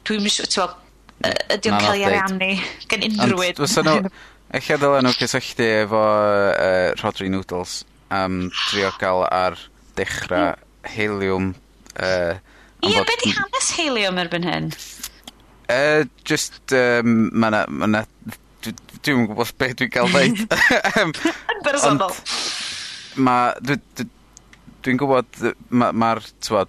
dwi'n 0.10 0.26
siŵr, 0.26 0.50
ti'n 0.50 0.63
gweld, 0.63 0.82
ydy 1.56 1.72
o'n 1.72 1.82
cael 1.82 1.96
ei 1.96 2.08
ariannu 2.10 2.50
gen 2.91 3.06
unrhywyd. 3.10 3.62
Ond, 3.62 4.10
eich 4.56 4.72
ddyle 4.74 5.04
nhw 5.04 5.13
cysylltu 5.18 5.70
efo 5.84 6.02
uh, 6.02 6.91
Rodri 7.02 7.30
Noodles 7.34 7.84
am 8.13 8.50
trio 8.70 8.91
gael 9.02 9.24
ar 9.30 9.58
dechrau 9.98 10.52
hmm. 10.52 10.91
helium. 10.96 11.54
Uh, 11.96 12.36
Ie, 12.84 12.91
yeah, 12.91 13.08
be 13.08 13.15
di 13.24 13.32
hanes 13.34 13.72
helium 13.80 14.20
erbyn 14.22 14.46
hyn? 14.46 14.70
Uh, 15.65 16.06
just, 16.23 16.60
um, 16.73 17.30
mae 17.34 17.54
'na 17.54 17.65
ma' 17.69 17.89
'na 17.89 18.06
Dwi'n 19.06 19.28
gwybod 19.30 19.51
beth 19.62 19.75
dwi'n 19.78 19.91
cael 19.93 20.10
dweud. 20.10 20.39
Yn 21.01 21.60
bersonol. 21.65 22.13
Ond 22.13 23.25
ma' 23.25 23.54
dwi 23.62 23.78
dwi 23.97 24.08
dwi'n 24.86 24.99
gwbod 25.01 25.39
yy 25.41 25.54
ma' 25.73 25.91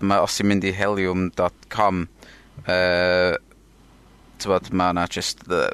ma' 0.04 0.22
os 0.24 0.38
i'n 0.40 0.48
mynd 0.50 0.64
i 0.68 0.72
helium.com, 0.76 2.02
uh, 2.64 2.68
mae 2.68 2.76
yy 2.76 3.38
t'mod 4.40 4.70
ma' 4.76 4.92
'na 4.96 5.06
jyst 5.12 5.44
yy 5.48 5.68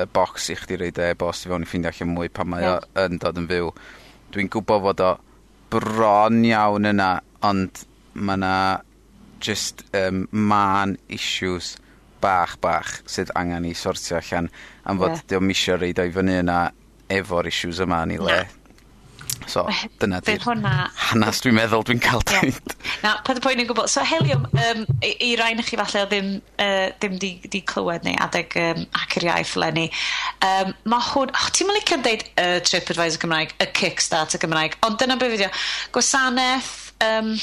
y 0.00 0.04
box 0.14 0.50
i 0.52 0.56
chdi 0.58 0.78
reid 0.78 1.00
e-bost 1.02 1.46
i 1.46 1.50
fewn 1.50 1.64
i 1.64 1.68
ffeindio 1.68 1.90
allan 1.90 2.12
mwy 2.14 2.30
pan 2.32 2.48
mae 2.52 2.68
o 2.68 2.76
yn 3.04 3.18
dod 3.22 3.40
yn 3.40 3.48
fyw. 3.50 3.72
Dwi'n 4.32 4.50
gwybod 4.54 4.84
fod 4.86 5.04
o 5.04 5.10
bron 5.72 6.44
iawn 6.46 6.88
yna, 6.92 7.10
ond 7.46 7.84
mae 8.14 8.40
'na 8.40 8.54
just 9.40 9.84
um, 9.96 10.26
man 10.30 10.96
issues 11.08 11.74
bach 12.22 12.56
bach 12.62 12.94
sydd 13.10 13.32
angen 13.38 13.68
'i 13.68 13.74
sortio 13.74 14.20
allan 14.20 14.50
am 14.84 15.02
fod... 15.02 15.16
yeah. 15.16 15.26
diolch 15.26 15.44
o'm 15.44 15.52
isio 15.56 15.76
roid 15.80 16.00
o 16.00 16.08
fyny 16.16 16.40
yna 16.44 16.62
efo'r 17.20 17.50
issues 17.50 17.82
yma 17.84 18.04
yn 18.06 18.16
'i 18.16 18.24
le. 18.28 18.40
So 19.50 19.64
dyna 20.02 20.20
'di'r... 20.20 20.36
Bydd 20.36 20.46
hwnna... 20.46 20.74
hanas 21.08 21.40
dwi'n 21.44 21.56
meddwl 21.56 21.86
dwi'n 21.88 22.02
cael 22.04 22.24
ca'l 22.28 22.50
deud. 22.52 22.74
Na, 23.02 23.16
pa 23.26 23.34
dy 23.34 23.42
pwynt 23.42 23.64
o 23.64 23.68
gwybod. 23.70 23.90
So 23.90 24.04
Helium, 24.06 24.44
um, 24.52 24.84
i, 25.00 25.14
i 25.30 25.30
rai 25.40 25.54
o'noch 25.54 25.70
chi 25.72 25.78
falle 25.80 26.04
o'dd 26.04 26.12
ddim 26.12 26.32
uh, 26.60 26.90
ddim 27.00 27.16
'di 27.20 27.32
'di 27.48 27.62
clywed 27.70 28.04
ni, 28.06 28.14
adeg 28.20 28.58
yym 28.60 28.84
Hacio'r 28.98 29.30
Iaith 29.30 29.56
leni 29.60 29.88
Um, 30.40 30.70
mae 30.88 31.04
hwn... 31.04 31.30
Oh, 31.36 31.48
ti'n 31.52 31.68
mynd 31.68 31.76
licio 31.76 31.98
deud 32.00 32.22
y 32.24 32.44
uh, 32.46 32.60
TripAdvisor 32.64 33.20
Gymraeg, 33.20 33.50
y 33.60 33.66
Kickstarter 33.76 34.40
Gymraeg, 34.40 34.78
ond 34.86 34.96
dyna 35.00 35.18
beth 35.20 35.34
fyddio. 35.34 35.50
Gwasanaeth... 35.92 36.70
Um, 37.04 37.34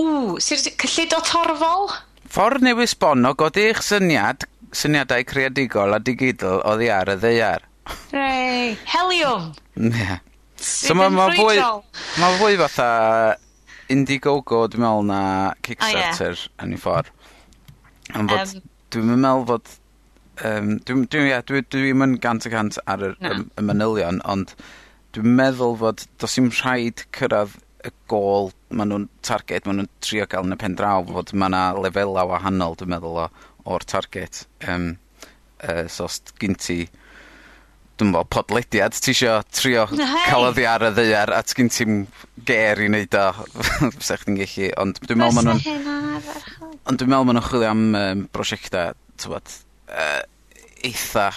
ww, 0.00 0.40
sut 0.42 0.66
cyllid 0.82 1.14
o 1.14 1.20
torfol? 1.24 1.86
Ffordd 2.26 2.64
newis 2.66 2.94
sbono 2.96 3.32
godi 3.38 3.68
eich 3.70 3.82
syniad, 3.86 4.46
syniadau 4.74 5.24
creadigol 5.28 5.96
a 5.96 6.00
digidol 6.02 6.62
oddi 6.66 6.90
ar 6.92 7.12
y 7.14 7.16
ddeiar. 7.22 7.66
Rei, 8.12 8.76
helium! 8.92 9.52
Ie. 9.78 9.92
Yeah. 9.94 10.22
So 10.56 10.96
mae 10.96 11.12
ma' 11.12 11.28
fwy 11.36 11.60
ma' 11.60 12.30
fwy 12.40 12.56
fatha 12.58 12.88
Indiegogo 13.92 14.64
dwi'n 14.72 14.82
meddwl 14.82 15.10
na 15.10 15.20
Kickstarter... 15.62 16.34
oh, 16.34 16.46
ie. 16.48 16.64
...yn 16.64 16.72
'i 16.74 16.80
ffor. 16.82 17.10
Am 18.18 18.30
fod... 18.32 18.56
Yym. 18.56 18.70
Dwi'm 18.94 19.12
yn 19.16 19.28
fod 19.50 19.76
Um, 20.44 20.74
dwi'n 20.84 21.06
dwi 21.08 21.30
ie 21.30 21.36
dwi 21.48 21.62
dwi 21.72 21.94
yn 22.04 22.18
gant 22.20 22.44
y 22.44 22.50
gant 22.52 22.76
ar 22.92 23.00
y, 23.06 23.08
no. 23.24 23.30
...y 23.32 23.44
y 23.56 23.62
manylion 23.64 24.18
ond 24.28 24.50
dwi'n 25.16 25.30
meddwl 25.38 25.78
fod 25.80 26.02
do's 26.20 26.36
i'n 26.36 26.50
rhaid 26.58 27.06
cyrraedd 27.16 27.54
y 27.86 27.92
gol 28.10 28.50
maen 28.74 28.90
nhw'n 28.92 29.08
target, 29.26 29.66
maen 29.66 29.80
nhw'n 29.80 29.90
trio 30.04 30.26
gael 30.30 30.48
yn 30.48 30.56
y 30.56 30.60
pen 30.60 30.76
draw 30.78 31.04
fod 31.08 31.32
ma' 31.38 31.50
'na 31.52 31.62
lefela' 31.78 32.26
wahanol 32.28 32.76
dwi'n 32.78 32.94
meddwl 32.96 33.24
o 33.24 33.26
o'r 33.66 33.86
target. 33.86 34.44
Um, 34.68 34.96
uh, 35.62 35.86
so 35.90 36.06
os 36.06 36.20
ti 36.20 36.86
dwi'n 37.96 38.10
meddwl, 38.12 38.28
podlediad 38.28 38.96
ti 39.00 39.14
isio 39.14 39.38
trio... 39.48 39.86
cael 39.88 40.48
oddi 40.50 40.66
ar 40.68 40.84
y 40.90 40.92
ddaear 40.96 41.32
a 41.32 41.40
sgin 41.48 41.70
ti'n 41.72 42.02
ger 42.48 42.82
i 42.84 42.90
wneud 42.90 43.16
o 43.16 43.26
fysach 43.96 44.24
chdi'n 44.24 44.38
gallu, 44.42 44.70
ond 44.82 45.00
dwi'n 45.06 45.22
meddwl 45.22 45.38
maen 45.38 45.50
nhw'n... 45.50 45.84
Ond 46.86 47.00
dwi'n 47.00 47.12
meddwl 47.12 47.28
maen 47.28 47.38
nhw'n 47.38 47.48
chwilio 47.48 47.72
am 47.72 47.84
yym 47.96 48.24
brosiecta 48.34 48.90
t'wod 49.22 49.54
uh, 49.88 50.22
eitha 50.84 51.30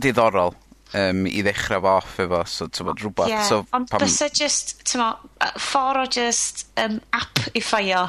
diddorol 0.00 0.54
um, 0.98 1.24
i 1.28 1.42
ddechrau 1.44 1.82
fo 1.84 1.94
off 2.00 2.18
efo, 2.22 2.42
so 2.48 2.68
bod 2.86 3.02
rhywbeth. 3.02 3.30
Yeah, 3.32 3.46
so, 3.46 3.62
ond 3.76 3.90
pam... 3.90 4.02
bysa 4.02 4.30
just, 4.34 4.78
tyma, 4.88 5.12
ffordd 5.60 6.02
o 6.02 6.06
just 6.10 6.66
um, 6.80 6.98
app 7.16 7.44
i 7.54 7.62
ffeio 7.64 8.06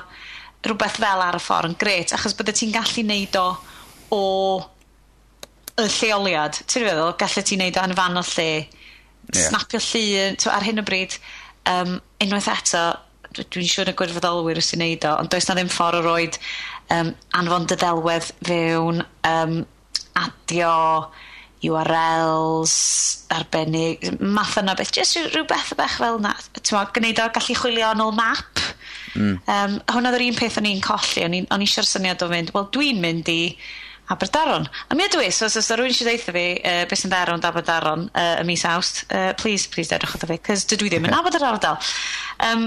rhywbeth 0.65 0.99
fel 1.01 1.25
ar 1.25 1.37
y 1.37 1.41
ffordd 1.41 1.71
yn 1.71 1.77
gret, 1.81 2.13
achos 2.17 2.35
bydde 2.37 2.55
ti'n 2.57 2.73
gallu 2.75 3.05
neud 3.07 3.39
o 3.41 3.47
o 4.11 4.23
y 5.79 5.87
lleoliad. 5.87 6.57
Ti'n 6.67 6.87
feddwl, 6.87 7.13
gallu 7.19 7.45
ti'n 7.47 7.63
neud 7.63 7.79
o 7.79 7.85
yn 7.87 7.95
fan 7.97 8.19
o 8.19 8.25
lle, 8.33 8.49
yeah. 9.31 9.47
snapio 9.47 9.79
llun, 9.85 10.37
ar 10.51 10.67
hyn 10.67 10.81
o 10.81 10.85
bryd, 10.85 11.15
um, 11.71 11.95
unwaith 12.21 12.51
eto, 12.51 12.83
dwi'n 13.39 13.69
siŵr 13.71 13.93
y 13.93 13.95
gwirfoddolwyr 13.97 14.59
sy'n 14.65 14.83
neud 14.83 15.07
o, 15.07 15.15
ond 15.21 15.31
does 15.31 15.47
na 15.47 15.55
ddim 15.55 15.71
ffordd 15.71 16.01
o 16.01 16.03
roed 16.03 16.37
um, 16.91 17.13
anfon 17.39 17.67
dyddelwedd 17.71 18.27
fewn 18.43 19.03
um, 19.27 19.61
adio 20.19 20.73
URLs 21.67 22.75
arbennig, 23.31 24.07
math 24.19 24.57
yna 24.61 24.73
beth, 24.77 24.93
jyst 24.95 25.19
rhywbeth 25.29 25.75
y 25.75 25.77
bech 25.77 25.99
fel 26.01 26.17
na. 26.23 26.33
Tewa, 26.57 26.87
gwneud 26.95 27.21
o 27.21 27.27
gallu 27.35 27.57
chwilio 27.59 27.91
yn 27.93 28.03
ôl 28.05 28.15
map. 28.17 28.63
Mm. 29.13 29.37
Um, 29.45 29.77
hwnna 29.91 30.11
ddyr 30.13 30.25
un 30.29 30.39
peth 30.39 30.57
o'n 30.61 30.69
i'n 30.71 30.81
colli, 30.83 31.25
o'n 31.27 31.37
i'n 31.37 31.69
siwr 31.69 31.87
syniad 31.87 32.25
o 32.25 32.31
fynd, 32.31 32.51
wel 32.55 32.67
dwi'n 32.73 33.01
mynd 33.03 33.29
i 33.31 33.39
Aberdaron. 34.11 34.65
A 34.89 34.97
mi 34.97 35.05
ydw 35.05 35.21
i, 35.23 35.29
so 35.31 35.47
os 35.47 35.55
oes 35.59 35.69
rhywun 35.71 35.93
eisiau 35.93 36.09
ddeitha 36.09 36.33
fi, 36.35 36.45
uh, 36.57 36.81
beth 36.89 36.99
sy'n 36.99 37.13
ddaron 37.13 37.45
Aberdaron 37.47 38.07
uh, 38.09 38.41
y 38.41 38.47
mis 38.47 38.65
awst, 38.67 39.05
uh, 39.13 39.31
please, 39.39 39.69
please 39.71 39.91
dedwch 39.93 40.17
wrtho 40.17 40.27
fi, 40.31 40.39
cys 40.49 40.65
dydw 40.71 40.89
i 40.89 40.91
ddim 40.91 41.07
yn 41.07 41.15
abod 41.15 41.37
yr 41.37 41.47
ardal. 41.47 41.77
Um, 42.47 42.65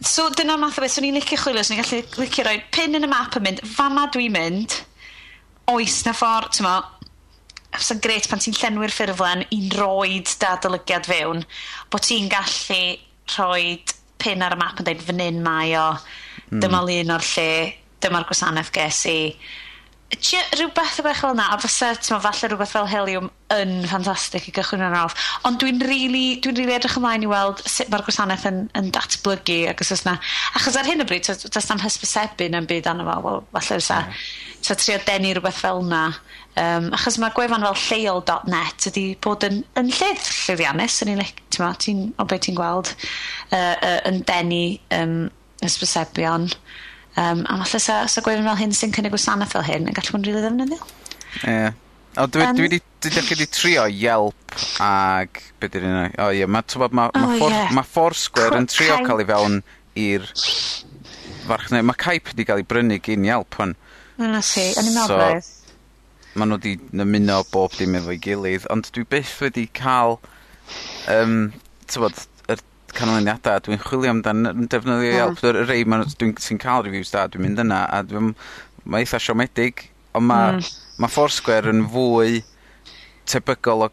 so 0.00 0.26
dyna'r 0.32 0.58
math 0.62 0.80
o 0.80 0.84
beth, 0.84 0.96
swn 0.96 1.04
so, 1.04 1.10
i'n 1.12 1.20
licio 1.20 1.38
chwilio, 1.38 1.62
swn 1.66 1.78
i'n 1.78 1.84
gallu 1.84 2.24
licio 2.24 2.48
rhoi 2.48 2.58
pin 2.74 2.98
yn 2.98 3.06
y 3.06 3.12
map 3.12 3.38
yn 3.38 3.46
mynd, 3.46 3.62
fama 3.76 4.08
dwi'n 4.14 4.34
mynd, 4.34 4.80
oes 5.70 6.00
na 6.08 6.16
ffordd, 6.16 6.56
ti'n 6.56 6.66
sa'n 7.82 8.02
gret 8.04 8.28
pan 8.30 8.42
ti'n 8.42 8.56
llenwi'r 8.58 8.92
ffurflen 8.94 9.44
i'n 9.54 9.70
roed 9.78 10.30
dadolygiad 10.40 11.08
fewn, 11.10 11.44
bod 11.90 12.06
ti'n 12.06 12.30
gallu 12.32 12.80
rhoi 13.34 13.80
pin 14.20 14.44
ar 14.44 14.54
y 14.56 14.60
map 14.60 14.80
yn 14.80 14.88
dweud 14.88 15.04
fan 15.06 15.22
hyn 15.24 15.42
mae 15.44 15.74
o, 15.80 15.88
dyma 16.52 16.80
mm. 16.80 16.88
lun 16.88 17.14
o'r 17.16 17.28
lle, 17.34 17.50
dyma'r 18.04 18.26
gwasanaeth 18.28 18.72
ges 18.74 19.04
i, 19.10 19.18
rhywbeth 20.54 21.00
bach 21.04 21.20
fel 21.20 21.32
yna, 21.34 21.46
a 21.54 21.58
fysa, 21.62 21.92
ti'n 21.98 22.20
falle 22.22 22.48
rhywbeth 22.50 22.72
fel 22.74 22.88
helium 22.90 23.30
yn 23.54 23.72
ffantastig 23.88 24.48
i 24.50 24.54
gychwyn 24.54 24.84
yn 24.84 24.96
awf. 24.98 25.14
Ond 25.48 25.60
dwi'n 25.62 25.82
really, 25.84 26.38
dwi 26.42 26.52
really 26.54 26.76
edrych 26.76 26.96
ymlaen 27.00 27.26
i 27.26 27.30
weld 27.30 27.62
sut 27.64 27.90
mae'r 27.92 28.04
gwasanaeth 28.06 28.46
yn, 28.50 28.62
yn 28.78 28.90
datblygu 28.94 29.60
ac 29.70 29.82
os 29.84 29.92
yna. 29.96 30.16
Achos 30.58 30.78
ar 30.80 30.88
hyn 30.88 31.04
o 31.04 31.08
bryd, 31.08 31.28
does 31.28 31.68
na'm 31.70 31.82
hysbysebu 31.82 32.48
na'n 32.52 32.68
byd 32.70 32.88
anna 32.90 33.06
fo, 33.08 33.18
wel, 33.26 33.44
falle 33.56 33.80
fysa. 33.80 34.00
mm. 34.08 34.80
trio 34.80 34.98
denu 35.08 35.34
rhywbeth 35.34 35.60
fel 35.64 35.82
yna. 35.84 36.06
Um, 36.54 36.90
achos 36.94 37.18
mae 37.18 37.34
gwefan 37.34 37.64
fel 37.66 37.80
lleol.net 37.82 38.88
ydy 38.92 39.06
bod 39.24 39.42
yn, 39.48 39.62
yn 39.80 39.88
llydd 39.90 40.28
llyddiannus, 40.44 41.00
yn 41.02 41.16
unig, 41.16 41.40
ti'n 41.50 41.78
ti'n, 41.82 42.04
o 42.22 42.26
beth 42.30 42.44
ti'n 42.46 42.58
gweld, 42.58 42.92
uh, 43.50 43.74
uh, 43.74 44.00
yn 44.10 44.22
denu 44.28 44.64
um, 44.94 45.16
hysbysebion. 45.64 46.52
Um, 47.14 47.44
a 47.46 47.60
falle 47.62 47.80
sa, 47.80 48.00
sa 48.10 48.22
gwefan 48.24 48.46
fel 48.48 48.58
hyn 48.58 48.74
sy'n 48.74 48.92
cynnig 48.94 49.14
gwasanaeth 49.14 49.54
fel 49.54 49.66
hyn 49.68 49.86
yn 49.86 49.96
gallu 49.96 50.16
bod 50.16 50.24
yn 50.24 50.28
rili 50.28 50.42
ddefnyddiol. 50.42 50.92
Ie. 51.44 51.50
Yeah. 51.50 51.80
O, 52.14 52.26
dwi, 52.30 52.44
um, 52.46 52.54
dwi 52.54 52.68
wedi, 52.68 52.78
dwi 53.02 53.22
wedi 53.26 53.46
trio 53.50 53.84
Yelp 53.90 54.56
ag, 54.82 55.40
be 55.58 55.70
di'r 55.70 55.86
un 55.88 55.96
o, 56.22 56.28
ie, 56.30 56.46
mae, 56.46 56.66
ti'n 56.70 56.84
ma, 56.84 56.88
ma, 56.94 57.06
oh, 57.10 57.32
for, 57.40 57.50
yeah. 57.50 57.72
ma 57.74 57.82
Foursquare 57.86 58.58
yn 58.60 58.68
trio 58.70 59.00
cael 59.02 59.22
ei 59.24 59.28
fewn 59.30 59.56
i'r 59.98 60.28
Farchnau, 61.44 61.82
Mae 61.84 61.98
Caip 62.00 62.30
wedi 62.30 62.46
cael 62.46 62.62
ei 62.62 62.68
brynu 62.70 63.00
gyn 63.04 63.26
Yelp 63.26 63.58
hwn. 63.58 63.74
Yna 64.22 64.42
si, 64.46 64.68
yn 64.78 64.90
i'n 64.90 64.94
meddwl. 64.94 65.50
mae 66.34 66.50
nhw 66.50 66.58
wedi 66.58 66.76
ymuno 67.04 67.40
bob 67.50 67.74
dim 67.78 67.98
efo'i 67.98 68.18
gilydd, 68.22 68.66
ond 68.74 68.90
dwi 68.94 69.04
byth 69.10 69.34
wedi 69.42 69.66
cael, 69.74 70.16
um, 71.10 71.52
tywod, 71.90 72.24
canlyniadau, 72.96 73.62
dwi'n 73.66 73.82
chwilio 73.82 74.12
amdan 74.14 74.68
defnyddio 74.70 75.10
mm. 75.10 75.16
Yelp. 75.18 75.42
Yeah. 75.44 75.64
Rei 75.68 75.84
dwi'n 75.84 76.36
sy'n 76.42 76.60
cael 76.62 76.86
reviews 76.86 77.12
da, 77.14 77.26
dwi'n 77.30 77.48
mynd 77.48 77.66
yna, 77.66 77.84
a 77.90 78.02
dwi'n... 78.06 78.34
Mae 78.84 79.00
eitha 79.00 79.16
siomedig, 79.16 79.86
ond 80.12 80.26
mae 80.28 80.58
mm. 80.58 80.66
ma 81.00 81.08
Foursquare 81.08 81.72
yn 81.72 81.86
fwy 81.88 82.42
tebygol 83.24 83.86
o 83.86 83.88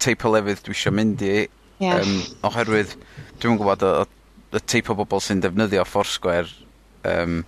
teip 0.00 0.24
o 0.24 0.30
lefydd 0.32 0.62
dwi 0.64 0.72
eisiau 0.72 0.94
mynd 0.96 1.24
i. 1.26 1.34
Yeah. 1.82 2.00
Um, 2.00 2.22
oherwydd, 2.48 2.94
dwi'n 3.42 3.58
gwybod 3.60 3.84
y, 3.84 3.90
y 4.56 4.62
teip 4.64 4.88
o 4.88 4.96
bobl 4.96 5.20
sy'n 5.20 5.44
defnyddio 5.44 5.84
Foursquare 5.84 6.48
um, 7.04 7.42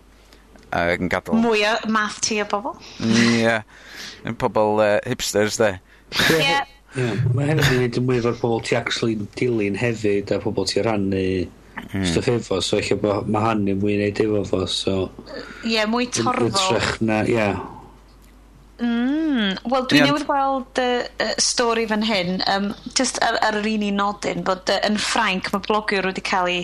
ac 0.76 1.00
yn 1.00 1.08
gadael... 1.10 1.40
Mwy 1.46 1.64
o 1.70 1.72
math 1.96 2.20
ti 2.28 2.42
o 2.44 2.46
bobl. 2.52 2.76
Ie. 3.08 3.40
Yeah. 3.40 3.64
Pobl 4.38 4.84
uh, 4.84 4.98
hipsters, 5.08 5.56
de. 5.62 5.78
Ie. 6.28 6.42
Yeah. 6.44 6.68
Yeah. 6.98 7.18
Mae 7.36 7.46
hefyd 7.52 7.70
yn 7.70 7.80
neud 7.84 7.98
yn 8.00 8.06
mwy 8.08 8.20
o'r 8.26 8.38
pobl 8.40 8.62
ti 8.66 8.76
actually 8.78 9.18
dilyn 9.38 9.78
hefyd 9.78 10.32
a 10.34 10.40
pobl 10.42 10.66
ti 10.66 10.82
rannu 10.82 11.24
mm. 11.46 12.06
stwff 12.06 12.30
efo, 12.34 12.60
so 12.64 12.80
eich 12.80 12.92
bod 13.02 13.28
mae 13.30 13.54
yn 13.54 13.82
mwy 13.82 13.98
neud 14.00 14.22
efo 14.24 14.46
fo, 14.48 14.64
so... 14.70 14.96
Ie, 15.62 15.76
yeah, 15.76 15.90
mwy 15.90 16.10
torfol. 16.14 16.50
Ytrach 16.50 16.96
na, 17.04 17.22
ie. 17.28 17.36
Yeah. 17.36 17.60
Mm. 18.80 19.58
Wel, 19.68 19.84
dwi'n 19.90 20.00
yeah. 20.00 20.08
newydd 20.08 20.24
gweld 20.24 20.80
y 20.80 20.88
uh, 21.04 21.32
stori 21.42 21.84
fan 21.90 22.04
hyn, 22.08 22.40
um, 22.48 22.70
just 22.96 23.20
ar, 23.24 23.36
ar 23.44 23.58
yr 23.60 23.68
un 23.74 23.84
i 23.84 23.90
nodyn, 23.92 24.42
bod 24.46 24.72
uh, 24.72 24.80
yn 24.88 24.96
Ffrainc 25.00 25.50
mae 25.52 25.64
blogiwr 25.66 26.08
wedi 26.08 26.24
cael 26.24 26.48
ei 26.48 26.62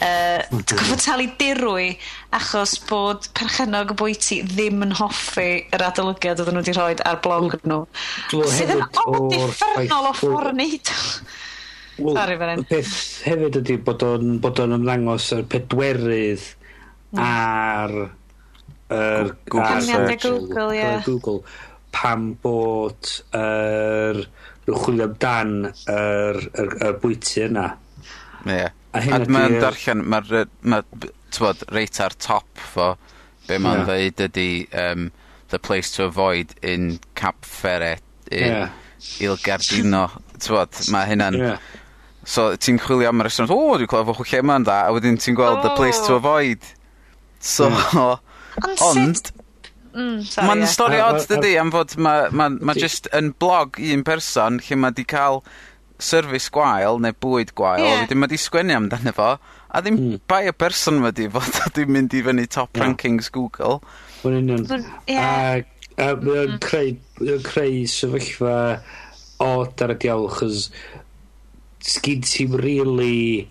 uh, 0.00 0.62
gofod 0.72 1.04
talu 1.04 1.28
dirwy 1.40 1.92
achos 2.30 2.76
bod 2.86 3.26
perchenog 3.34 3.90
y 3.94 3.96
bwyty 3.98 4.40
ddim 4.46 4.84
yn 4.86 4.94
hoffi 5.00 5.48
yr 5.74 5.84
adolygiad 5.88 6.42
oedden 6.42 6.58
nhw 6.58 6.62
wedi 6.62 6.74
rhoi 6.76 6.94
ar 7.10 7.18
blog 7.24 7.56
nhw. 7.66 7.80
Sydd 8.30 8.74
yn 8.76 8.84
differnol 9.32 10.10
o 10.10 10.12
ffordd 10.14 10.52
wneud. 10.54 10.92
Wel, 12.00 12.20
y 12.54 12.66
peth 12.70 12.94
hefyd 13.26 13.60
ydy 13.60 13.76
bod 13.84 14.06
o'n, 14.06 14.38
bod 14.42 14.62
on 14.62 14.78
ymddangos 14.78 15.26
yr 15.36 15.44
pedwerydd 15.50 16.46
mm. 17.16 17.24
ar... 17.26 17.96
yr 18.94 19.34
Google, 19.50 20.16
Google, 20.22 20.70
yeah. 20.74 21.02
Google, 21.06 21.42
pam 21.94 22.32
bod 22.42 23.10
yr 23.34 24.22
er, 24.22 24.26
chwilio 24.70 25.10
amdan 25.10 25.56
yr 25.90 26.44
yr, 26.46 26.76
yr 26.78 27.00
bwyty 27.02 27.48
yna. 27.48 27.72
Ie. 28.46 28.54
Yeah. 28.54 28.76
A, 28.90 29.02
a 29.14 29.18
mae'n 29.30 29.60
darllen, 29.62 30.00
mae'r 30.10 30.46
ma 30.66 30.80
tywod, 31.34 31.64
reit 31.74 32.00
ar 32.02 32.16
top 32.18 32.46
fo 32.74 32.92
be 33.48 33.58
mae'n 33.58 33.82
yeah. 33.82 33.88
dweud 33.88 34.24
ydy 34.28 34.50
um, 34.84 35.10
the 35.50 35.58
place 35.58 35.90
to 35.96 36.04
avoid 36.04 36.54
in 36.62 36.98
Cap 37.14 37.42
Capfere 37.42 37.98
in... 38.30 38.46
yeah. 38.46 38.70
...Il 39.18 39.38
Gardino, 39.40 40.10
tywod, 40.38 40.76
mae 40.92 41.08
hynna'n... 41.08 41.38
Yeah. 41.38 41.68
So 42.28 42.50
ti'n 42.60 42.76
chwilio 42.78 43.08
am 43.08 43.22
y 43.22 43.24
restaurant 43.24 43.54
o 43.54 43.78
dwi'n 43.80 43.88
clwad 43.88 44.10
fo 44.10 44.14
chw 44.18 44.26
lle 44.28 44.42
ma'n 44.44 44.66
dda 44.66 44.76
a 44.90 44.92
wedyn 44.92 45.16
ti'n 45.16 45.38
gweld... 45.38 45.62
oh. 45.62 45.64
...the 45.64 45.72
place 45.78 46.00
to 46.04 46.18
avoid. 46.18 46.66
So 47.40 47.70
yeah. 47.72 48.18
Ond. 48.84 49.30
Mm, 49.90 50.20
mae'n 50.22 50.62
yeah. 50.62 50.70
stori 50.70 51.00
odd 51.02 51.24
dydy 51.26 51.56
am 51.58 51.72
fod 51.74 51.96
mae 51.98 52.28
ma, 52.36 52.46
ma 52.62 52.74
just 52.78 53.08
yn 53.16 53.32
blog 53.42 53.80
un 53.82 54.04
person 54.06 54.60
lle 54.62 54.76
mae 54.78 54.94
'di 54.94 55.02
cael 55.10 55.40
service 55.98 56.52
gwael 56.54 57.00
neu 57.02 57.16
bwyd 57.24 57.50
gwael. 57.58 57.82
Yeah. 57.82 58.04
Wedyn 58.04 58.20
mae 58.22 58.30
'di 58.30 58.38
sgwennu 58.38 58.76
amdano 58.76 59.14
fo 59.16 59.32
A 59.70 59.82
ddim... 59.82 59.98
mm. 59.98 60.22
...bai 60.30 60.44
y 60.50 60.54
person 60.56 61.00
ma' 61.02 61.12
'di 61.14 61.28
fod 61.34 61.60
a 61.64 61.70
'di 61.74 61.86
mynd 61.86 62.16
i 62.18 62.22
fyny 62.26 62.46
top 62.50 62.74
yeah. 62.74 62.84
rankings 62.84 63.30
Google. 63.34 63.78
Mae'n 64.24 64.40
union. 64.40 64.88
Ie. 65.06 65.18
A, 65.18 65.60
a 66.00 66.08
mae 66.20 66.42
o'n 66.44 66.56
hmm. 66.56 66.64
creu, 66.64 66.96
creu 67.46 67.84
sefyllfa 67.90 68.56
od 69.40 69.84
ar 69.84 69.94
y 69.94 69.98
diawl, 70.02 70.28
chos 70.34 70.68
sgid 71.80 72.26
ti'n 72.28 72.58
really 72.60 73.48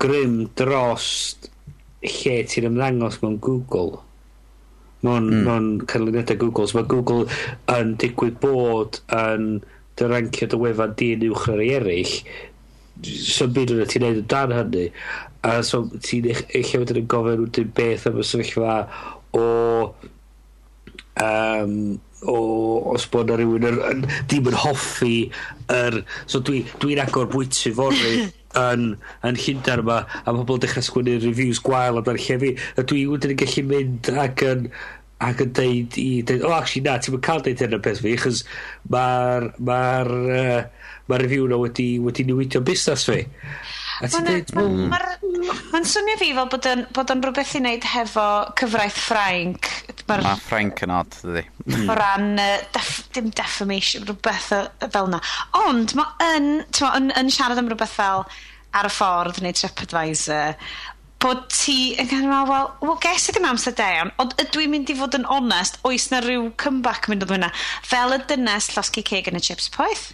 grym 0.00 0.46
dros 0.56 1.10
lle 2.02 2.38
ti'n 2.48 2.70
ymddangos 2.70 3.20
mewn 3.22 3.36
Google. 3.42 4.00
Mewn, 5.02 5.28
mm. 5.28 5.44
mewn 5.46 5.68
canlyniadau 5.90 6.38
Google. 6.38 6.68
So 6.70 6.78
mae 6.78 6.88
Google 6.88 7.26
yn 7.74 7.96
digwydd 8.00 8.38
bod 8.42 9.02
yn 9.12 9.60
dy 9.98 10.08
rancio 10.08 10.48
dy 10.48 10.60
wefan 10.62 10.94
dyn 10.98 11.26
uwch 11.28 11.48
ar 11.52 11.62
ei 11.62 11.74
eraill, 11.76 12.14
sy'n 13.06 13.52
byd 13.56 13.74
yna 13.76 13.88
ti'n 13.90 14.06
neud 14.06 14.22
yn 14.22 14.30
dan 14.30 14.54
hynny 14.56 14.86
a 15.46 15.58
so 15.66 15.84
ti'n 16.06 16.30
eich 16.32 16.72
wedyn 16.78 17.02
yn 17.02 17.10
gofyn 17.10 17.44
wedyn 17.46 17.74
beth 17.76 18.06
am 18.10 18.20
y 18.22 18.26
sefyllfa 18.26 18.78
o 19.38 19.46
um, 21.22 21.76
o 22.22 22.38
os 22.94 23.06
bod 23.10 23.30
na 23.30 23.38
rhywun 23.38 23.66
yn, 23.66 23.80
yn, 23.88 24.06
dim 24.30 24.48
yn 24.50 24.58
hoffi 24.62 25.16
yr, 25.72 25.98
so 26.30 26.38
dwi'n 26.38 26.68
dwi, 26.68 26.80
dwi 26.84 26.98
agor 27.02 27.28
bwyty 27.32 27.72
fori 27.74 28.14
yn, 28.62 28.88
yn 29.26 29.38
Llundain 29.42 29.82
yma 29.82 30.02
a 30.06 30.24
mae 30.30 30.44
pobl 30.44 30.62
dechrau 30.62 30.86
sgwynnu 30.86 31.18
reviews 31.24 31.62
gwael 31.64 31.98
amdano'n 31.98 32.22
llefi 32.22 32.52
a 32.78 32.84
dwi 32.86 33.06
wedyn 33.10 33.34
yn 33.34 33.40
gallu 33.42 33.64
mynd 33.70 34.12
ac 34.22 34.44
yn 34.46 34.68
ac 35.22 35.42
yn 35.44 35.52
deud 35.54 35.98
i 36.02 36.06
deud, 36.26 36.44
oh 36.46 36.54
actually 36.56 36.82
na, 36.86 36.98
ti'n 36.98 37.18
cael 37.22 37.42
deud 37.44 37.62
hyn 37.62 37.76
o 37.76 37.82
peth 37.82 38.02
fi 38.02 38.14
achos 38.18 38.42
mae'r 38.90 39.50
mae'r 39.62 40.14
uh, 40.38 40.62
mae'r 41.12 41.26
review 41.26 41.46
na 41.50 41.60
wedi, 41.60 41.92
wedi 42.02 42.26
newidio'n 42.28 42.66
busnes 42.66 43.06
fi. 43.08 43.20
Mae'n 44.02 44.46
hmm. 44.50 45.84
swnio 45.86 46.16
fi 46.18 46.30
fel 46.34 46.48
bod 46.50 46.66
yn, 46.66 46.84
bod 46.96 47.12
yn 47.14 47.20
rhywbeth 47.22 47.52
i 47.54 47.60
wneud 47.60 47.84
hefo 47.92 48.28
cyfraith 48.58 48.98
Ffrainc. 48.98 49.68
Mae 50.08 50.24
ma 50.24 50.32
Ffrainc 50.40 50.82
yn 50.86 50.94
od, 50.96 51.18
dydy. 51.22 51.44
o 51.86 51.96
ran, 51.98 52.32
def, 52.74 52.94
dim 53.14 53.28
defamation, 53.30 54.06
rhywbeth 54.08 54.48
fel 54.88 55.10
yna. 55.10 55.20
Ond 55.62 55.94
mae 55.98 56.32
yn, 56.32 56.48
yn, 56.64 57.12
yn 57.20 57.30
siarad 57.30 57.60
am 57.62 57.70
rhywbeth 57.70 57.94
fel 58.00 58.26
ar 58.72 58.88
y 58.88 58.92
ffordd 58.92 59.42
neu 59.44 59.54
TripAdvisor, 59.54 60.56
bod 61.22 61.44
ti 61.54 61.92
yn 62.00 62.08
ganol, 62.10 62.48
wel, 62.48 62.70
well, 62.82 62.98
ges 63.02 63.28
i 63.28 63.34
ddim 63.36 63.46
amser 63.46 63.76
da 63.78 63.86
iawn, 63.98 64.10
ond 64.22 64.34
ydw 64.42 64.64
i'n 64.64 64.72
mynd 64.72 64.90
i 64.90 64.96
fod 64.98 65.14
yn 65.18 65.28
onest, 65.30 65.78
oes 65.86 66.08
na 66.10 66.18
rhyw 66.24 66.48
comeback 66.58 67.06
mynd 67.10 67.22
o 67.22 67.28
hwnna, 67.30 67.52
fel 67.86 68.16
y 68.16 68.18
dynes 68.32 68.72
llosgi 68.74 69.04
ceg 69.06 69.30
yn 69.30 69.38
y 69.38 69.44
chips 69.44 69.70
poeth? 69.76 70.08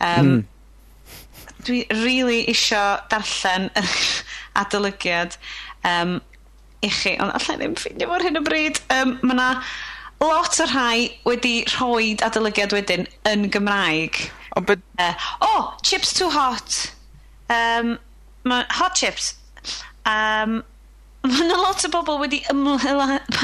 Um, 0.00 0.30
mm. 0.30 0.44
...dwi 1.66 1.84
really 2.02 2.40
isio 2.48 2.82
darllen 3.12 3.68
yr 3.76 3.94
adolygiad 4.62 5.36
um, 5.84 6.18
i 6.80 6.88
chi. 6.88 7.16
Ond 7.20 7.34
allai 7.36 7.58
ddim 7.60 7.76
ffeindio 7.76 8.08
fo 8.08 8.20
hyn 8.24 8.40
o 8.40 8.44
bryd. 8.46 8.80
Um, 8.94 9.18
mae 9.22 9.36
yna 9.36 9.48
lot 10.24 10.60
o 10.60 10.68
rhai 10.70 11.10
wedi 11.28 11.54
rhoi 11.74 12.14
adolygiad 12.24 12.72
wedyn 12.76 13.06
yn 13.28 13.50
Gymraeg. 13.52 14.24
Oh, 14.56 14.64
but... 14.64 14.80
uh, 14.98 15.12
oh, 15.40 15.76
Chips 15.82 16.14
Too 16.16 16.30
Hot. 16.30 16.94
Um, 17.52 17.98
ma' 18.44 18.64
Hot 18.80 18.94
Chips. 18.94 19.34
Um, 20.06 20.62
Mae 21.20 21.42
yna 21.44 21.56
lot 21.60 21.82
o 21.84 21.88
bobl 21.92 22.16
wedi 22.22 22.38
ymladd 22.48 22.86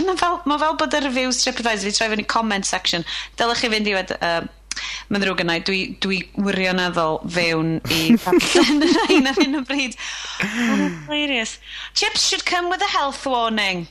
Mae 0.01 0.15
fel 0.17 0.39
ma' 0.49 0.57
fel 0.63 0.79
bod 0.81 0.95
y 0.97 1.01
reviews 1.05 1.43
TripAdvisor 1.43 1.85
wedi 1.85 1.97
troi 1.99 2.09
fyny 2.15 2.25
comment 2.33 2.65
section. 2.65 3.05
Dylech 3.37 3.61
chi 3.61 3.69
fynd 3.73 3.91
i 3.91 3.97
wedi... 3.99 4.17
Uh, 4.25 4.47
mae'n 5.11 5.23
ddrwg 5.23 5.43
yna, 5.45 5.59
dwi, 5.67 5.81
dwi 6.03 6.21
wirioneddol 6.39 7.21
fewn 7.37 7.77
i 7.97 8.01
darllen 8.17 8.87
yr 8.89 8.99
ein 9.07 9.31
ar 9.33 9.41
hyn 9.43 9.61
o 9.61 9.63
bryd. 9.69 9.99
Oh, 10.43 10.89
hilarious. 11.07 11.59
Chips 11.95 12.27
should 12.29 12.47
come 12.47 12.71
with 12.71 12.83
a 12.83 12.93
health 12.97 13.25
warning. 13.27 13.89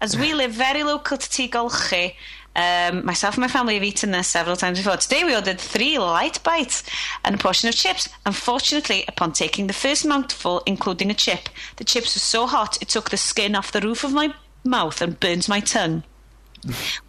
As 0.00 0.16
we 0.16 0.34
live 0.34 0.52
very 0.52 0.82
local 0.82 1.16
to 1.16 1.28
Tŷ 1.28 1.50
Golchi, 1.50 2.14
Um, 2.56 3.04
myself 3.04 3.34
and 3.34 3.42
my 3.42 3.48
family 3.48 3.74
have 3.74 3.84
eaten 3.84 4.12
this 4.12 4.28
several 4.28 4.56
times 4.56 4.78
before. 4.78 4.96
Today 4.96 5.24
we 5.24 5.34
ordered 5.34 5.60
three 5.60 5.98
light 5.98 6.42
bites 6.42 6.82
and 7.22 7.34
a 7.34 7.38
portion 7.38 7.68
of 7.68 7.74
chips. 7.74 8.08
Unfortunately, 8.24 9.04
upon 9.06 9.32
taking 9.34 9.66
the 9.66 9.74
first 9.74 10.06
mouthful, 10.06 10.62
including 10.64 11.10
a 11.10 11.14
chip, 11.14 11.50
the 11.76 11.84
chips 11.84 12.16
were 12.16 12.20
so 12.20 12.46
hot 12.46 12.80
it 12.80 12.88
took 12.88 13.10
the 13.10 13.18
skin 13.18 13.54
off 13.54 13.72
the 13.72 13.82
roof 13.82 14.04
of 14.04 14.14
my 14.14 14.32
mouth 14.64 15.02
and 15.02 15.20
burned 15.20 15.46
my 15.50 15.60
tongue. 15.60 16.02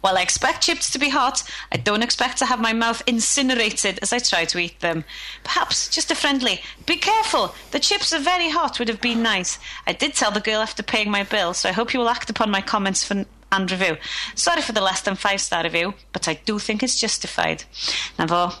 While 0.00 0.16
I 0.16 0.22
expect 0.22 0.62
chips 0.62 0.90
to 0.90 0.98
be 0.98 1.08
hot, 1.08 1.42
I 1.72 1.76
don't 1.76 2.02
expect 2.02 2.38
to 2.38 2.46
have 2.46 2.60
my 2.60 2.72
mouth 2.72 3.02
incinerated 3.06 3.98
as 4.02 4.12
I 4.12 4.18
try 4.18 4.44
to 4.46 4.58
eat 4.58 4.80
them. 4.80 5.04
Perhaps 5.44 5.88
just 5.88 6.10
a 6.10 6.14
friendly, 6.14 6.60
be 6.86 6.96
careful, 6.96 7.54
the 7.70 7.80
chips 7.80 8.12
are 8.12 8.18
very 8.18 8.50
hot 8.50 8.78
would 8.78 8.88
have 8.88 9.00
been 9.00 9.22
nice. 9.22 9.58
I 9.86 9.92
did 9.92 10.14
tell 10.14 10.30
the 10.30 10.40
girl 10.40 10.60
after 10.60 10.82
paying 10.82 11.10
my 11.10 11.24
bill, 11.24 11.54
so 11.54 11.68
I 11.68 11.72
hope 11.72 11.92
you 11.92 12.00
will 12.00 12.08
act 12.08 12.30
upon 12.30 12.50
my 12.50 12.60
comments 12.60 13.04
for, 13.04 13.24
and 13.52 13.70
review. 13.70 13.96
Sorry 14.34 14.62
for 14.62 14.72
the 14.72 14.80
less 14.80 15.02
than 15.02 15.14
five 15.14 15.40
star 15.40 15.62
review, 15.62 15.94
but 16.12 16.28
I 16.28 16.34
do 16.34 16.58
think 16.58 16.82
it's 16.82 17.00
justified. 17.00 17.64
Na 18.18 18.26
fo. 18.26 18.52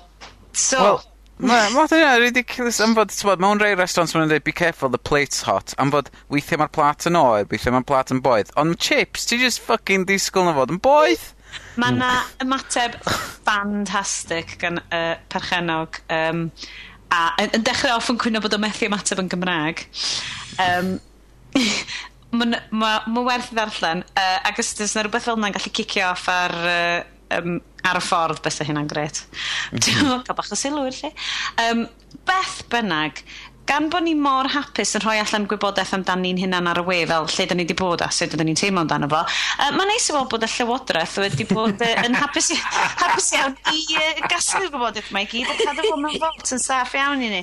So... 0.52 0.82
Well, 0.82 1.04
Mae 1.38 1.70
ma' 1.70 1.84
hynna'n 1.86 2.18
ridiculous 2.18 2.80
am 2.82 2.96
fod 2.98 3.12
t'mod 3.14 3.42
mewn 3.42 3.60
rhei 3.62 3.76
restaurants 3.78 4.14
ma' 4.16 4.24
dweud, 4.26 4.42
be 4.42 4.54
careful 4.60 4.90
the 4.90 4.98
plate's 4.98 5.44
hot 5.46 5.74
am 5.78 5.92
fod 5.94 6.10
weithio 6.34 6.58
mae'r 6.58 6.72
plat 6.74 7.06
yn 7.06 7.18
oer 7.20 7.46
weithio 7.52 7.74
mae'r 7.74 7.86
plat 7.86 8.10
yn 8.14 8.22
boeth, 8.24 8.50
ond 8.58 8.74
chips, 8.82 9.28
ti 9.30 9.38
just 9.38 9.62
fucking 9.62 10.08
disgwyl 10.08 10.48
'na 10.48 10.56
fod 10.56 10.74
yn 10.74 10.80
boeth. 10.82 11.28
Mae 11.78 11.94
yna 11.94 12.10
mm. 12.10 12.32
ymateb 12.42 12.96
fantastic 13.46 14.56
gan 14.58 14.82
y 14.82 15.02
perchenog. 15.30 16.00
Um, 16.10 16.48
a 17.14 17.20
yn 17.44 17.54
yn 17.60 17.64
dechre 17.70 17.94
off 17.94 18.10
yn 18.10 18.18
cwyno 18.20 18.42
bod 18.42 18.56
o 18.56 18.60
methu 18.60 18.88
ymateb 18.88 19.22
yn 19.22 19.30
Gymraeg. 19.32 19.84
Um, 20.64 20.96
ma'n 22.38 22.58
ma' 22.82 22.96
ma' 23.06 23.24
werth 23.30 23.52
i 23.54 23.60
ddarllen 23.60 24.02
Uh, 24.10 24.40
ac 24.50 24.58
os 24.60 24.74
yna 24.74 25.06
rhywbeth 25.06 25.30
fel 25.30 25.38
yna'n 25.38 25.54
gallu 25.54 25.72
cicio 25.78 26.10
off 26.10 26.26
ar 26.34 26.58
uh, 26.58 26.98
um, 27.36 27.58
ar 27.88 28.00
y 28.00 28.04
ffordd 28.04 28.42
bysa 28.44 28.66
hynna'n 28.68 28.90
gret. 28.90 29.22
Mm 29.72 29.78
-hmm. 29.78 30.22
cael 30.26 30.36
bach 30.38 30.52
o 30.52 30.58
sylw 30.58 30.88
lle. 30.88 31.12
Um, 31.64 31.86
beth 32.28 32.62
bynnag, 32.72 33.22
gan 33.68 33.88
bod 33.92 34.04
ni 34.06 34.14
mor 34.16 34.48
hapus 34.48 34.94
yn 34.96 35.02
rhoi 35.04 35.18
allan 35.20 35.44
gwybodaeth 35.50 35.92
amdan 35.96 36.22
ni'n 36.24 36.40
hunan 36.40 36.70
ar 36.70 36.80
y 36.80 36.84
we, 36.86 36.98
fel 37.10 37.26
lle 37.28 37.46
da 37.50 37.56
ni 37.56 37.66
wedi 37.66 37.76
bod 37.76 38.02
a 38.04 38.08
sut 38.14 38.34
ydyn 38.36 38.48
ni'n 38.48 38.58
teimlo 38.58 38.84
amdano 38.84 39.08
fo, 39.12 39.20
uh, 39.24 39.68
mae'n 39.76 39.92
neis 39.92 40.08
i 40.08 40.14
weld 40.16 40.30
bod 40.32 40.46
y 40.46 40.50
llywodraeth 40.54 41.16
wedi 41.20 41.46
bod 41.50 41.84
uh, 41.84 41.92
yn 42.06 42.16
hapus, 42.16 42.48
hapus 43.02 43.28
iawn 43.36 43.56
i 43.74 43.82
uh, 43.98 44.22
gasglu'r 44.24 44.72
gwybodaeth 44.72 45.10
mae 45.14 45.28
i 45.28 45.30
gyd, 45.34 45.50
a 45.52 45.58
cadw 45.60 45.84
fo 45.84 45.98
mewn 46.00 46.16
fot 46.22 46.54
yn 46.56 46.62
saff 46.64 46.96
iawn 46.96 47.24
i 47.26 47.32
ni. 47.34 47.42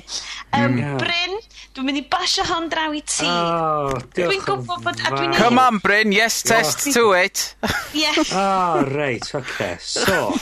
Um, 0.56 0.78
yeah. 0.80 0.96
Mm. 0.96 0.98
Bryn, 1.04 1.38
dwi'n 1.76 1.88
mynd 1.90 2.02
i 2.02 2.04
basio 2.16 2.46
hon 2.50 2.66
draw 2.72 2.96
i 2.96 3.04
ti. 3.06 3.30
Oh, 3.30 3.94
dwi'n 4.16 4.42
gwybod 4.48 4.82
bod... 4.82 5.04
a 5.06 5.14
dwi'n 5.14 5.36
Come 5.38 5.62
on, 5.62 5.80
Bryn, 5.84 6.14
yes, 6.16 6.42
test 6.46 6.88
to 6.90 7.12
it. 7.18 7.52
yes. 7.94 8.34
Oh, 8.46 8.84
right, 8.92 9.24
okay, 9.34 9.76
so... 9.80 10.34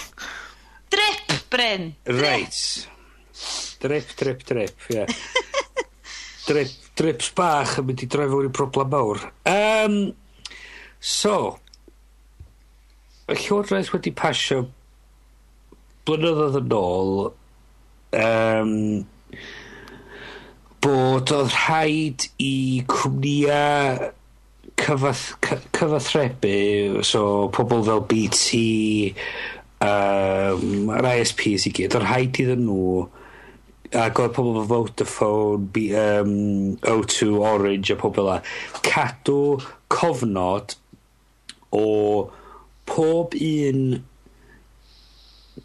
Drip, 0.91 1.39
Bryn. 1.51 1.95
Drip. 2.07 2.21
Right. 2.23 2.89
Drip, 3.81 4.17
drip, 4.17 4.45
drip, 4.45 4.77
yeah 4.89 5.07
drip, 6.49 6.73
drips 6.99 7.31
bach 7.37 7.79
yn 7.81 7.89
mynd 7.89 8.05
i 8.05 8.09
droi 8.11 8.29
fawr 8.31 8.49
i 8.49 8.53
broblem 8.59 8.91
mawr. 8.93 9.25
Um, 9.51 9.99
so, 11.01 11.37
y 13.29 13.37
Llywodraeth 13.39 13.93
wedi 13.95 14.13
pasio 14.17 14.67
blynyddoedd 16.05 16.61
yn 16.61 16.77
ôl 16.77 17.15
um, 18.21 18.75
bod 20.85 21.33
oedd 21.33 21.55
rhaid 21.55 22.29
i 22.45 22.85
cwmnïau 22.93 24.13
cyfath, 24.81 25.27
cyfathrebu, 25.73 27.03
so 27.07 27.49
pobl 27.55 27.85
fel 27.87 28.03
BT, 28.11 28.61
um, 29.85 30.91
yr 30.99 31.09
ISPs 31.15 31.69
i 31.71 31.73
gyd, 31.73 31.95
oedd 31.95 32.05
rhaid 32.05 32.41
iddyn 32.45 32.67
nhw 32.69 33.07
ac 33.95 34.19
oedd 34.19 34.35
pobl 34.35 34.57
fel 34.59 34.67
Vodafone, 34.71 35.69
B, 35.73 35.91
um, 35.95 36.77
O2, 36.83 37.29
Orange 37.39 37.95
a 37.95 37.99
pobl 38.01 38.31
a 38.33 38.41
cadw 38.87 39.61
cofnod 39.93 40.75
o 41.75 41.87
pob 42.91 43.35
un 43.39 43.81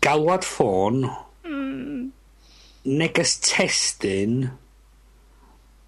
galwad 0.06 0.46
ffôn 0.48 1.04
mm. 1.48 2.10
neges 2.86 3.36
testyn 3.46 4.50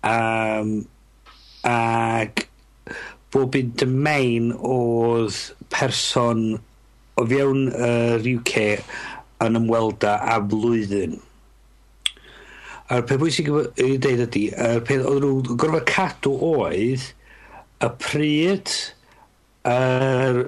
um, 0.03 0.73
ac 1.67 2.47
bob 3.31 3.55
un 3.55 3.73
domain 3.79 4.51
oedd 4.57 5.37
person 5.71 6.59
o 7.15 7.25
fewn 7.29 7.67
yr 7.71 8.25
uh, 8.25 8.31
UK 8.35 8.55
yn 9.41 9.57
ymweld 9.59 10.05
â 10.05 10.39
blwyddyn 10.51 11.19
a'r 12.91 13.05
peth 13.07 13.21
bwysig 13.21 13.49
i 13.79 13.95
ddeud 14.01 14.25
ydy, 14.27 14.45
a'r 14.59 14.81
peth 14.87 15.05
oedd 15.07 15.23
nhw'n 15.23 15.59
gorfod 15.59 15.87
cadw 15.87 16.33
oedd 16.51 17.05
y 17.81 17.89
pryd, 18.03 18.73
yr, 19.71 20.41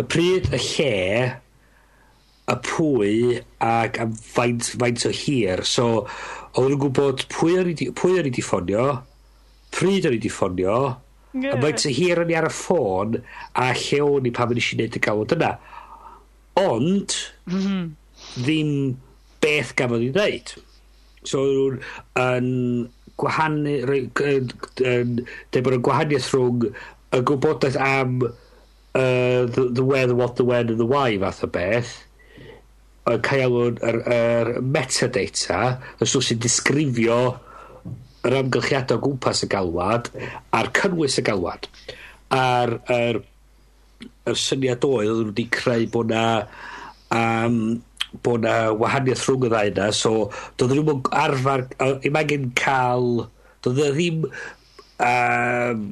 y 0.00 0.04
pryd, 0.10 0.48
y 0.56 0.60
lle, 0.64 0.94
y 2.44 2.56
pwy 2.68 3.14
ac 3.64 4.00
am 4.02 4.16
faint, 4.16 4.72
faint 4.80 5.06
o 5.08 5.12
hir. 5.14 5.64
So, 5.68 6.06
oedd 6.54 6.72
nhw'n 6.72 6.82
gwybod 6.86 7.26
pwy 7.34 7.60
o'n 7.60 7.72
i 7.74 8.34
di 8.34 8.44
ffonio, 8.44 8.88
pryd 9.74 10.08
o'n 10.08 10.16
i 10.16 10.22
di 10.24 10.32
ffonio, 10.32 10.80
yeah. 11.36 11.54
a 11.54 11.62
faint 11.62 11.84
o 11.84 11.94
hir 12.00 12.24
o'n 12.24 12.32
i 12.32 12.38
ar 12.40 12.48
y 12.48 12.52
ffôn, 12.54 13.18
a 13.60 13.70
lle 13.76 14.04
o'n 14.08 14.28
i 14.28 14.34
pan 14.34 14.52
o'n 14.54 14.60
i 14.60 14.68
wneud 14.70 15.00
y 15.00 15.04
gawod 15.04 15.36
yna. 15.36 15.56
Ond, 16.64 17.18
mm 17.50 17.60
-hmm. 17.60 17.88
ddim 18.40 18.70
beth 19.44 19.74
gafodd 19.76 20.08
i 20.08 20.14
ddeud. 20.14 20.56
So 21.28 21.44
o'n 21.44 21.80
yn 22.20 22.48
gwahanu... 23.20 23.76
Roi, 23.88 24.00
yn, 24.28 24.50
yn, 24.84 25.14
deud 25.54 25.66
bod 25.66 25.78
yn 25.78 25.84
gwahaniaeth 25.88 26.32
rhwng 26.34 26.66
y 26.68 27.20
gwybodaeth 27.30 27.78
am 27.80 28.18
uh, 28.24 29.44
the, 29.46 29.68
the 29.70 29.84
where, 29.84 30.06
the 30.06 30.14
what, 30.14 30.36
the 30.36 30.44
when 30.44 30.68
and 30.68 30.80
the 30.80 30.86
why 30.86 31.16
fath 31.18 31.44
o 31.44 31.50
beth 31.50 31.94
yn 33.10 33.20
cael 33.24 33.58
yr, 33.60 33.74
yr, 33.84 33.98
yr 34.14 34.50
metadata, 34.64 35.58
y 36.00 36.06
sŵr 36.08 36.24
sy'n 36.24 36.40
disgrifio 36.40 37.18
yr 38.24 38.38
amgylchiadau 38.38 38.96
o 38.96 39.02
gwmpas 39.04 39.44
y 39.44 39.48
galwad 39.52 40.08
a'r 40.56 40.70
cynnwys 40.78 41.18
y 41.20 41.24
galwad 41.26 41.68
a'r 42.32 42.78
yr, 42.94 43.20
yr 44.30 44.40
syniad 44.40 44.86
oedd 44.88 45.10
oedd 45.10 45.20
nhw 45.20 45.32
wedi 45.34 45.46
creu 45.52 45.84
bod 45.92 46.14
na 46.14 46.24
um, 47.12 47.58
bod 48.22 48.44
na 48.44 48.56
wahaniaeth 48.78 49.26
rhwng 49.26 49.46
y 49.48 49.52
ddau 49.52 49.70
yna, 49.72 49.90
so 49.96 50.14
doedd 50.60 50.74
nhw'n 50.76 50.90
e 51.02 51.14
arfer, 51.24 51.66
ddim 51.80 52.18
angen 52.20 52.50
cael, 52.58 53.24
doedd 53.64 53.80
nhw 53.80 53.86
e 53.88 53.94
ddim 53.96 54.26
um, 55.08 55.86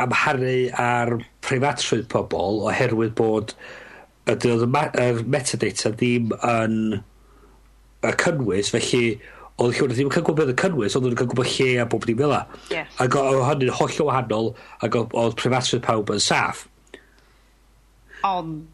amharu 0.00 0.56
ar 0.80 1.14
preifatrwydd 1.44 2.08
pobl 2.12 2.64
oherwydd 2.68 3.14
bod 3.18 3.54
oedd 4.30 4.64
y 4.66 4.70
metadata 4.70 5.92
ddim 5.94 6.34
yn 6.38 6.80
y 8.00 8.14
cynnwys, 8.22 8.72
felly 8.72 9.04
oedd 9.60 9.76
lle 9.76 9.86
e 9.86 9.94
ddim 9.94 10.08
yn 10.08 10.14
cael 10.14 10.26
gwybod 10.28 10.52
y 10.52 10.56
cynnwys, 10.60 10.96
oedd 10.96 11.08
nhw'n 11.08 11.20
cael 11.20 11.30
gwybod 11.32 11.54
lle 11.54 11.70
a 11.82 11.86
bob 11.90 12.06
dim 12.08 12.20
fel 12.20 12.32
la. 12.32 12.42
Yeah. 12.72 12.90
Ac 13.02 13.16
oedd 13.20 13.42
hynny'n 13.48 13.74
holl 13.76 13.96
o 14.00 14.08
wahanol, 14.08 14.52
ac 14.86 15.00
oedd 15.00 15.38
preifatrwydd 15.40 15.84
pawb 15.84 16.12
yn 16.14 16.22
saff. 16.24 16.66
Ond 18.26 18.68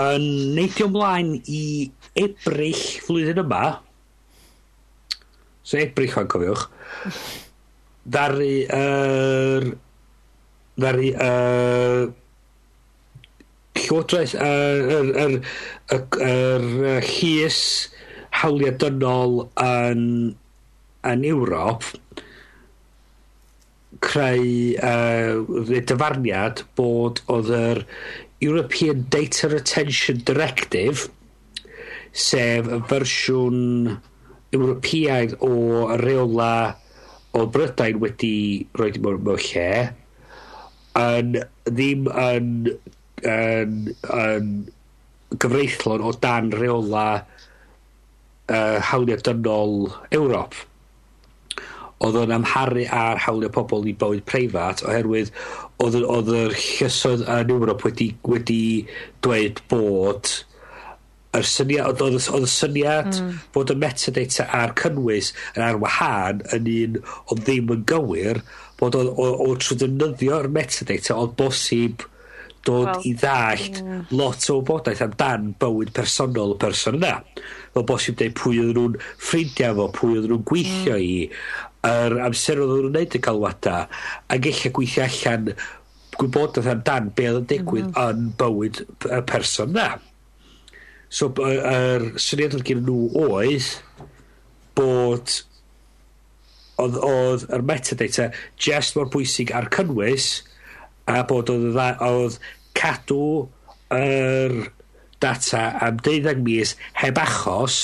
yn 0.00 0.26
neidio 0.56 0.88
ymlaen 0.88 1.34
i 1.52 1.90
ebrill 2.22 2.84
flwyddyn 3.04 3.42
yma, 3.44 3.62
so 5.62 5.80
ebrill 5.80 6.18
o'n 6.22 6.30
cofiwch, 6.32 6.66
ddaru 8.08 8.50
yr... 8.64 8.74
Er, 8.80 9.70
ddaru 10.80 11.08
y... 11.12 11.14
Er, 11.20 12.10
Llywodraeth 13.72 14.34
yr 14.36 14.90
er, 14.94 15.08
er, 15.22 15.34
er, 15.96 16.02
er, 16.20 16.66
er 16.92 17.06
llys 17.08 17.58
hawliau 18.42 18.74
dynol 18.80 19.38
yn, 19.62 20.02
yn 21.08 21.24
Ewrop 21.28 21.88
creu 24.02 24.46
uh, 24.82 25.72
dyfarniad 25.88 26.64
bod 26.78 27.22
oedd 27.32 27.52
yr 27.56 27.82
European 28.42 29.06
Data 29.08 29.48
Retention 29.48 30.22
Directive, 30.26 31.08
sef 32.12 32.68
y 32.68 32.78
fersiwn 32.90 33.60
Ewropeaidd 34.52 35.38
o 35.40 35.52
reola 36.02 36.52
o 37.32 37.46
Brydain 37.48 38.00
wedi 38.02 38.34
rhoi 38.76 38.90
mewn 38.98 39.22
mewn 39.24 39.44
lle 39.46 39.68
yn 41.00 41.38
ddim 41.64 42.08
yn 42.10 42.50
yn, 43.24 43.78
yn 44.12 44.50
gyfreithlon 45.40 46.04
o 46.04 46.12
dan 46.26 46.50
reola 46.52 47.06
uh, 47.22 48.78
hawliau 48.90 49.22
dynol 49.24 49.76
Ewrop 50.12 50.58
oedd 52.02 52.18
o'n 52.22 52.34
amharu 52.36 52.86
ar 52.92 53.20
hawlio 53.24 53.50
pobl 53.54 53.86
i 53.88 53.96
bywyd 53.98 54.24
preifat 54.28 54.84
oherwydd 54.86 55.32
oedd 55.82 55.98
oedd 56.02 56.30
yr 56.36 56.56
llysoedd 56.56 57.26
yn 57.26 57.52
Ewrop 57.56 57.84
wedi, 57.86 58.12
wedi 58.28 58.62
dweud 59.24 59.62
bod 59.70 60.32
yr 61.32 61.46
syniad, 61.48 61.88
oedd, 61.88 62.02
oedd 62.18 62.28
oedd 62.36 62.46
y 62.46 62.52
syniad 62.52 63.12
mm. 63.14 63.36
bod 63.54 63.72
y 63.72 63.78
metadata 63.80 64.48
a'r 64.58 64.74
cynnwys 64.78 65.32
yn 65.54 65.64
ar 65.64 65.80
wahân 65.80 66.42
yn 66.58 66.70
un 66.74 66.98
ond 67.02 67.44
ddim 67.46 67.72
yn 67.72 67.84
gywir 67.88 68.42
bod 68.80 68.98
o, 68.98 69.06
o, 69.08 69.28
o 69.46 69.52
trwy 69.56 69.78
ddefnyddio'r 69.80 70.50
metadata 70.52 71.16
oedd 71.16 71.36
bosib 71.38 72.04
dod 72.66 72.86
well, 72.86 73.06
i 73.08 73.14
ddallt 73.18 73.80
yeah. 73.80 74.02
lot 74.14 74.44
o 74.50 74.58
wybodaeth 74.60 75.02
amdan 75.06 75.50
bywyd 75.58 75.90
personol 75.96 76.54
y 76.54 76.58
person 76.62 76.98
yna. 77.00 77.16
Fel 77.74 77.86
bosib 77.88 78.18
dweud 78.20 78.36
pwy 78.38 78.60
oedd 78.62 78.76
nhw'n 78.78 78.98
ffrindiau 79.16 79.78
fo, 79.78 79.88
pwy 79.96 80.18
oedd 80.20 80.28
nhw'n 80.30 80.44
gweithio 80.46 80.98
mm. 80.98 81.08
i, 81.08 81.71
yr 81.88 82.18
amser 82.28 82.60
oedd 82.62 82.72
nhw'n 82.72 82.90
gwneud 82.90 83.16
y 83.18 83.20
galwada 83.26 83.76
ac 84.30 84.48
eich 84.50 84.64
gweithio 84.76 85.06
allan 85.06 85.52
gwybodaeth 86.18 86.70
amdan 86.70 87.08
be 87.16 87.28
oedd 87.30 87.40
yn 87.42 87.48
digwydd 87.52 87.88
mm 87.88 87.94
-hmm. 87.96 88.10
yn 88.10 88.34
bywyd 88.40 88.82
y 89.08 89.22
person 89.28 89.72
na. 89.76 89.88
So, 91.12 91.28
yr 91.44 92.04
syniad 92.22 92.54
oedd 92.56 92.68
gen 92.68 92.84
nhw 92.86 92.98
oedd 93.26 93.70
bod 94.78 95.40
oedd, 96.80 96.96
oedd 96.96 97.48
yr 97.52 97.64
metadata 97.68 98.30
just 98.56 98.96
mor 98.96 99.10
bwysig 99.12 99.52
ar 99.56 99.68
cynnwys 99.74 100.30
a 101.10 101.20
bod 101.28 101.50
oedd, 101.52 101.72
dda, 101.74 101.88
oedd 102.06 102.38
cadw 102.78 103.48
yr 103.92 104.56
data 105.22 105.66
am 105.84 106.00
12 106.02 106.40
mis 106.46 106.76
heb 107.02 107.20
achos 107.20 107.76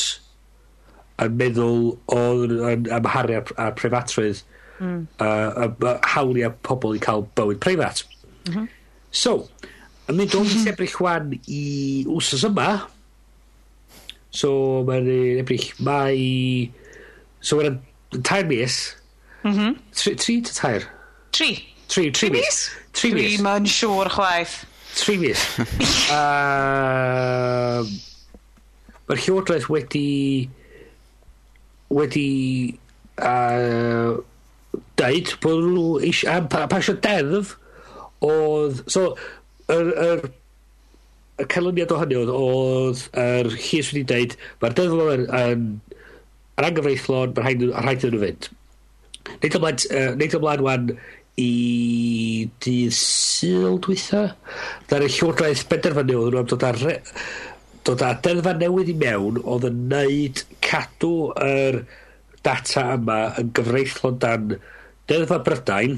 yn 1.24 1.34
meddwl 1.38 1.80
o 2.14 2.20
yn 2.46 2.88
amharu 2.94 3.38
ar, 3.40 3.52
ar 3.58 3.74
preifatrwydd 3.78 4.42
mm. 4.80 5.00
uh, 5.20 5.66
a, 5.66 5.68
a 5.90 6.50
pobl 6.68 6.96
i 6.96 7.02
cael 7.02 7.26
bywyd 7.38 7.60
preifat. 7.64 8.04
Mm 8.48 8.54
-hmm. 8.54 8.68
So, 9.10 9.48
yn 10.08 10.18
mynd 10.18 10.36
o'n 10.36 10.46
mis 10.48 10.68
ebryll 10.70 10.98
wan 11.04 11.32
i 11.46 11.62
wsos 12.06 12.44
yma, 12.48 12.68
so 14.30 14.84
mae'n 14.88 15.08
ebrill 15.42 15.70
mai... 15.84 16.70
So 17.40 17.58
mae'n 17.58 17.78
tair 18.26 18.46
mis, 18.46 18.78
mm 19.44 19.52
-hmm. 19.52 19.76
tri, 19.94 20.14
tri 20.16 20.40
to 20.42 20.54
tair? 20.54 20.88
Tri. 21.32 21.52
Tri, 21.88 22.10
tri 22.10 22.30
mis. 22.30 22.68
Tri 22.92 23.12
mis. 23.14 23.38
Dwi'n 23.38 23.48
yn 23.48 23.68
siŵr 23.72 24.10
chwaith. 24.12 24.58
Tri 24.98 25.16
mis. 25.22 25.44
uh, 26.18 27.84
Mae'r 29.08 29.22
Llywodraeth 29.24 29.70
wedi 29.72 30.48
wedi 31.94 32.28
uh, 33.24 34.18
deud 35.00 35.32
bod 35.42 35.64
nhw 35.64 35.86
eisiau 36.08 36.42
am 36.42 36.50
pa, 36.52 36.66
pasio 36.70 36.96
deddf 37.04 37.54
oedd 38.24 38.82
so 38.90 39.12
yr, 39.72 39.92
yr 40.08 40.24
y 41.38 41.46
canlyniad 41.52 41.94
o 41.94 42.00
hynny 42.02 42.18
oedd 42.18 42.34
oedd 42.34 43.04
yr 43.22 43.52
hys 43.54 43.92
wedi 43.92 44.06
deud 44.12 44.38
mae'r 44.62 44.78
deddf 44.78 45.02
yn, 45.14 45.26
yn, 45.40 45.66
yn 46.58 46.68
angyfreithlon 46.68 47.36
mae'r 47.36 47.46
rhaid, 47.46 47.68
rhaid 47.72 48.08
yn 48.08 48.16
nhw 48.16 48.24
fynd 48.26 48.50
Neud 49.28 49.56
ymlaen, 49.58 49.82
uh, 49.92 50.10
neud 50.16 50.34
ymlaen 50.38 50.62
wan 50.64 50.92
i 51.38 52.48
dydd 52.64 52.94
syl 52.96 53.78
dwytha. 53.84 54.24
Da'r 54.90 55.04
llywodraeth 55.06 55.66
benderfynu 55.70 56.16
oedd 56.18 56.34
nhw 56.34 56.40
am 56.42 56.48
dod 56.50 56.64
ar 56.66 56.80
dod 57.88 58.04
â 58.04 58.10
deddfa 58.24 58.52
newydd 58.60 58.90
i 58.92 58.96
mewn 59.00 59.38
oedd 59.40 59.64
yn 59.70 59.78
neud 59.88 60.42
cadw 60.64 61.12
yr 61.40 61.80
data 62.44 62.84
yma 62.98 63.16
yn 63.40 63.52
gyfreithlon 63.56 64.18
dan 64.20 64.50
deddfa 65.08 65.38
Brydain 65.46 65.96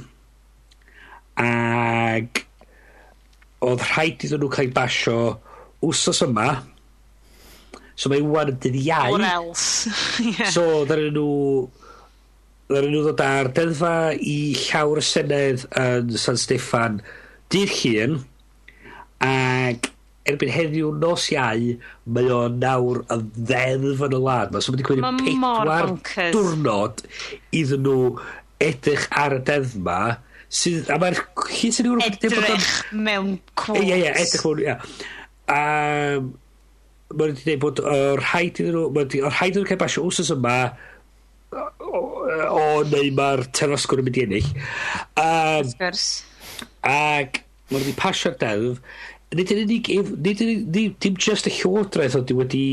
ag 1.41 2.45
oedd 3.67 3.83
rhaid 3.91 4.23
iddyn 4.27 4.45
nhw 4.45 4.53
cael 4.55 4.71
basio 4.77 5.19
wsos 5.83 6.23
yma. 6.29 6.49
So 7.99 8.13
mae 8.13 8.23
wwan 8.25 8.55
yn 8.55 8.61
dydd 8.63 8.79
iau. 8.85 9.17
Or 9.19 9.27
else. 9.27 9.91
Yeah. 10.31 10.51
so 10.53 10.85
ddaren 10.87 11.15
nhw 11.17 11.29
ddaren 12.71 12.93
nhw 12.95 13.05
ddod 13.09 13.23
ar 13.25 13.51
deddfa 13.57 13.95
i 14.15 14.39
llawr 14.69 15.03
y 15.03 15.07
senedd 15.11 15.67
yn 15.81 16.15
San 16.23 16.39
Steffan 16.39 17.01
dydd 17.51 17.73
llun 17.81 18.21
ag 19.27 19.91
erbyn 20.31 20.53
heddiw 20.55 20.91
nos 21.03 21.29
iau, 21.35 21.77
mae 22.17 22.33
o 22.35 22.41
nawr 22.55 23.03
yn 23.13 23.29
ddeddf 23.37 24.05
yn 24.09 24.17
y 24.17 24.23
lad. 24.25 24.51
Mae'n 24.55 24.65
so 24.65 24.75
wedi 24.75 24.87
cwynnu 24.89 25.13
pedwar 25.21 25.95
diwrnod 26.35 27.05
iddyn 27.61 27.87
nhw 27.87 28.01
edrych 28.61 29.07
ar 29.23 29.39
y 29.39 29.41
deddf 29.51 29.79
ma. 29.87 30.01
Sydd, 30.51 30.89
a 30.91 30.99
mae'r 30.99 31.19
hyd 31.47 31.75
sy'n 31.77 31.87
Ewrop... 31.87 32.07
Edrych 32.11 32.71
mewn 32.91 33.37
quotes. 33.55 33.85
Ie, 33.87 34.01
ie, 34.03 34.15
edrych 34.19 34.47
mewn, 34.49 34.63
ie. 34.65 34.75
A 35.51 35.61
mae'n 37.11 37.35
wedi 37.35 37.45
dweud 37.45 37.61
bod 37.63 37.83
o'r 37.83 38.23
rhaid 38.23 38.59
iddyn 38.59 38.75
nhw, 38.75 38.87
mae 38.95 39.05
wedi, 39.05 39.21
o'r 39.23 39.37
rhaid 39.37 39.55
iddyn 39.55 39.65
nhw 39.65 39.71
cael 39.71 39.81
basio 39.83 40.03
wsos 40.07 40.33
yma, 40.35 40.57
o, 41.51 41.63
o, 41.87 42.03
o 42.55 42.67
neu 42.91 43.13
mae'r 43.15 43.45
terasgwr 43.57 44.03
yn 44.03 44.09
mynd 44.09 44.19
i 44.19 44.27
ennill. 44.27 44.51
Um, 45.23 45.73
gwrs. 45.81 46.09
Ac 46.87 47.41
mae 47.71 47.79
wedi 47.79 47.95
pasio'r 47.99 48.37
deddf, 48.43 48.83
nid 49.37 49.53
yn 49.55 49.63
unig, 49.65 49.91
nid 50.25 50.41
yn 50.43 50.53
unig, 50.57 50.95
dim 51.03 51.19
just 51.21 51.47
y 51.47 51.55
llywodraeth 51.55 52.17
oedd 52.19 52.33
wedi... 52.39 52.65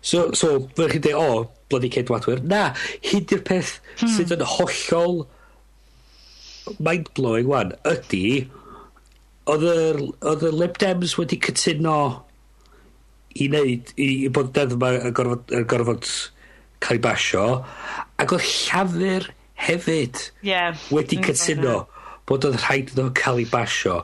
So, 0.00 0.30
so 0.32 0.54
fyddwch 0.76 0.94
chi'n 0.96 1.04
dweud, 1.04 1.18
o, 1.18 1.42
bloody 1.68 1.90
cedwadwyr, 1.92 2.40
Na, 2.48 2.62
hyd 3.04 3.34
i'r 3.36 3.44
peth 3.48 3.74
hmm. 3.98 4.14
sydd 4.14 4.32
yn 4.38 4.46
hollol 4.56 5.26
mind-blowing 6.84 7.48
wan 7.48 7.74
ydy 7.88 8.48
oedd 9.48 10.44
y 10.44 10.50
Lib 10.52 10.76
Dems 10.80 11.14
wedi 11.16 11.38
cytuno 11.40 11.98
i 13.38 13.48
wneud 13.48 13.92
i, 13.96 14.08
i 14.26 14.32
bod 14.32 14.52
dedd 14.56 14.74
yma 14.76 14.92
yn 14.98 15.14
gorfod, 15.16 15.54
yn 15.56 15.64
gorfod 15.68 16.08
cael 16.84 16.98
ei 16.98 17.04
basio 17.04 17.44
ac 18.20 18.34
oedd 18.36 18.44
llafur 18.44 19.30
hefyd 19.68 20.20
yeah, 20.46 20.76
wedi 20.94 21.20
cytuno 21.24 21.80
bod 22.28 22.44
oedd 22.48 22.58
rhaid 22.60 22.92
iddo 22.92 23.08
cael 23.16 23.40
ei 23.40 23.48
basio. 23.48 24.02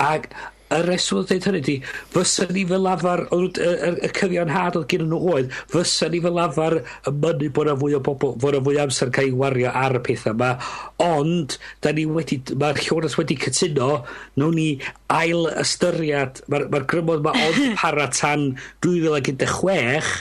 Ac 0.00 0.26
y 0.74 0.80
reswm 0.84 1.20
o 1.20 1.24
dweud 1.28 1.46
hynny 1.48 1.60
di, 1.64 1.76
fysa 2.14 2.46
ni 2.50 2.64
fel 2.68 2.84
lafar, 2.84 3.24
y, 3.34 3.48
y, 3.48 3.92
y 4.08 4.10
cyfiawn 4.16 4.52
had 4.52 4.78
oedd 4.80 4.88
gen 4.90 5.06
nhw 5.10 5.20
oedd, 5.34 5.54
fysa 5.72 6.10
ni 6.12 6.20
fel 6.24 6.36
lafar 6.38 6.78
y 6.80 7.14
mynnu 7.14 7.50
bod 7.54 7.70
yna 7.70 7.76
fwy 7.80 7.96
o 7.98 8.02
bobl, 8.08 8.34
bod 8.42 8.58
yna 8.58 8.64
fwy 8.66 8.78
o 8.80 8.84
amser 8.84 9.14
cael 9.14 9.30
ei 9.30 9.38
wario 9.44 9.72
ar 9.84 9.98
y 9.98 10.02
pethau 10.08 10.34
yma, 10.34 10.52
ond, 11.04 11.58
da 11.84 11.94
ni 11.94 12.06
wedi, 12.10 12.40
mae'r 12.52 12.82
llywodraeth 12.82 13.18
wedi 13.20 13.38
cytuno, 13.46 13.90
nawn 14.40 14.58
ni 14.58 14.68
ail 15.14 15.48
ystyried, 15.62 16.44
mae'r 16.50 16.68
ma 16.72 16.84
grymodd 16.90 17.24
mae 17.26 17.42
ond 17.48 17.80
para 17.80 18.08
tan 18.12 18.52
2016, 18.84 20.14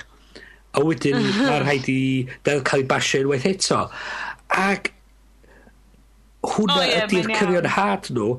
a 0.73 0.81
wedyn 0.81 1.21
mae'r 1.47 1.67
rhaid 1.67 1.89
i 1.93 2.01
cael 2.43 2.83
ei 2.83 2.89
basio 2.89 3.23
unwaith 3.23 3.47
eto. 3.49 3.85
Ac 4.53 4.91
hwnna 6.43 6.75
oh, 6.79 6.83
yeah, 6.83 7.05
ydy'r 7.07 7.31
cyfiawn 7.31 7.69
had 7.77 8.09
nhw 8.11 8.29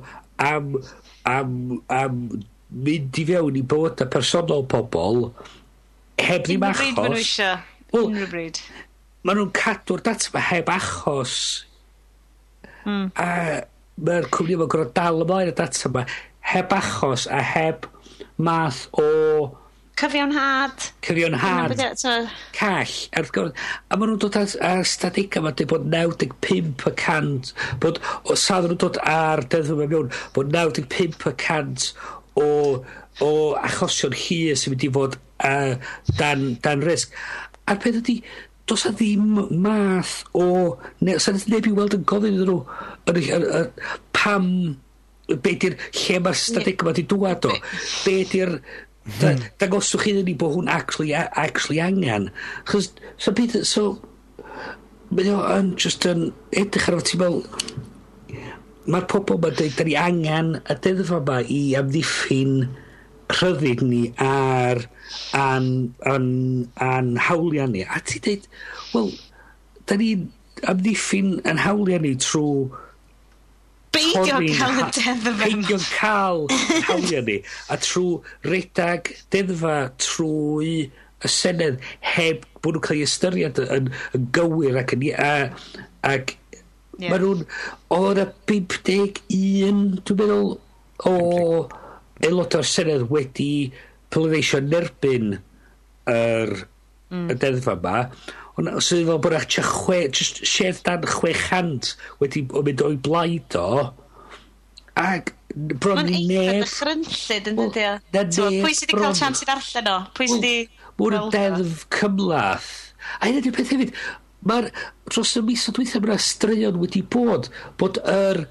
am 0.45 0.75
am, 1.29 1.83
am 1.93 2.25
mynd 2.75 3.21
i 3.21 3.27
fewn 3.29 3.59
i 3.59 3.63
bywyda 3.75 4.09
personol 4.13 4.65
pobl 4.71 5.29
heb 6.21 6.47
ddim 6.47 6.65
achos. 6.67 6.81
Unrhyw 6.81 6.97
bryd 6.97 6.99
maen 6.99 7.15
nhw 7.15 7.21
eisiau. 7.21 7.63
Unrhyw 8.01 8.31
bryd. 8.33 8.61
Maen 9.25 9.41
nhw'n 9.41 9.55
cadw'r 9.57 10.05
data 10.05 10.35
ma 10.35 10.43
heb 10.49 10.71
achos. 10.75 11.37
Mm. 12.85 13.11
A 13.17 13.29
mae'r 14.05 14.31
cwmni 14.35 14.57
yma'n 14.59 14.71
gorfod 14.73 14.95
dal 14.97 15.23
ymlaen 15.25 15.53
y 15.53 15.57
data 15.59 15.91
ma 15.95 16.07
heb 16.55 16.75
achos 16.77 17.29
a 17.31 17.43
heb 17.55 17.89
math 18.37 18.87
o 19.01 19.09
Cyfiawnhad. 19.97 20.91
Cyfiawnhad. 21.07 21.75
Call. 22.53 22.95
A 23.15 23.23
wrth 23.23 23.33
gwrs, 23.35 23.53
a 23.91 23.99
maen 23.99 24.11
nhw'n 24.11 24.23
dod 24.25 24.39
ar, 24.41 24.49
ar 24.67 24.83
stadega 24.91 25.43
ma 25.45 25.53
dweud 25.55 25.71
bod 25.71 25.85
95% 25.93 27.53
bod, 27.83 28.01
o 28.27 28.35
sadd 28.39 28.67
nhw'n 28.67 28.81
dod 28.83 28.99
ar 29.07 29.45
deddfwm 29.47 29.85
mewn, 29.93 30.11
bod 30.35 30.51
95% 30.55 31.93
o, 32.43 32.49
o 33.23 33.31
achosion 33.63 34.17
hir 34.19 34.59
sy'n 34.59 34.75
mynd 34.75 34.89
i 34.89 34.91
fod 34.97 35.15
uh, 35.47 35.77
dan, 36.19 36.57
dan 36.65 36.83
risg. 36.83 37.15
A'r 37.71 37.79
peth 37.85 38.01
ydy, 38.03 38.17
does 38.67 38.87
a 38.89 38.93
ddim 38.97 39.37
math 39.63 40.25
o... 40.35 40.47
Ne, 41.07 41.21
sa'n 41.23 41.39
neb 41.53 41.69
i 41.71 41.75
weld 41.77 41.95
yn 42.01 42.09
gofyn 42.09 42.35
iddyn 42.35 42.51
nhw 42.51 43.69
pam... 44.17 44.49
Be 45.25 45.55
di'r 45.57 45.79
lle 45.97 46.19
mae'r 46.21 46.37
stadeg 46.37 46.83
yma 46.85 46.93
di 46.93 47.07
dŵad 47.09 47.47
o? 47.49 47.55
Be 48.05 48.19
di'r 48.29 48.59
dangoswch 49.05 50.07
iddyn 50.09 50.25
ni 50.29 50.35
bod 50.39 50.55
hwn 50.57 50.71
actually, 50.73 51.13
actually 51.15 51.81
angen. 51.81 52.31
Chos, 52.69 52.93
so 53.21 53.33
byd, 53.37 53.59
so, 53.69 53.99
mae 55.11 55.29
o 55.33 55.41
yn 55.55 55.75
just 55.81 56.07
yn 56.09 56.31
edrych 56.57 56.89
arno 56.89 57.05
ti 57.05 57.21
fel, 57.21 57.43
mae'r 58.89 59.09
pobl 59.11 59.41
mae'n 59.43 59.59
dweud, 59.59 59.77
da 59.77 59.87
ni 59.87 59.99
angen 60.01 60.55
y 60.63 60.79
deddfa 60.87 61.21
yma 61.21 61.43
i 61.45 61.61
amddiffyn 61.81 62.57
rhyddid 63.35 63.85
ni 63.85 64.03
ar 64.21 64.85
an, 65.37 65.69
an, 66.09 66.31
an 66.81 67.15
hawliau 67.29 67.69
ni. 67.71 67.85
A 67.85 68.01
ti 68.01 68.23
dweud, 68.25 68.49
wel, 68.95 69.13
da 69.85 70.01
ni 70.01 70.15
amddiffyn 70.71 71.37
yn 71.45 71.61
hawliau 71.61 72.01
ni 72.01 72.17
trwy 72.25 72.71
Beidio 73.95 74.41
cael 74.59 74.81
y 74.83 74.89
deddfa 74.91 75.33
fe. 75.39 75.49
Beidio 75.49 75.79
cael 75.95 76.45
hawlio 76.89 77.23
ni. 77.29 77.39
A 77.71 77.79
trwy 77.81 78.19
redag 78.47 79.11
deddfa 79.35 79.77
trwy 80.03 80.75
y 81.25 81.31
Senedd 81.31 81.81
heb 82.15 82.45
bod 82.61 82.77
nhw'n 82.77 82.85
cael 82.85 83.01
ei 83.01 83.07
ystyried 83.07 83.61
yn, 83.65 83.91
yn 84.17 84.29
gywir 84.37 84.81
ac 84.83 84.97
yn... 84.97 85.07
A, 85.15 85.33
ac 86.11 86.35
yeah. 86.99 87.09
Mae 87.09 87.23
nhw'n... 87.23 87.47
Oedd 87.95 88.21
yna 88.21 88.29
51, 88.51 89.83
dwi'n 90.05 90.21
meddwl, 90.21 90.55
o 91.09 91.15
aelod 92.25 92.59
o'r 92.59 92.69
Senedd 92.69 93.09
wedi 93.13 93.51
pleidleisio 94.15 94.61
yn 94.63 94.79
erbyn 94.79 95.35
yr 95.35 95.43
er, 96.15 96.57
mm. 97.11 97.29
y 97.33 97.39
deddfa 97.41 97.77
yma. 97.79 97.99
Ond 98.55 98.71
os 98.71 98.91
ydi 98.95 99.07
fel 99.09 99.21
bod 99.23 99.35
eich 99.35 99.59
chwe 99.67 100.05
just 100.15 100.45
shedd 100.47 100.83
dan 100.87 101.07
chwe 101.11 101.33
chant 101.35 101.95
wedi 102.21 102.45
o 102.55 102.63
mynd 102.67 102.85
o'i 102.87 102.99
blaid 103.03 103.57
o, 103.59 103.91
ac 105.01 105.33
bron 105.55 106.01
Ma'n 106.01 106.11
eitha 106.11 106.43
neb... 106.45 106.65
dychrynllyd 106.65 107.51
yn 107.51 107.59
dydi 107.61 107.87
o. 107.89 107.95
Na 108.15 108.25
neb 108.27 108.61
Pwy 108.65 108.77
sydd 108.77 108.91
wedi 108.91 108.99
bron. 108.99 109.07
cael 109.07 109.19
chance 109.19 109.43
i 109.43 109.49
ddarllen 109.49 109.91
o? 109.91 109.97
Pwy 110.17 110.29
sydd 110.31 110.47
wedi... 110.47 110.69
Mwyn 110.95 111.17
yn 111.17 111.25
gweld 111.25 111.27
o? 111.27 111.33
deddf 111.35 111.87
cymlath. 111.95 112.71
A 113.19 113.27
hyn 113.27 113.41
ydy'r 113.41 113.57
peth 113.57 113.73
hefyd, 113.75 113.97
mae'r 114.47 114.71
dros 115.11 115.35
y 115.41 115.43
mis 115.49 115.67
o 115.67 115.75
dweithio 115.75 116.03
mae'r 116.05 116.23
straeon 116.23 116.79
wedi 116.83 117.03
bod, 117.17 117.51
bod 117.81 117.99
yr, 118.11 118.45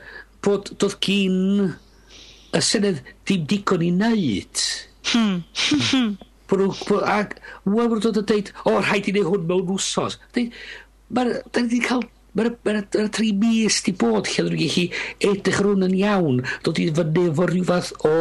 bod 0.44 0.74
doedd 0.76 1.00
gyn 1.04 1.72
y 2.54 2.62
senedd 2.64 3.00
dim 3.30 3.48
digon 3.50 3.88
i 3.88 3.94
wneud. 3.96 4.68
Hmm. 5.14 5.42
Ac 6.50 7.38
wel 7.66 7.88
mae'n 7.92 8.04
dod 8.04 8.20
a 8.20 8.26
dweud, 8.26 8.52
o, 8.66 8.76
rhaid 8.80 9.08
i 9.10 9.16
wneud 9.16 9.32
hwn 9.32 9.48
mewn 9.50 9.72
wsos. 9.76 10.20
Mae'n 10.34 11.40
wedi 11.56 11.82
cael 11.86 12.06
Mae'r 12.34 12.50
ma 12.66 12.74
ma 12.74 13.10
tri 13.14 13.28
mis 13.38 13.76
di 13.86 13.92
bod 13.94 14.26
lle 14.26 14.42
ddyn 14.48 14.56
nhw'n 14.56 14.62
gallu 14.64 14.86
edrych 15.30 15.60
ar 15.62 15.68
hwn 15.70 15.86
yn 15.86 15.98
iawn, 16.00 16.40
dod 16.66 16.80
i 16.82 16.88
fyny 16.98 17.28
efo 17.30 17.46
rhyw 17.46 17.68
fath 17.68 17.92
o, 18.10 18.14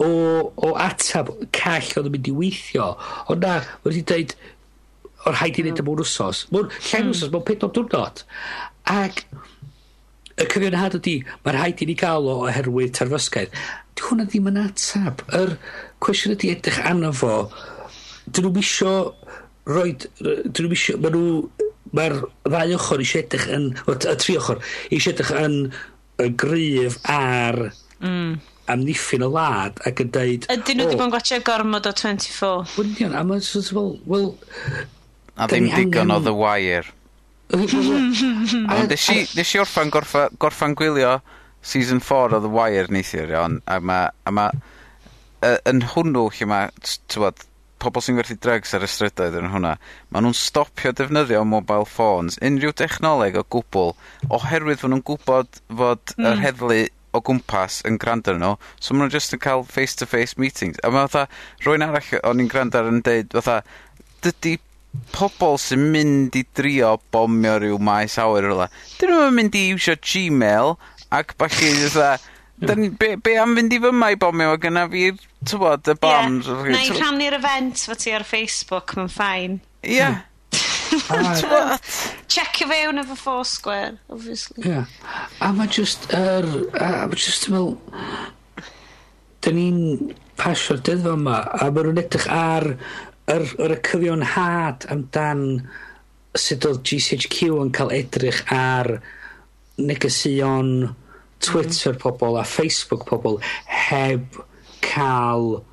o, 0.00 0.08
o 0.56 0.70
atab 0.80 1.34
call 1.58 1.90
oedd 2.00 2.08
yn 2.08 2.14
mynd 2.14 2.30
i 2.32 2.34
weithio. 2.38 2.86
Ond 3.28 3.44
na, 3.44 3.58
mae 3.82 3.90
wedi 3.90 4.06
dweud, 4.08 4.32
o'r 5.26 5.36
rhaid 5.36 5.60
i 5.60 5.66
wneud 5.66 5.74
y 5.74 5.84
hmm. 5.84 5.90
mwyn 5.90 6.02
wsos. 6.06 6.42
Mwyn 6.54 6.70
llen 6.70 7.04
hmm. 7.04 7.12
wsos, 7.12 7.34
mwyn 7.34 7.44
pedwar 7.50 7.74
diwrnod. 7.76 8.24
Ac 8.94 9.20
y 10.36 10.46
cyfiawnhad 10.52 10.98
ydy, 10.98 11.16
mae 11.44 11.56
rhaid 11.56 11.82
i 11.82 11.88
ni 11.88 11.96
gael 11.98 12.28
o 12.28 12.38
oherwydd 12.44 12.94
terfysgaeth. 12.98 13.54
Di 13.96 14.04
hwnna 14.08 14.26
ddim 14.28 14.50
yn 14.50 14.60
atab. 14.66 15.24
Yr 15.36 15.56
cwestiwn 16.04 16.36
ydy 16.36 16.52
edrych 16.56 16.80
anna 16.84 17.12
fo. 17.16 17.46
Dyn 18.26 18.48
nhw'n 18.48 18.60
isio 18.60 18.96
roed... 19.70 20.08
Dyn 20.20 20.66
nhw'n 20.66 20.76
isio... 20.76 20.98
Mae 21.00 21.14
nhw... 21.14 21.68
Mae'r 21.96 22.16
ddau 22.44 22.72
ochr 22.76 23.00
eisiau 23.00 23.22
edrych 23.24 23.46
yn... 23.56 23.70
Y 23.88 24.16
tri 24.20 24.36
ochr 24.36 24.60
eisiau 24.90 25.14
edrych 25.14 25.32
yn, 25.40 25.60
y 26.22 26.28
gryf 26.40 26.98
ar 27.12 27.58
mm. 28.00 28.36
amddiffyn 28.72 29.24
y 29.24 29.30
lad 29.32 29.80
ac 29.88 30.02
yn 30.04 30.12
deud... 30.14 30.48
Ydyn 30.52 30.80
nhw 30.80 30.88
wedi 30.88 30.98
bod 30.98 31.08
yn 31.08 31.14
gwachio 31.14 31.40
gormod 31.46 31.88
o 31.88 31.94
24. 31.96 32.76
Wynion, 32.76 33.16
a 33.16 33.24
mae'n... 33.26 33.44
Wel, 33.76 33.90
well, 34.08 34.30
a 35.36 35.48
ddim 35.50 35.68
digon 35.72 36.14
o 36.14 36.20
The 36.24 36.34
Wire. 36.36 36.92
Ond 37.56 38.90
nesh 38.90 39.10
i, 39.12 39.18
nesh 39.38 39.54
i 39.54 39.60
orffan 39.62 39.92
gorffa, 39.94 40.28
gorffan 40.42 40.74
gwylio 40.78 41.18
season 41.66 42.00
4 42.02 42.34
o 42.36 42.40
The 42.42 42.50
Wire 42.50 42.90
neithiwr 42.90 43.34
iawn, 43.34 43.60
a 43.66 43.78
ma, 43.80 44.00
a 44.26 44.32
ma 44.34 44.48
uh, 44.50 45.58
yn 45.68 45.84
hwnnw 45.92 46.26
lle 46.34 46.48
ma, 46.50 46.64
tywod, 47.12 47.44
pobl 47.82 48.02
sy'n 48.02 48.18
gwerthu 48.18 48.38
drugs 48.42 48.74
ar 48.74 48.86
y 48.86 48.90
strydoedd 48.90 49.38
yn 49.40 49.50
hwnna, 49.52 49.76
ma 50.10 50.22
nhw'n 50.22 50.36
stopio 50.36 50.94
defnyddio 50.96 51.44
mobile 51.46 51.88
phones, 51.90 52.38
unrhyw 52.44 52.74
technoleg 52.78 53.38
o 53.38 53.44
gwbl, 53.54 53.94
oherwydd 54.32 54.82
fod 54.82 54.94
nhw'n 54.94 55.06
gwybod 55.10 55.60
fod 55.80 56.14
mm. 56.16 56.28
yr 56.30 56.44
heddlu 56.44 56.82
o 57.16 57.22
gwmpas 57.24 57.80
yn 57.88 57.98
gwrando 58.02 58.36
nhw, 58.36 58.54
so 58.80 58.94
maen 58.94 59.06
nhw'n 59.06 59.16
just 59.16 59.36
yn 59.36 59.42
cael 59.42 59.66
face-to-face 59.70 60.40
meetings. 60.40 60.80
A 60.82 60.90
mae 60.92 61.06
fatha, 61.06 61.26
rwy'n 61.64 61.84
arall 61.86 62.22
o'n 62.22 62.42
i'n 62.42 62.50
gwrando 62.52 62.80
ar 62.80 62.90
yn 62.90 63.02
deud, 63.06 63.36
fatha, 63.38 63.60
dydy 64.24 64.56
pobl 65.14 65.58
sy'n 65.60 65.82
mynd 65.92 66.36
i 66.38 66.44
drio 66.56 66.96
bomio 67.14 67.56
rhyw 67.60 67.80
maes 67.82 68.16
awyr 68.22 68.48
rhywle, 68.48 68.70
dyn 69.00 69.12
nhw'n 69.14 69.36
mynd 69.36 69.58
i 69.58 69.66
iwsio 69.72 69.96
Gmail 70.00 70.76
ac 71.14 71.36
falle 71.40 71.74
fatha 71.84 72.16
Dyn, 72.56 72.86
be, 72.96 73.10
be 73.20 73.34
am 73.36 73.52
fynd 73.52 73.74
i 73.76 73.78
fyma 73.82 74.06
i 74.14 74.16
bomio 74.16 74.54
o 74.54 74.60
gyna 74.60 74.86
fi, 74.88 75.10
tywod, 75.44 75.90
y 75.92 75.94
bombs? 76.00 76.46
Yeah. 76.48 76.70
Na 76.72 76.78
i 76.80 76.94
rhannu'r 76.94 77.36
event 77.36 77.82
fo 77.84 77.96
ti 78.00 78.14
ar 78.16 78.24
Facebook, 78.24 78.94
mae'n 78.96 79.12
ffain. 79.12 79.58
Ie. 79.84 79.98
Yeah. 79.98 80.22
Check 82.32 82.62
your 82.62 82.70
fewn 82.70 83.02
efo 83.02 83.16
Foursquare, 83.18 83.98
obviously. 84.08 84.64
Yeah. 84.64 84.86
A 85.44 85.52
mae 85.52 85.68
just, 85.68 86.08
er, 86.16 86.48
a 86.80 87.04
mae 87.10 87.20
just 87.20 87.50
yn 87.50 87.76
dyn 89.44 89.58
ni'n 89.60 90.14
pasio'r 90.40 90.80
dyddfa 90.80 91.12
yma, 91.18 91.36
a 91.60 91.68
mae 91.68 91.84
nhw'n 91.84 92.00
edrych 92.06 92.24
ar 92.32 92.70
yr, 93.30 93.46
yr 93.58 93.74
y 93.74 94.24
had 94.34 94.86
amdan 94.92 95.42
sut 96.36 96.66
oedd 96.68 96.82
GCHQ 96.86 97.56
yn 97.64 97.72
cael 97.74 97.92
edrych 97.96 98.42
ar 98.52 99.00
negesion 99.76 100.92
Twitter 101.44 101.94
mm. 101.94 102.00
pobl 102.02 102.38
a 102.38 102.44
Facebook 102.44 103.06
pobl 103.08 103.40
heb 103.66 104.38
cael 104.84 105.64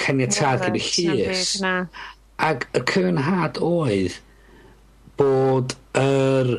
caniatad 0.00 0.64
gen 0.64 0.78
i 0.78 0.84
llys. 0.86 1.52
Ac 2.42 2.66
y 2.72 2.82
cyfiawnhad 2.82 3.60
oedd 3.62 4.18
bod 5.20 5.76
yr... 5.98 6.56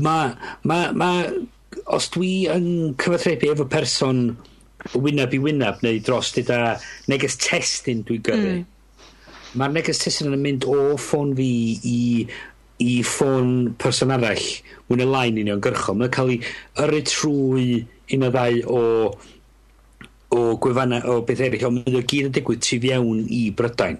Mae... 0.00 0.34
Ma, 0.66 0.82
ma, 0.96 1.10
os 1.92 2.10
dwi 2.12 2.48
yn 2.50 2.96
cyfathrebu 3.00 3.52
efo 3.54 3.66
person 3.70 4.34
wyneb 4.96 5.32
i 5.36 5.40
wyneb 5.42 5.80
neu 5.84 5.98
dros 6.04 6.32
dyda 6.34 6.76
neges 7.10 7.36
testyn 7.40 8.04
dwi'n 8.08 8.22
gyrru 8.26 8.52
mm 8.58 8.68
Mae'r 9.58 9.74
neges 9.74 10.00
testyn 10.02 10.30
yn 10.30 10.42
mynd 10.42 10.66
o 10.70 10.94
ffôn 11.00 11.34
fi 11.38 11.50
i 11.90 12.00
i 12.80 13.02
ffôn 13.04 13.74
person 13.80 14.12
arall 14.14 14.40
mwyn 14.88 15.02
y 15.04 15.08
lain 15.08 15.40
union 15.42 15.60
gyrchol. 15.62 15.98
Mae'n 16.00 16.12
cael 16.14 16.32
ei 16.36 16.40
yrru 16.80 17.02
trwy 17.08 17.66
un 18.16 18.26
o 18.26 18.30
ddau 18.32 18.62
o 18.70 18.80
o 20.30 20.42
gwefanna 20.62 21.00
o 21.10 21.20
beth 21.26 21.42
eraill, 21.42 21.66
ond 21.66 21.80
mae'n 21.80 22.06
gyd 22.06 22.28
yn 22.28 22.34
digwydd 22.36 22.62
tu 22.62 22.78
fiewn 22.82 23.24
i 23.26 23.48
Brydain. 23.56 23.98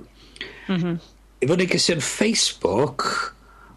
Mm 0.68 0.76
-hmm. 0.76 0.98
Efo 1.42 1.56
neges 1.58 1.88
yn 1.90 2.02
Facebook, 2.04 3.34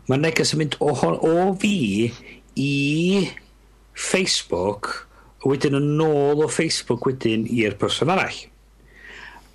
mae 0.08 0.22
neges 0.22 0.54
yn 0.54 0.62
mynd 0.62 0.78
o, 0.80 0.94
o 0.94 1.54
fi 1.60 2.12
i 2.60 3.28
Facebook, 3.94 5.08
a 5.42 5.50
wedyn 5.50 5.80
yn 5.80 6.04
ôl 6.06 6.44
o 6.46 6.50
Facebook 6.52 7.08
wedyn 7.10 7.48
i'r 7.50 7.78
person 7.82 8.14
arall. 8.14 8.38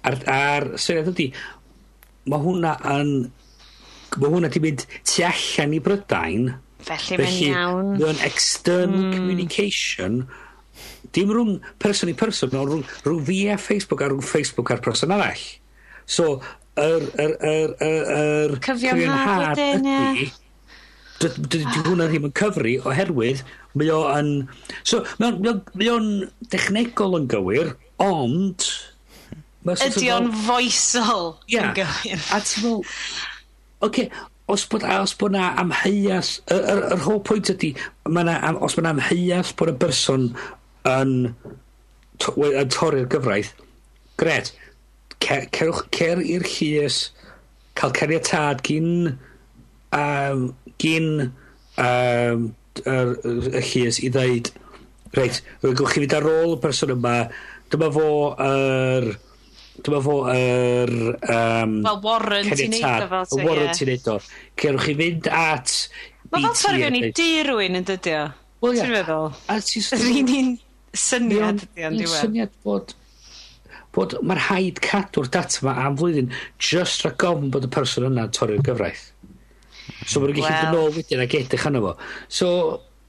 A'r, 0.08 0.18
ar 0.32 0.66
syniad 0.80 1.12
ydy, 1.12 1.30
mae 2.30 2.44
hwnna 2.44 2.74
yn... 2.96 3.12
Mae 4.18 4.32
hwnna 4.32 4.48
di 4.52 4.60
mynd 4.64 4.86
tu 5.04 5.24
allan 5.28 5.74
i 5.76 5.80
Brydain. 5.84 6.50
Felly, 6.80 7.18
Felly 7.18 7.24
mae'n 7.24 7.40
iawn. 7.50 7.90
Mae'n 8.00 8.22
external 8.24 9.02
mm. 9.02 9.14
communication. 9.16 10.22
Dim 11.16 11.32
rhwng 11.34 11.58
person 11.82 12.10
i 12.12 12.16
person, 12.16 12.54
ond 12.56 12.72
rhwng, 12.72 12.84
rhwng 13.04 13.22
fi 13.28 13.38
a 13.52 13.58
Facebook 13.60 14.04
a 14.04 14.10
rhwng 14.10 14.24
Facebook 14.24 14.72
a'r 14.72 14.82
person 14.84 15.12
arall. 15.16 15.44
So, 16.08 16.38
yr... 16.80 17.08
Er, 17.18 17.32
er, 17.36 17.38
er, 17.44 17.72
er, 17.84 18.12
er, 18.18 18.58
Cyfiawnhad 18.64 19.58
wedyn, 19.60 19.88
ie. 19.92 20.28
Dydy 21.18 21.64
hwnna 21.82 22.06
ddim 22.06 22.28
yn 22.28 22.34
cyfri 22.38 22.76
oherwydd 22.86 23.42
mae 23.78 23.90
o'n... 23.94 24.32
So, 24.86 25.02
mae 25.18 25.90
o'n 25.90 26.12
dechnegol 26.52 27.18
yn 27.18 27.26
gywir, 27.30 27.74
ond 28.02 28.66
Ydy 29.76 30.08
o'n 30.14 30.30
foesol? 30.46 31.34
Ie. 31.50 31.60
A 31.60 32.40
ti'n 32.40 32.62
fel... 32.62 32.80
Oce, 33.84 34.08
os 34.48 34.64
bod, 34.66 34.82
os 34.82 35.14
bod 35.14 35.34
na 35.36 35.52
amheuas... 35.60 36.38
Yr, 36.50 36.64
yr, 36.72 36.80
yr 36.94 37.02
whole 37.04 37.20
point 37.20 37.50
ydy, 37.52 37.74
ma 38.08 38.24
na, 38.26 38.38
os 38.64 38.78
bod 38.78 38.86
na 38.86 38.94
amheuas 38.96 39.52
bod 39.58 39.70
y 39.70 39.76
berson 39.82 40.30
yn, 40.88 41.12
to, 42.22 42.34
yn 42.48 42.72
torri'r 42.72 43.10
gyfraith, 43.12 43.52
gred, 44.20 44.50
cer, 45.22 45.46
cerwch 45.54 45.84
cer 45.94 46.22
i'r 46.24 46.46
llys, 46.48 47.02
cael 47.78 47.94
cariatad 47.98 48.64
gyn, 48.66 49.18
um, 49.94 50.48
gyn 50.82 51.10
um, 51.28 52.48
yr, 52.82 53.14
y 53.28 53.62
llys 53.68 54.00
i 54.02 54.10
ddeud, 54.16 54.50
reit, 55.14 55.42
gwych 55.62 55.94
chi 55.94 56.02
fynd 56.02 56.18
ar 56.18 56.32
ôl 56.32 56.56
y 56.56 56.60
person 56.64 56.96
yma, 56.96 57.16
dyma 57.70 57.94
fo 57.94 58.10
yr... 58.34 59.12
Er, 59.12 59.24
dyma 59.86 60.00
fo 60.04 60.18
yr... 60.32 60.92
Um, 61.22 61.78
Fel 61.86 62.00
warrant 62.04 62.52
i 62.52 62.68
neud 62.72 62.86
o 62.88 63.08
fel 63.12 63.26
ti, 63.30 63.40
Warrant 63.48 63.82
i 63.82 63.90
neud 63.90 64.12
o. 64.12 64.16
Cerwch 64.62 64.86
chi 64.88 64.94
fynd 64.98 65.28
at... 65.32 65.74
Mae 66.28 66.44
fel 66.44 66.56
ffordd 66.60 66.84
fewn 66.84 66.98
i 66.98 67.02
dirwyn 67.16 67.80
yn 67.80 67.88
dydi 67.88 68.14
o. 68.18 68.24
Wel 68.64 68.78
ia. 68.78 68.86
Ti'n 68.86 68.96
meddwl? 68.96 69.28
A 69.48 69.58
ti'n 69.64 69.86
syniad... 69.88 70.08
Yr 70.08 70.22
un 70.22 70.32
un 70.38 70.56
syniad 70.98 71.62
ydi 71.66 71.86
o'n 71.88 72.00
diwedd. 72.00 72.16
syniad 72.16 72.56
bod 72.64 72.96
bod 73.96 74.14
mae'r 74.24 74.40
haid 74.48 74.80
cadw'r 74.84 75.30
data 75.32 75.62
yma 75.62 75.74
am 75.84 75.96
flwyddyn 75.98 76.32
just 76.62 77.04
rhaid 77.04 77.16
gofyn 77.22 77.52
bod 77.54 77.66
y 77.66 77.70
person 77.72 78.06
yna'n 78.08 78.34
torri'r 78.36 78.64
gyfraith. 78.66 79.08
So 80.06 80.20
mae'n 80.20 80.36
gallu 80.36 80.44
well. 80.44 80.74
dod 80.74 80.90
yn 80.92 80.98
wedyn 80.98 81.24
ac 81.24 81.36
edrych 81.38 81.66
arno 81.68 81.82
fo. 81.84 81.94
So 82.28 82.50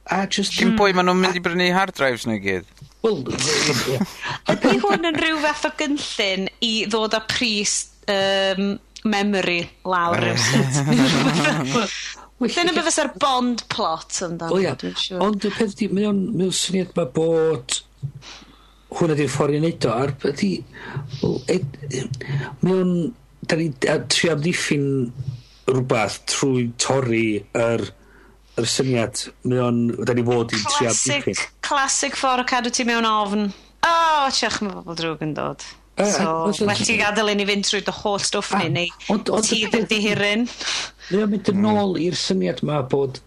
A 0.10 0.26
just... 0.26 0.58
Dim 0.58 0.76
pwy 0.80 0.94
maen 0.98 1.06
nhw'n 1.10 1.20
mynd 1.22 1.38
i 1.38 1.42
brynu 1.46 1.70
hard 1.76 1.94
drives 1.98 2.26
nhw 2.26 2.40
i 2.40 2.44
gyd? 2.44 2.70
Wel, 3.06 3.20
Ydy 4.52 4.78
hwn 4.82 5.08
yn 5.08 5.18
rhyw 5.22 5.38
fath 5.44 5.68
o 5.70 5.72
gynllun 5.80 6.48
i 6.66 6.72
ddod 6.90 7.16
â 7.16 7.22
pris 7.30 7.76
um, 8.12 8.74
memory 9.06 9.62
lawr 9.88 10.20
rhywbeth? 10.24 10.82
Dyna 12.40 12.74
beth 12.74 12.88
fysa'r 12.88 13.12
bond 13.22 13.66
plot 13.72 14.18
amdano. 14.26 14.56
O 14.56 14.60
ia, 14.64 14.74
ond 15.22 15.46
y 15.46 15.54
peth 15.54 15.78
di, 15.80 15.90
mae 15.94 16.08
o'n 16.10 16.52
syniad 16.56 16.96
mae 16.98 17.12
bod 17.16 17.82
hwnna 18.98 19.18
di'r 19.20 19.30
ffordd 19.30 19.58
i 19.58 19.62
wneud 19.62 19.86
o, 19.86 19.94
a'r 19.94 20.16
peth 20.24 20.42
di, 20.42 20.52
mae 22.64 22.76
o'n, 22.80 22.94
da 23.46 23.60
ni'n 23.60 23.76
trio 24.10 24.34
amddiffyn 24.34 24.88
rhywbeth 25.70 26.20
trwy 26.32 26.70
torri 26.82 27.26
yr 27.54 27.86
er 27.86 27.88
yr 28.60 28.70
syniad, 28.70 29.26
mae 29.48 29.64
o'n, 29.66 29.82
da 30.06 30.16
ni 30.16 30.26
fod 30.28 30.56
i'n 30.56 30.64
trio 30.68 30.94
dipyn. 30.94 31.44
Classic 31.66 32.16
ffordd 32.18 32.46
o 32.46 32.48
cadw 32.50 32.74
ti 32.74 32.86
mewn 32.88 33.08
ofn. 33.10 33.50
O, 33.80 33.92
oh, 33.92 34.26
tiach 34.36 34.60
mae 34.66 34.76
bobl 34.76 34.98
drwg 35.00 35.24
yn 35.28 35.36
dod. 35.38 35.66
Uh, 36.00 36.08
so, 36.08 36.28
e, 36.48 36.54
e, 36.54 36.68
well 36.68 36.86
ti 36.88 36.96
gadael 36.96 37.34
i 37.34 37.36
ni 37.36 37.46
fynd 37.48 37.66
trwy 37.68 37.82
dy 37.84 37.92
holl 37.92 38.22
stwff 38.24 38.54
ni, 38.56 38.86
ah, 39.12 39.18
neu 39.20 39.42
ti 39.44 39.66
ddim 39.66 39.88
di 39.90 39.98
hirin. 40.06 40.46
Mae 41.10 41.26
o'n 41.26 41.34
mynd 41.34 41.50
yn 41.52 41.60
hmm. 41.60 41.80
ôl 41.82 41.98
i'r 42.00 42.16
syniad 42.16 42.62
ma 42.68 42.80
bod, 42.88 43.20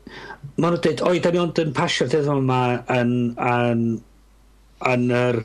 Mae 0.61 0.69
nhw'n 0.69 0.81
dweud, 0.85 1.01
oi, 1.09 1.19
da 1.25 1.31
ni 1.33 1.41
ond 1.41 1.59
yn 1.63 1.71
pasio'r 1.77 2.11
teddol 2.13 2.43
yma 2.43 2.61
yn, 2.93 3.13
yn, 3.41 3.85
yn, 4.91 5.05
yr, 5.17 5.39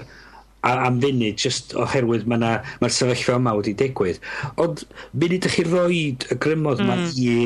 am 0.67 0.97
funud, 1.03 1.37
just 1.39 1.71
oherwydd 1.79 2.25
mae'r 2.27 2.41
ma, 2.43 2.49
na, 2.57 2.75
ma 2.83 2.89
sefyllfa 2.91 3.37
yma 3.39 3.53
wedi 3.55 3.75
digwydd. 3.79 4.19
Ond, 4.63 4.83
munud 5.13 5.37
ydych 5.37 5.55
chi 5.55 5.65
roed 5.69 6.27
y 6.33 6.37
grymodd 6.43 6.83
mm. 6.83 7.05
i 7.23 7.37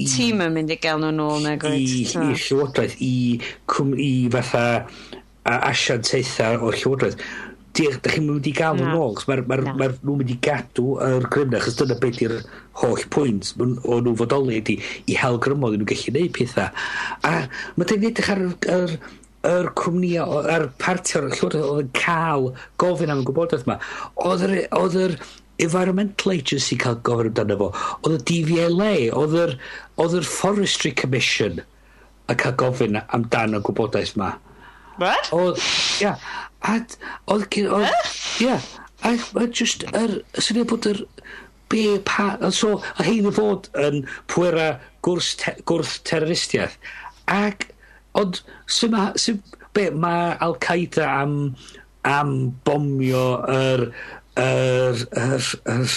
i... 0.00 0.08
Tîm 0.08 0.42
yn 0.44 0.56
mynd 0.56 0.72
i 0.72 0.78
gael 0.80 1.02
nhw'n 1.02 1.22
ôl 1.24 1.44
neu 1.44 1.60
gwyt. 1.60 1.76
I, 1.84 2.02
so. 2.08 2.24
i 2.24 2.38
llywodraeth, 2.38 2.96
i, 3.04 3.12
cwm, 3.70 3.94
i 4.00 4.10
fatha 4.32 4.64
asiantaethau 5.58 6.66
o'r 6.68 6.80
llywodraeth. 6.80 7.22
Da 7.80 8.10
chi'n 8.10 8.26
mynd 8.26 8.48
i 8.50 8.54
gael 8.56 8.80
nhw'n 8.80 8.98
ôl, 8.98 9.14
mae'r 9.28 9.44
ma, 9.46 9.60
ma, 9.62 9.76
ma 9.78 9.88
nhw'n 9.92 10.20
mynd 10.22 10.34
i 10.34 10.38
gadw 10.42 10.96
yr 11.06 11.28
grymna, 11.30 11.62
chos 11.62 11.78
dyna 11.78 11.96
beth 12.02 12.20
i'r 12.26 12.36
holl 12.80 13.06
pwynt 13.14 13.52
o 13.60 14.00
nhw 14.02 14.16
fodoli 14.18 14.58
ydi 14.58 14.76
i 15.10 15.16
hel 15.20 15.38
grymodd 15.42 15.78
nhw'n 15.78 15.88
gallu 15.88 16.10
gwneud 16.10 16.34
pethau. 16.36 16.68
A 17.28 17.34
mae 17.76 17.88
dyn 17.88 18.08
edrych 18.10 18.32
ar, 18.34 18.44
yr 18.74 18.98
yr 19.46 19.70
cwmni 19.78 20.16
a'r 20.20 20.66
parti 20.80 21.16
o'r 21.16 21.30
llwyr 21.32 21.54
oedd 21.60 21.84
yn 21.86 21.92
cael 21.96 22.50
gofyn 22.80 23.12
am 23.12 23.22
y 23.22 23.28
gwybodaeth 23.28 23.64
yma, 23.64 23.78
oedd 24.20 24.98
yr, 25.00 25.14
environmental 25.64 26.32
agency 26.34 26.78
cael 26.80 26.98
gofyn 27.06 27.30
amdano 27.30 27.58
fo, 27.60 27.70
oedd 28.04 28.18
y 28.18 28.22
DVLA, 28.30 28.92
oedd 29.16 29.36
yr, 29.44 29.56
Forestry 30.28 30.92
Commission 30.96 31.60
a 32.30 32.36
cael 32.38 32.56
gofyn 32.60 33.00
amdano 33.02 33.62
gwybodaeth 33.66 34.16
ma. 34.20 34.34
What? 35.00 35.30
Oedd, 35.34 35.60
ia, 36.00 36.12
yeah, 36.12 36.28
oedd, 36.68 36.98
oedd, 37.32 37.56
ia, 37.56 37.96
yeah, 38.44 38.70
a 39.02 39.46
just, 39.46 39.86
yr, 39.94 40.20
er, 40.20 40.42
syniad 40.44 40.68
bod 40.70 40.88
yr, 40.90 41.02
be, 41.72 41.84
pa, 42.04 42.34
so, 42.54 42.78
a 42.98 43.06
heiddi 43.06 43.32
fod 43.34 43.70
yn 43.80 44.02
pwera 44.30 44.72
gwrs, 45.06 45.34
te, 45.40 45.54
gwrth 45.68 46.00
terroristiaeth, 46.08 46.76
ac, 47.30 47.70
ond, 48.18 48.42
sy'n 48.70 48.94
ma, 48.94 49.10
sy'n, 49.20 49.40
be, 49.76 49.88
mae 49.94 50.34
Al-Qaeda 50.44 51.06
am, 51.22 51.36
am 52.08 52.34
bomio 52.66 53.24
yr, 53.46 53.86
er, 53.88 54.18
yr, 54.40 55.02
yr, 55.20 55.48
yr 55.74 55.94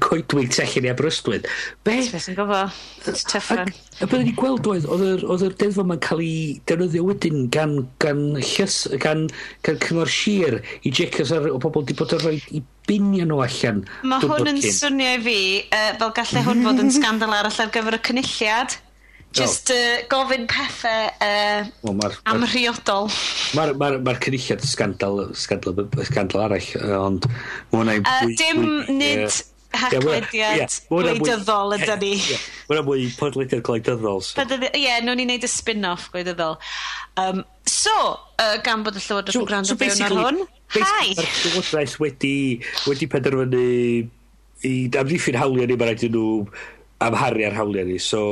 coedwig 0.04 0.52
tellyn 0.54 0.88
i 0.88 0.92
Aberystwyth. 0.92 1.48
Be? 1.86 1.96
Ti'n 2.10 2.38
gofo, 2.38 2.60
ti'n 3.04 3.18
teffan. 3.30 3.72
A 4.00 4.08
byddwn 4.08 4.26
ni'n 4.28 4.38
gweld 4.38 4.68
oedd, 4.70 4.86
oedd 4.90 5.46
yr 5.46 5.56
deddfa 5.60 5.84
ma'n 5.86 6.02
cael 6.04 6.22
ei 6.24 6.36
defnyddio 6.68 7.08
wedyn 7.08 7.48
gan, 7.54 7.76
gan, 8.02 8.22
llys, 8.40 8.78
gan, 9.02 9.26
gan 9.66 9.80
cyngor 9.84 10.10
sir 10.10 10.60
i 10.82 10.92
jecus 10.92 11.32
ar 11.34 11.50
o 11.50 11.58
bobl 11.62 11.86
di 11.86 11.96
bod 11.98 12.16
yn 12.16 12.24
rhoi 12.24 12.38
i 12.58 12.62
binio 12.88 13.26
nhw 13.28 13.42
allan. 13.44 13.84
Mae 14.04 14.24
hwn 14.24 14.54
yn 14.54 14.64
swnio 14.64 15.14
i 15.16 15.20
fi, 15.24 15.38
uh, 15.68 15.92
fel 16.00 16.16
gallai 16.18 16.42
hwn 16.48 16.66
fod 16.66 16.82
yn 16.84 16.92
scandal 16.98 17.36
arall 17.36 17.62
ar 17.64 17.72
gyfer 17.74 17.98
y 17.98 18.02
cynulliad. 18.10 18.78
Just 19.34 19.70
uh, 19.74 20.04
gofyn 20.10 20.46
pethau 20.46 21.08
uh, 21.20 21.64
well, 21.82 21.94
mar, 21.98 22.12
ma 22.24 22.34
amrhiodol. 22.34 23.08
Mae'r 23.58 23.74
ma 23.74 23.88
ma, 23.94 24.02
ma 24.06 24.14
cynulliad 24.22 24.62
scandal, 24.62 25.24
scandal, 25.34 25.80
scandal 26.06 26.44
arall, 26.44 26.68
ond 27.00 27.26
mae 27.26 27.80
hwnna'n... 27.80 28.06
Uh, 28.06 28.30
dim 28.38 28.62
nid 29.00 29.24
uh, 29.26 29.40
haclediad 29.74 30.76
gwleidyddol 30.90 31.74
ydy 31.78 31.96
ni. 32.02 32.12
Mae 32.20 32.76
hwnna 32.76 32.84
mwy 32.86 33.08
podlediad 33.18 33.64
gwleidyddol. 33.66 34.22
Ie, 34.70 34.92
nhw'n 35.02 35.24
i 35.24 35.26
wneud 35.26 35.46
y 35.46 35.50
spin-off 35.50 36.06
gwleidyddol. 36.14 36.60
Um, 37.20 37.42
so, 37.66 37.94
uh, 38.38 38.56
gan 38.66 38.86
bod 38.86 38.98
y 38.98 39.02
llywodraeth 39.02 39.40
yn 39.40 39.48
gwrando 39.50 39.78
fewn 39.80 40.06
ar 40.06 40.16
hwn, 40.20 40.44
hi! 40.76 40.84
Mae'r 41.18 41.34
llywodraeth 41.40 41.98
wedi, 42.02 42.36
wedi 42.86 43.10
penderfynu 43.10 43.66
i 44.64 44.74
amddiffyn 45.02 45.42
hawliau 45.42 45.66
ni, 45.66 45.76
mae'n 45.76 45.90
rhaid 45.90 46.06
i 46.06 46.12
nhw 46.14 46.28
amharu 47.08 47.44
ar 47.48 47.56
hawliau 47.58 47.86
ni, 47.88 47.98
so... 48.02 48.22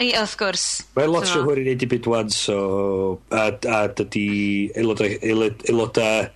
I, 0.00 0.12
wrth 0.18 0.36
gwrs. 0.40 0.66
Mae 0.96 1.08
lot 1.10 1.30
o 1.36 1.44
hwyr 1.46 1.62
i 1.62 1.66
wneud 1.66 1.84
i 1.84 1.90
byd 1.92 2.08
wan, 2.10 2.32
so... 2.34 2.58
A, 3.34 3.48
a 3.52 3.80
dydy 3.98 4.28
aelodau, 4.78 5.18
aelodau 5.22 6.28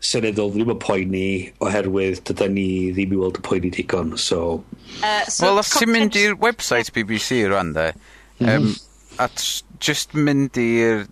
senedol 0.00 0.52
ddim 0.54 0.72
yn 0.72 0.80
poeni 0.80 1.26
oherwydd 1.64 2.22
dyda 2.28 2.48
ni 2.52 2.68
ddim 2.96 3.12
i 3.16 3.18
weld 3.20 3.40
y 3.40 3.44
poeni 3.46 3.72
digon, 3.74 4.14
so... 4.20 4.62
Uh, 5.00 5.24
so 5.28 5.44
Wel, 5.46 5.60
os 5.60 5.74
ti'n 5.76 5.92
mynd 5.92 6.16
i'r 6.20 6.38
website 6.40 6.94
BBC 6.96 7.42
rwan, 7.50 7.74
de, 7.76 7.90
mhm. 8.40 8.48
um, 8.48 8.54
mm 8.54 8.70
-hmm. 8.70 8.78
a 9.20 9.28
just 9.80 10.14
mynd 10.14 10.56
i'r 10.60 11.06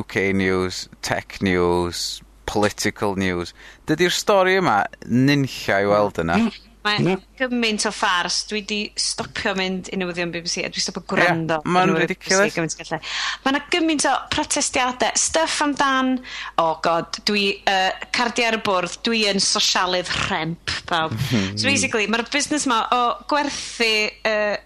UK 0.00 0.16
News, 0.34 0.88
Tech 1.02 1.40
News, 1.42 2.22
Political 2.46 3.16
News, 3.16 3.54
dydy'r 3.86 4.12
stori 4.12 4.58
yma 4.60 4.82
nynlla 5.06 5.78
i 5.82 5.88
weld 5.88 6.18
yna. 6.22 6.38
Mm. 6.38 6.71
Mae 6.82 7.02
no. 7.04 7.14
gymaint 7.38 7.84
o 7.86 7.92
ffars, 7.94 8.40
dwi 8.50 8.62
di 8.66 8.78
stopio 8.98 9.52
mynd 9.58 9.92
i 9.94 9.98
newyddion 10.00 10.32
BBC 10.34 10.64
a 10.66 10.70
dwi 10.72 10.82
stopio 10.82 11.04
gwrando 11.12 11.60
yeah, 11.60 11.74
mae'n 11.76 11.94
ridiculous 11.94 12.56
mae 12.58 13.52
yna 13.52 13.60
gymaint 13.70 14.06
o 14.10 14.14
protestiadau 14.32 15.14
stuff 15.18 15.60
amdan. 15.62 16.16
Oh 16.62 16.74
god, 16.82 17.20
dwi 17.28 17.46
uh, 17.70 17.90
cardi 18.14 18.46
ar 18.48 18.58
y 18.58 18.62
bwrdd 18.66 18.98
dwi 19.06 19.24
yn 19.30 19.42
sosialydd 19.42 20.10
rhemp 20.24 20.74
pawb. 20.90 21.14
so 21.18 21.36
hmm. 21.36 21.62
basically, 21.62 22.08
mae'r 22.10 22.26
busnes 22.32 22.66
ma 22.70 22.82
o 22.94 23.02
gwerthu 23.30 23.92
uh, 24.26 24.56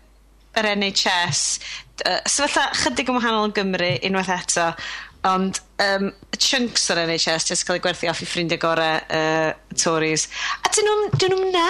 yr 0.57 0.71
NHS 0.73 1.43
uh, 2.07 2.23
sefyllfa 2.25 2.71
chydig 2.81 3.13
yn 3.13 3.19
wahanol 3.19 3.51
yn 3.51 3.57
Gymru 3.57 3.93
unwaith 4.09 4.33
eto 4.39 4.71
ond 5.27 5.61
um, 5.83 6.11
chunks 6.39 6.89
o'r 6.93 7.03
NHS 7.05 7.51
jyst 7.51 7.67
cael 7.67 7.79
ei 7.79 7.85
gwerthu 7.85 8.11
off 8.11 8.23
i 8.23 8.29
ffrindiau 8.29 8.63
gorau 8.63 8.99
uh, 9.03 9.53
Tories. 9.75 10.29
A 10.63 10.73
dyn 10.73 10.91
nhw'n 11.33 11.51
na? 11.55 11.69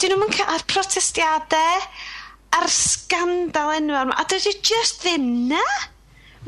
dyn 0.00 0.16
nhw'n 0.16 0.34
cael, 0.34 0.50
a'r 0.54 0.66
protestiadau, 0.70 1.86
a'r 2.58 2.68
scandal 2.72 3.72
enwau 3.78 4.08
yma, 4.08 4.18
a 4.18 4.26
dydy 4.30 4.58
just 4.64 5.02
ddim 5.04 5.48
na. 5.52 5.64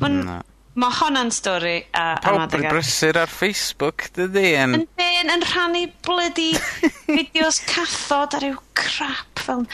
Mae'n... 0.03 0.20
No. 0.26 0.42
Mae 0.76 0.92
honna'n 0.92 1.30
stori 1.32 1.78
a 1.97 2.18
Pawb 2.20 2.53
yn 2.59 2.66
brysur 2.68 3.16
ar 3.16 3.30
Facebook, 3.32 4.11
dydy? 4.12 4.51
Yn 4.61 4.74
yn, 4.76 5.30
yn, 5.32 5.44
rhannu 5.49 5.86
blydi 6.05 6.51
fideos 7.07 7.62
cathod 7.64 8.36
ar 8.36 8.44
yw 8.51 8.59
crap 8.76 9.40
fel... 9.40 9.64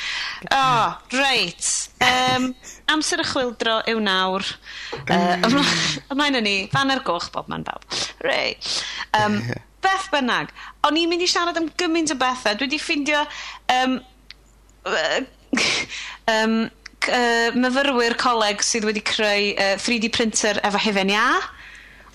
Oh, 0.54 0.94
reit. 1.16 1.72
Um, 2.06 2.52
amser 2.94 3.24
y 3.24 3.26
chwildro 3.26 3.80
yw 3.90 3.98
nawr. 4.04 4.46
Uh, 5.02 5.50
ymlaen 6.12 6.38
yn 6.38 6.46
ni, 6.46 6.56
fan 6.70 6.94
yr 6.94 7.02
goch 7.06 7.32
bob 7.34 7.50
man 7.50 7.66
bawb. 7.66 7.82
Reit. 8.22 8.70
Um, 9.18 9.40
beth 9.84 10.10
bynnag. 10.12 10.52
O'n 10.86 10.98
i'n 10.98 11.10
mynd 11.10 11.24
i 11.24 11.30
siarad 11.30 11.58
am 11.60 11.70
gymaint 11.78 12.12
o 12.14 12.18
bethau. 12.20 12.58
Dwi 12.58 12.68
wedi 12.68 12.80
ffeindio 12.82 13.24
um, 13.76 13.98
um, 16.32 16.56
uh, 17.18 17.48
myfyrwyr 17.58 18.16
coleg 18.20 18.62
sydd 18.66 18.86
wedi 18.88 19.02
creu 19.06 19.52
uh, 19.56 19.74
3D 19.82 20.12
printer 20.14 20.60
efo 20.66 20.80
hefen 20.82 21.12
ia. 21.12 21.26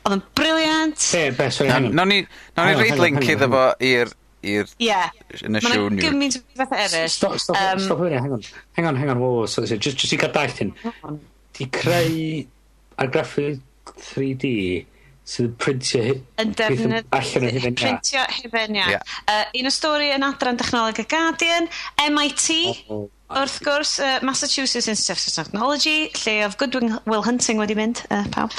Oedd 0.03 0.19
yn 0.19 0.23
briliant. 0.39 1.09
Be, 1.11 1.25
be, 1.35 1.49
sorry, 1.51 1.73
Nawn 1.73 1.91
no, 1.91 2.07
nawn 2.07 2.71
ni 2.71 2.79
reid 2.79 3.01
link 3.01 3.27
iddo 3.27 3.51
fo 3.51 3.67
i'r 3.83 4.13
i'r 4.47 4.69
yeah. 4.79 5.09
yn 5.41 5.57
y 5.57 5.63
siw 5.63 5.87
niw. 5.89 5.97
Mae'n 5.97 6.03
gymaint 6.03 6.37
o 6.39 6.43
beth 6.59 6.75
eraill. 6.77 7.09
Stop, 7.11 7.39
stop, 7.43 7.57
um, 7.59 7.81
stop 7.83 8.03
hynny, 8.03 8.19
hang 8.21 8.37
on. 8.37 8.45
Hang 8.77 8.91
on, 8.91 8.99
hang 8.99 9.11
on, 9.11 9.19
whoa, 9.23 9.45
so, 9.45 9.65
so, 9.65 9.75
just, 9.75 9.97
just 9.97 10.13
i 10.15 10.19
gael 10.21 10.31
daith 10.35 10.61
hyn. 10.61 10.71
Di 11.57 11.67
creu 11.73 12.45
argraffu 13.01 13.49
3D 13.97 14.53
sydd 15.27 15.49
yn 15.49 15.53
printio 15.59 16.15
yn 16.41 16.55
defnydd 16.57 17.11
allan 17.17 17.47
o 17.49 17.51
hufen. 17.57 17.77
Printio 17.77 18.23
hufen 18.39 18.79
ia. 18.79 18.87
Yeah. 18.95 19.13
Uh, 19.27 19.43
un 19.59 19.69
o 19.69 19.73
stori 19.73 20.09
yn 20.15 20.25
adran 20.27 20.59
dechnoleg 20.59 21.03
y 21.03 21.07
Guardian, 21.11 21.69
MIT, 22.07 22.57
oh, 22.87 22.93
oh. 22.95 23.05
wrth 23.41 23.57
gwrs, 23.65 23.97
uh, 24.03 24.17
Massachusetts 24.27 24.87
Institute 24.87 25.27
of 25.27 25.39
Technology, 25.39 26.11
lle 26.23 26.37
of 26.47 26.59
Goodwill 26.61 27.25
Hunting 27.27 27.59
wedi 27.59 27.75
mynd, 27.77 28.05
uh, 28.07 28.23
pawb. 28.33 28.55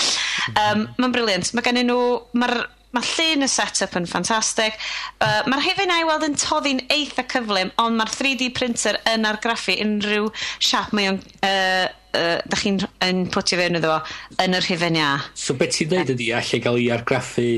Um, 0.55 0.89
Mae'n 0.99 1.15
briliant. 1.15 1.55
Mae 1.57 1.65
gen 1.65 1.81
nhw, 1.87 2.03
mae'r 2.37 2.69
Mae 2.97 3.05
llun 3.05 3.45
y 3.45 3.49
set-up 3.53 3.99
yn 3.99 4.07
ffantastig. 4.09 4.77
Uh, 5.21 5.43
mae'r 5.45 5.61
hefyd 5.61 5.91
ei 5.93 6.07
weld 6.09 6.25
yn 6.25 6.39
toddi'n 6.41 6.81
eitha 6.95 7.27
cyflym, 7.29 7.69
ond 7.83 7.99
mae'r 8.01 8.13
3D 8.15 8.49
printer 8.57 8.97
yn 9.13 9.29
argraffu 9.29 9.77
unrhyw 9.85 10.31
siap 10.57 10.95
mae 10.97 11.11
o'n 11.11 11.19
uh, 11.45 11.85
uh, 12.15 12.39
da 12.45 12.61
chi'n 12.61 12.81
yn 13.07 13.27
pwtio 13.35 13.59
fewn 13.61 13.81
iddo 13.81 13.93
fo 13.95 14.45
yn 14.45 14.57
yr 14.59 14.67
rhifen 14.67 14.99
ia. 14.99 15.11
So 15.35 15.57
beth 15.59 15.77
ti'n 15.77 15.93
dweud 15.93 16.15
ydi 16.17 16.33
allai 16.39 16.63
gael 16.65 16.81
ei 16.81 16.91
argraffu 16.97 17.49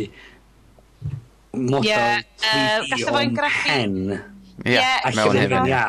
model 1.53 1.89
yeah, 1.89 2.21
3D 2.45 3.07
uh, 3.09 3.17
o'n 3.19 3.35
pen 3.35 3.97
Ie, 4.61 4.75
yeah, 4.77 5.01
allan 5.09 5.39
yn 5.41 5.71
ia. 5.71 5.85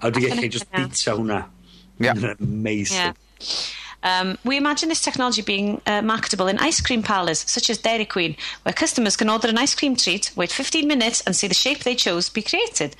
A 0.00 0.08
wedi 0.10 0.26
gallu 0.28 0.48
just 0.52 0.68
bita 0.74 1.14
hwnna. 1.16 1.44
Yeah. 2.00 2.34
Amazing. 2.36 2.96
Yeah. 2.96 3.79
Um, 4.02 4.38
we 4.44 4.56
imagine 4.56 4.88
this 4.88 5.02
technology 5.02 5.42
being 5.42 5.80
uh, 5.86 6.02
marketable 6.02 6.48
in 6.48 6.58
ice 6.58 6.80
cream 6.80 7.02
parlors, 7.02 7.44
such 7.50 7.68
as 7.70 7.78
Dairy 7.78 8.04
Queen, 8.04 8.36
where 8.62 8.72
customers 8.72 9.16
can 9.16 9.28
order 9.28 9.48
an 9.48 9.58
ice 9.58 9.74
cream 9.74 9.96
treat, 9.96 10.32
wait 10.36 10.52
15 10.52 10.86
minutes, 10.86 11.20
and 11.22 11.36
see 11.36 11.48
the 11.48 11.54
shape 11.54 11.80
they 11.80 11.94
chose 11.94 12.28
be 12.28 12.42
created. 12.42 12.96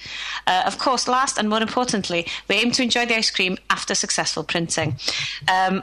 Uh, 0.47 0.63
of 0.67 0.79
course, 0.79 1.09
last 1.09 1.39
and 1.39 1.49
more 1.49 1.63
importantly, 1.63 2.27
we 2.49 2.57
aim 2.57 2.71
to 2.73 2.83
enjoy 2.83 3.07
the 3.07 3.17
ice 3.17 3.31
cream 3.31 3.57
after 3.71 3.95
successful 3.95 4.45
printing. 4.45 4.97
Um, 5.49 5.83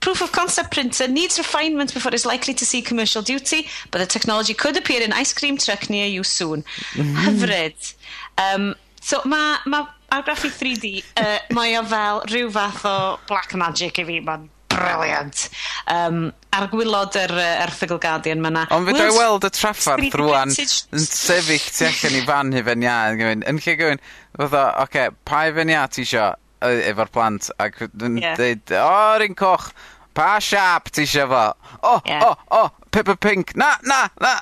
proof 0.00 0.20
of 0.20 0.32
concept 0.32 0.70
printer 0.70 1.08
needs 1.08 1.38
refinement 1.38 1.94
before 1.94 2.12
it's 2.12 2.26
likely 2.26 2.54
to 2.54 2.66
see 2.66 2.82
commercial 2.82 3.22
duty, 3.22 3.66
but 3.90 3.98
the 3.98 4.06
technology 4.06 4.54
could 4.54 4.76
appear 4.76 5.02
in 5.02 5.12
ice 5.12 5.32
cream 5.32 5.56
truck 5.56 5.88
near 5.88 6.06
you 6.06 6.22
soon. 6.22 6.62
Mm. 6.92 7.14
Hyfryd. 7.14 7.94
Um, 8.36 8.74
so 9.00 9.20
mae 9.24 9.56
ma 9.66 9.86
argraffu 10.12 10.50
3D, 10.50 11.04
uh, 11.16 11.38
mae 11.56 11.76
o 11.78 11.84
fel 11.84 12.20
rhyw 12.30 12.50
fath 12.52 12.84
o 12.88 13.18
black 13.28 13.54
magic 13.54 13.98
i 13.98 14.04
fi, 14.04 14.20
brilliant. 14.74 15.48
Um, 15.90 16.20
ar 16.54 16.68
gwylod 16.72 17.16
yr 17.18 17.34
er, 17.34 17.64
erthygl 17.66 17.98
Guardian 18.02 18.42
mae 18.42 18.52
yna... 18.52 18.66
Ond 18.74 18.88
fedra 18.88 19.08
i 19.10 19.16
weld 19.16 19.46
y 19.48 19.50
traffarth 19.54 20.18
rwan 20.20 20.54
yn 20.54 21.08
sefyll 21.08 21.66
tu 21.70 21.88
allan 21.88 22.20
i 22.20 22.22
fan 22.28 22.54
hufen 22.58 22.86
iau 22.86 23.18
yn 23.32 23.42
yn 23.50 23.60
lle 23.64 23.76
gwyn, 23.80 24.04
fatha, 24.38 24.64
oce, 24.68 24.86
okay, 24.86 25.10
pa 25.26 25.44
hufen 25.48 25.72
iau 25.74 25.90
ti 25.90 26.04
isio 26.06 26.30
efo'r 26.64 27.10
plant 27.12 27.50
ac 27.60 27.82
yn 27.88 28.22
yeah. 28.22 28.38
dweud, 28.38 28.72
o, 28.78 28.86
oh, 28.86 29.18
rin 29.20 29.36
coch, 29.38 29.68
pa 30.14 30.38
siap 30.42 30.90
ti 30.94 31.04
isio 31.08 31.26
fo? 31.30 31.44
O, 31.82 31.98
o, 31.98 32.30
o, 32.58 32.62
Peppa 32.94 33.16
Pink, 33.16 33.56
na, 33.56 33.74
na, 33.82 34.08
na, 34.22 34.36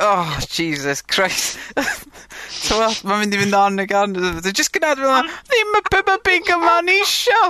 oh, 0.00 0.38
Jesus 0.46 1.02
Christ. 1.02 1.58
Tywa, 2.62 2.92
mae'n 3.02 3.24
mynd 3.24 3.34
i 3.34 3.40
fynd 3.42 3.58
on 3.58 3.82
ag 3.82 3.94
on, 3.98 4.14
dwi'n 4.14 4.54
just 4.54 4.72
gynad 4.74 5.02
fel, 5.02 5.30
ddim 5.50 5.76
y 5.80 5.82
Peppa 5.90 6.16
Pink 6.22 6.52
yma 6.54 6.78
ni 6.86 7.00
isio. 7.02 7.42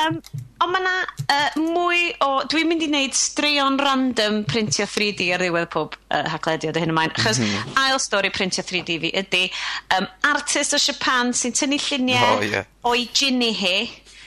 um, 0.00 0.22
Ond 0.62 0.70
mae 0.70 0.80
yna 0.80 0.92
uh, 1.02 1.56
mwy 1.58 2.02
o... 2.22 2.28
Dwi'n 2.50 2.68
mynd 2.70 2.84
i 2.84 2.88
wneud 2.88 3.16
straeon 3.18 3.78
random 3.80 4.42
printio 4.46 4.86
3D 4.86 5.26
ar 5.34 5.42
ddiwedd 5.42 5.66
pob 5.72 5.96
uh, 5.96 6.20
haglediad 6.30 6.78
o 6.78 6.82
hyn 6.82 6.92
ymlaen. 6.94 7.14
Chos 7.18 7.40
mm 7.42 7.50
-hmm. 7.50 7.80
ail 7.82 7.98
stori 8.02 8.30
printio 8.34 8.62
3D 8.66 8.98
fi 9.02 9.10
ydy 9.22 9.42
um, 9.98 10.06
artist 10.30 10.76
o 10.76 10.80
Japan 10.80 11.34
sy'n 11.34 11.56
tynnu 11.58 11.78
lluniau 11.88 12.38
oh, 12.38 12.46
yeah. 12.46 12.70
o'i 12.86 13.08
ginny 13.12 13.50
hi. 13.58 13.76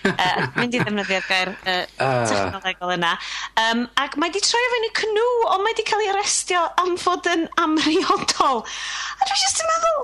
uh, 0.08 0.44
mynd 0.60 0.76
i 0.76 0.82
ddefnyddio'r 0.82 1.26
gair 1.30 1.54
uh, 1.56 1.88
technolegol 2.30 2.94
yna. 2.98 3.16
Um, 3.64 3.88
ac 4.04 4.20
mae 4.20 4.34
di 4.34 4.44
troi 4.44 4.64
o 4.68 4.72
fewn 4.74 4.90
i 4.90 4.94
cnw, 5.00 5.28
ond 5.56 5.64
mae 5.64 5.80
di 5.80 5.88
cael 5.88 6.06
ei 6.06 6.12
arestio 6.12 6.64
am 6.84 6.96
fod 7.02 7.28
yn 7.32 7.48
amriodol. 7.64 8.64
A 8.64 9.22
dwi'n 9.24 9.44
just 9.46 9.64
yn 9.64 9.72
meddwl, 9.74 10.04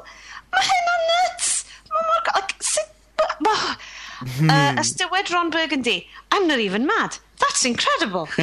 mae 0.55 0.71
hyn 0.71 0.93
o 0.95 0.97
nuts! 1.11 1.51
Mae 1.91 2.07
mor... 2.09 2.31
Like, 2.31 2.55
sut... 2.63 2.89
Hmm. 4.23 4.49
Uh, 4.49 4.75
a 4.81 5.33
Ron 5.33 5.49
Burgundy, 5.49 6.07
I'm 6.31 6.47
not 6.47 6.59
even 6.59 6.85
mad. 6.85 7.17
That's 7.39 7.65
incredible. 7.65 8.27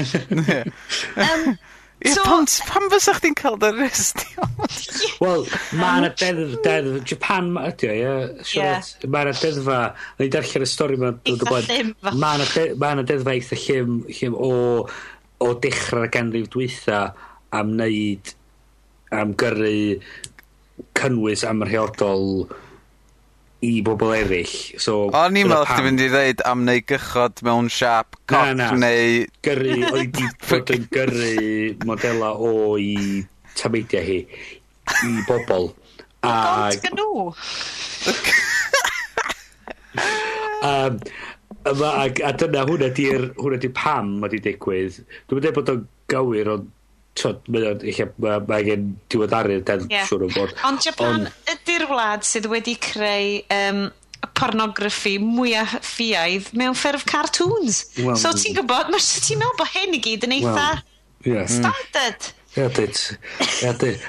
um, 1.17 1.59
Ie, 2.01 2.15
so, 2.15 2.23
pan, 2.25 2.47
pan 2.65 2.87
fysa 2.89 3.13
chdi'n 3.19 3.35
cael 3.37 3.59
dy 3.61 3.69
arestio? 3.75 4.47
Wel, 5.21 5.43
mae 5.77 5.99
yna 6.01 6.09
deddf, 6.17 6.55
deddf, 6.65 7.03
Japan 7.05 7.51
ydy 7.61 7.91
o, 7.91 7.97
ie, 7.99 8.47
yeah. 8.57 8.87
mae 9.05 9.27
yna 9.27 9.35
deddfa, 9.37 9.81
na 10.17 10.25
i 10.25 10.31
darllen 10.33 10.65
y 10.65 10.69
stori 10.71 10.97
ma'n 11.01 11.19
dod 11.29 11.45
o 11.45 11.51
blaen. 11.51 11.93
Mae 12.17 12.41
yna 12.41 13.05
deddfa 13.05 13.35
eitha 13.35 13.61
llym, 13.67 14.01
llym 14.17 14.39
o, 14.49 14.55
o 15.45 15.51
dechrau'r 15.67 16.09
ganrif 16.15 16.49
dwytha 16.55 17.03
am 17.61 17.75
wneud, 17.77 18.33
am 19.21 19.37
gyrru 19.37 19.77
cynnwys 20.97 21.45
am 21.45 21.67
rheodol 21.69 22.47
i 23.67 23.81
bobl 23.85 24.15
eraill. 24.17 24.55
So, 24.81 25.11
O'n 25.17 25.37
i'n 25.37 25.51
meddwl 25.51 25.67
chdi 25.69 25.85
fynd 25.87 26.05
i 26.05 26.09
ddeud 26.13 26.45
am 26.49 26.65
neu 26.69 26.81
gychod 26.89 27.43
mewn 27.47 27.69
siap 27.73 28.17
cop 28.31 28.55
na, 28.55 28.71
na. 28.73 28.87
neu... 28.87 29.27
Gyrru, 29.45 29.77
oedd 29.93 30.21
i 30.23 30.29
bod 30.47 30.73
yn 30.77 30.87
gyrru 30.95 31.35
modela 31.89 32.33
o 32.37 32.55
i 32.81 33.21
tameidia 33.59 34.03
hi 34.07 34.23
i 34.25 35.13
bobl. 35.29 35.71
A... 36.25 36.35
Ond 36.71 36.89
nhw! 36.97 37.29
um, 40.65 40.99
a, 41.65 41.73
a, 41.73 42.09
a 42.09 42.33
dyna 42.41 42.65
hwnna 42.69 42.91
di'r 42.97 43.31
hwnna 43.37 43.61
di 43.61 43.73
pam 43.77 44.17
ma 44.23 44.33
di 44.33 44.41
digwydd. 44.45 45.03
Dwi'n 45.29 45.41
meddwl 45.41 45.57
bod 45.61 45.73
o'n 45.75 45.89
gywir, 46.11 46.55
ond 46.57 46.69
t'od, 47.19 47.41
mae 47.51 47.67
o'n, 47.73 47.87
eich 47.91 48.03
ma, 48.23 48.39
mae 48.47 48.63
angen 48.63 48.91
diweddaru'r 49.13 49.65
den 49.67 49.87
yeah. 49.91 50.07
siwr 50.09 50.27
o 50.27 50.31
bod. 50.35 50.55
Ond 50.69 50.85
Japan 50.85 51.27
On... 51.27 51.33
ydy'r 51.55 51.87
wlad 51.91 52.27
sydd 52.27 52.49
wedi 52.53 52.77
creu 52.81 53.41
um, 53.57 53.87
pornograffi 54.37 55.17
mwyaf 55.23 55.79
ffiaidd 55.87 56.51
mewn 56.59 56.77
ffurf 56.79 57.07
cartoons. 57.09 57.85
Well, 58.01 58.19
so 58.21 58.35
ti'n 58.37 58.59
gwybod, 58.59 58.93
mae 58.93 59.01
ti'n 59.01 59.41
meddwl 59.41 59.59
bod 59.61 59.73
hyn 59.77 59.97
i 59.97 60.03
gyd 60.05 60.29
yn 60.29 60.37
eitha 60.41 60.69
well, 60.69 60.85
yeah. 61.25 61.47
Mm. 61.47 61.57
standard. 61.57 62.35
Ie, 62.51 62.65
dyd. 62.75 62.99
Ia, 63.63 63.71
dyd. 63.79 64.01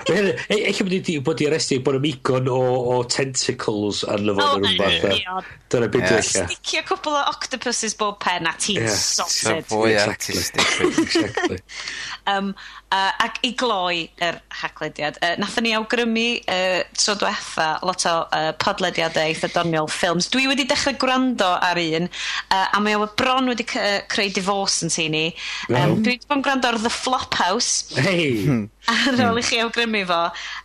Eich 0.50 0.80
bod 0.82 0.94
i 0.98 1.18
bod 1.22 1.42
i 1.44 1.46
arresti 1.46 1.78
bod 1.86 2.00
yn 2.00 2.02
migon 2.08 2.48
o, 2.50 2.58
o 2.90 2.96
tentacles 3.06 4.02
yn 4.10 4.24
lyfod 4.26 4.56
yn 4.58 4.66
rhywbeth. 4.66 5.50
Dyna 5.70 5.90
beth 5.94 6.08
dwi'n 6.08 6.18
eich. 6.18 6.32
Sticio 6.32 6.82
cwpl 6.90 7.20
o 7.20 7.22
octopuses 7.30 7.94
bob 8.00 8.18
pen 8.24 8.50
a 8.50 8.56
ti'n 8.58 8.88
sorted. 8.98 9.68
Fwy 9.70 9.94
artistic. 10.02 10.66
Exactly. 11.04 11.60
um, 12.34 12.56
Uh, 12.92 13.08
ac 13.24 13.38
i 13.48 13.54
gloi 13.56 14.02
yr 14.20 14.42
haglediad, 14.62 15.16
uh, 15.24 15.38
nathon 15.40 15.64
ni 15.64 15.72
awgrymu 15.78 16.26
uh, 16.44 16.82
tro 17.00 17.16
diwetha 17.22 17.68
lot 17.88 18.04
o 18.10 18.16
uh, 18.26 18.50
podlediadau 18.60 19.30
eitha 19.32 19.48
doniol 19.54 19.88
ffilms. 19.88 20.28
Dwi 20.34 20.50
wedi 20.52 20.66
dechrau 20.68 20.98
gwrando 21.00 21.48
ar 21.56 21.80
un, 21.80 22.10
uh, 22.52 22.68
a 22.68 22.82
mae 22.84 22.98
o 23.00 23.08
bron 23.16 23.48
wedi 23.54 23.64
creu 23.72 24.34
divorce 24.36 24.84
yn 24.84 24.92
tu 24.92 25.08
ni. 25.14 25.24
Um, 25.70 25.78
wow. 25.78 25.96
Dwi 26.02 26.18
wedi 26.18 26.28
bod 26.28 26.42
yn 26.42 26.46
gwrando 26.50 26.74
ar 26.74 26.82
The 26.84 26.92
Flophouse. 26.92 27.96
Hei! 27.96 28.28
Hmm 28.44 28.68
ar 28.90 29.22
ôl 29.28 29.40
i 29.40 29.44
chi 29.46 29.60
awgrymu 29.62 30.02
fo, 30.10 30.20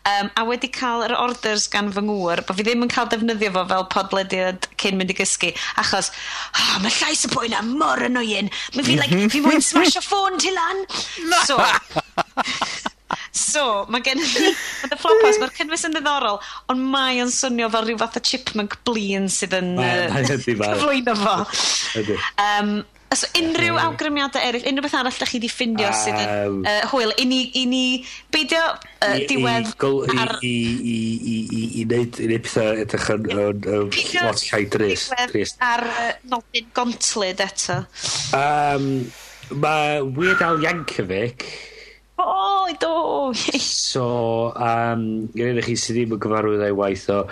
um, 0.08 0.30
a 0.32 0.44
wedi 0.48 0.70
cael 0.72 1.04
yr 1.06 1.14
orders 1.18 1.66
gan 1.72 1.90
fy 1.94 2.04
ngŵr, 2.06 2.42
bod 2.48 2.58
fi 2.58 2.66
ddim 2.66 2.86
yn 2.86 2.92
cael 2.92 3.10
defnyddio 3.12 3.52
fo 3.54 3.66
fel 3.72 3.86
podlediad 3.92 4.68
cyn 4.80 4.98
mynd 4.98 5.12
i 5.12 5.18
gysgu, 5.18 5.52
achos, 5.82 6.10
oh, 6.56 6.74
mae 6.84 6.94
llais 7.00 7.26
y 7.28 7.32
boi 7.34 7.46
na 7.52 7.62
mor 7.66 8.02
yn 8.08 8.18
oen, 8.22 8.50
mae 8.76 8.88
fi, 8.88 8.98
like, 9.00 9.22
fi 9.32 9.44
mwyn 9.44 9.64
smash 9.64 10.00
o 10.00 10.04
ffôn 10.04 10.40
ti 10.42 10.54
lan. 10.56 10.84
So, 11.46 11.60
So, 13.36 13.84
mae 13.92 14.02
gen 14.02 14.18
i... 14.18 14.26
Mae 14.26 14.90
the 14.90 14.96
flopos, 14.98 15.38
mae'r 15.40 15.52
cynnwys 15.54 15.84
yn 15.86 15.94
ddiddorol, 15.94 16.40
ond 16.72 16.86
mae 16.92 17.20
o'n 17.22 17.30
swnio 17.32 17.68
fel 17.72 17.84
rhyw 17.84 18.00
fath 18.00 18.18
o 18.18 18.22
chipmunk 18.24 18.78
blin 18.88 19.28
sydd 19.32 19.54
yn 19.58 19.74
uh, 19.78 20.16
cyflwyno 20.46 21.14
fo. 21.20 21.36
um, 22.42 22.72
Os 23.16 23.22
unrhyw 23.38 23.78
awgrymiadau 23.80 24.42
eraill, 24.44 24.66
unrhyw 24.68 24.84
beth 24.84 24.94
arall 24.98 25.18
da 25.22 25.26
chi 25.28 25.38
wedi 25.38 25.48
ffindio 25.48 25.88
um, 25.88 25.94
sydd 25.96 26.18
yn 26.20 26.56
uh, 26.68 26.82
hwyl, 26.90 27.14
i 27.16 27.24
ni, 27.28 27.38
i 27.56 27.62
ni 27.70 27.84
beidio 28.34 28.60
uh, 28.74 29.14
i, 29.16 29.22
diwedd 29.30 29.70
i, 29.70 29.76
gol, 29.80 30.02
ar... 30.12 30.34
I, 30.44 30.50
i, 30.50 30.96
i, 31.16 31.36
i, 31.40 31.62
i, 31.80 31.84
neud, 31.88 32.18
i 32.20 32.28
neud 32.28 32.44
pethau 32.44 32.82
edrych 32.82 33.06
yn, 33.14 33.30
yn, 33.32 33.62
yn, 33.62 33.88
yn 33.88 34.26
lot 34.26 34.42
llai 34.50 34.60
drist. 34.74 35.14
drist. 35.32 35.64
ar 35.64 35.86
uh, 35.88 36.10
nodyn 36.28 36.68
gontlid 36.76 37.40
eto. 37.46 37.78
Um, 38.36 38.90
mae 39.64 40.04
Weird 40.04 40.44
Al 40.44 40.60
Yankovic... 40.66 41.48
O, 42.20 42.68
do! 42.80 43.32
so, 43.64 44.52
um, 44.56 45.08
gen 45.36 45.60
i 45.60 45.64
chi 45.64 45.80
sydd 45.80 46.02
ddim 46.02 46.14
yn 46.16 46.22
gyfarwydd 46.26 46.68
ei 46.68 46.76
waith 46.76 47.08
o, 47.16 47.22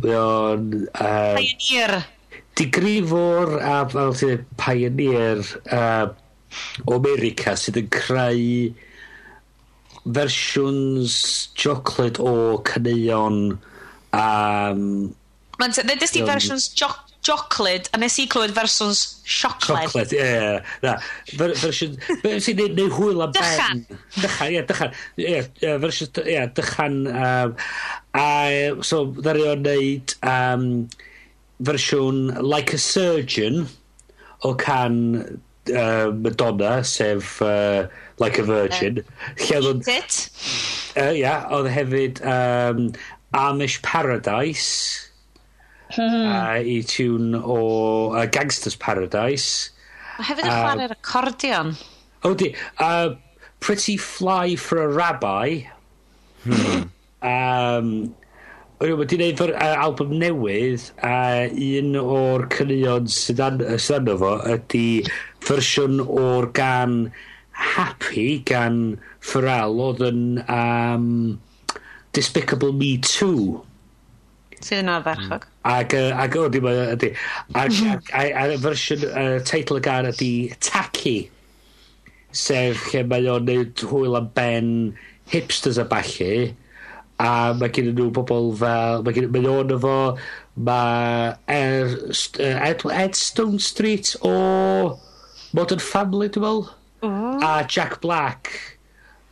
mae 0.00 0.18
o'n... 0.24 0.68
Um, 0.88 1.38
Pioneer! 1.40 1.98
digrifwr 2.58 3.58
a 3.58 3.76
fel 3.90 4.14
ti'n 4.18 4.44
pioneer 4.60 5.42
uh, 5.74 6.06
o 6.86 6.98
America 6.98 7.56
sydd 7.58 7.80
yn 7.82 7.90
creu 7.92 8.48
fersiwns 10.04 11.16
chocolate 11.58 12.22
o 12.22 12.60
caneuon 12.68 13.38
um, 14.14 14.84
Mae'n 15.58 15.74
dysdi 16.00 16.22
fersiwns 16.26 16.68
chocolate 17.24 17.90
a 17.94 18.00
nes 18.00 18.16
i 18.20 18.26
clywed 18.30 18.52
fersiwns 18.56 19.00
siocled. 19.22 19.86
Chocolate, 19.86 20.16
ie. 20.16 20.24
Yeah, 20.24 20.72
na, 20.82 20.96
fersiwn... 21.30 21.96
Be 22.24 22.34
sy'n 22.42 22.58
neud 22.58 22.74
neu 22.78 22.90
hwyl 22.92 23.22
am 23.24 23.32
ben? 23.36 23.84
Dychan. 24.18 24.50
ie, 24.50 24.64
dychan. 24.68 24.98
Ie, 25.22 25.38
fersiwn... 25.62 26.20
Ie, 26.26 26.42
dychan. 26.58 26.98
Um, 27.14 27.56
a, 28.18 28.28
so, 28.84 29.04
ddari 29.20 29.46
o'n 29.54 29.64
neud... 29.64 30.16
Um, 30.20 30.68
fersiwn 31.64 32.42
Like 32.42 32.72
a 32.74 32.78
Surgeon 32.78 33.66
o 34.44 34.54
can 34.54 35.40
uh, 35.74 36.10
Madonna, 36.12 36.84
sef 36.84 37.40
uh, 37.42 37.88
Like 38.18 38.38
a 38.38 38.42
Virgin. 38.42 39.04
Uh, 39.40 39.60
Eat 39.60 39.88
It. 39.88 40.30
Ia, 40.94 41.08
uh, 41.08 41.10
yeah, 41.10 41.46
oedd 41.50 41.66
hefyd 41.74 42.20
um, 42.22 42.92
Amish 43.34 43.80
Paradise 43.82 45.10
uh, 45.98 46.60
i 46.62 46.82
tune 46.86 47.34
o 47.34 48.12
uh, 48.12 48.26
Gangsters 48.26 48.76
Paradise. 48.78 49.72
Mae 50.18 50.28
hefyd 50.28 50.46
yn 50.46 50.52
uh, 50.52 50.60
chwarae'r 50.60 50.94
acordion. 50.94 51.74
O 52.22 52.34
di, 52.38 52.52
uh, 52.78 53.16
Pretty 53.58 53.96
Fly 53.96 54.54
for 54.56 54.82
a 54.84 54.88
Rabbi. 54.88 55.64
Um, 57.24 58.14
Wel, 58.84 58.98
mae 59.00 59.08
di 59.08 59.16
wneud 59.16 59.38
album 59.56 60.10
newydd 60.20 60.82
a 61.08 61.48
un 61.48 61.94
o'r 61.96 62.42
cynnion 62.52 63.06
sydd 63.08 63.38
yno 63.40 64.16
fo 64.20 64.32
ydy 64.52 64.88
fersiwn 65.46 66.02
o'r 66.04 66.50
gan 66.58 66.98
Happy 67.56 68.42
gan 68.50 68.76
Pharrell 69.24 69.80
oedd 69.86 70.02
yn 70.04 70.18
um, 70.42 71.06
Despicable 72.12 72.74
Me 72.76 72.90
2. 73.08 73.30
Sydd 74.58 74.82
yn 74.82 74.90
ferchog. 75.06 75.46
Mm. 75.48 75.70
Ac, 75.72 75.96
ac 76.26 76.36
o, 76.42 76.44
dim 76.52 76.68
ydy. 76.68 77.10
Ac, 77.62 77.78
a'r 78.20 78.52
fersiwn, 78.66 79.06
uh, 79.14 79.38
teitl 79.48 79.80
y 79.80 79.84
gan 79.88 80.10
ydy 80.10 80.28
Tacky. 80.68 81.14
Sef 82.36 82.90
lle 82.92 83.06
mae 83.08 83.32
o'n 83.32 83.48
neud 83.48 83.86
hwyl 83.94 84.20
am 84.20 84.28
ben 84.36 84.68
hipsters 85.32 85.80
a 85.80 85.88
balli 85.88 86.50
a 87.22 87.54
mae 87.54 87.70
gen 87.74 87.92
nhw 87.94 88.08
bobl 88.14 88.50
fel 88.58 89.04
mae 89.06 89.14
gen 89.14 89.28
mae 89.34 89.46
o 89.50 89.60
efo 89.76 89.96
mae 90.66 91.28
er 91.54 91.94
st- 92.10 92.42
yy 92.42 92.56
Ed 92.70 92.84
Ed 92.90 93.14
Stone 93.18 93.60
Street 93.62 94.14
o 94.26 94.34
Modern 95.54 95.82
Family 95.82 96.28
dwi'n 96.34 96.42
me'wl. 96.46 96.64
A 97.46 97.54
Jack 97.70 98.00
Black 98.02 98.50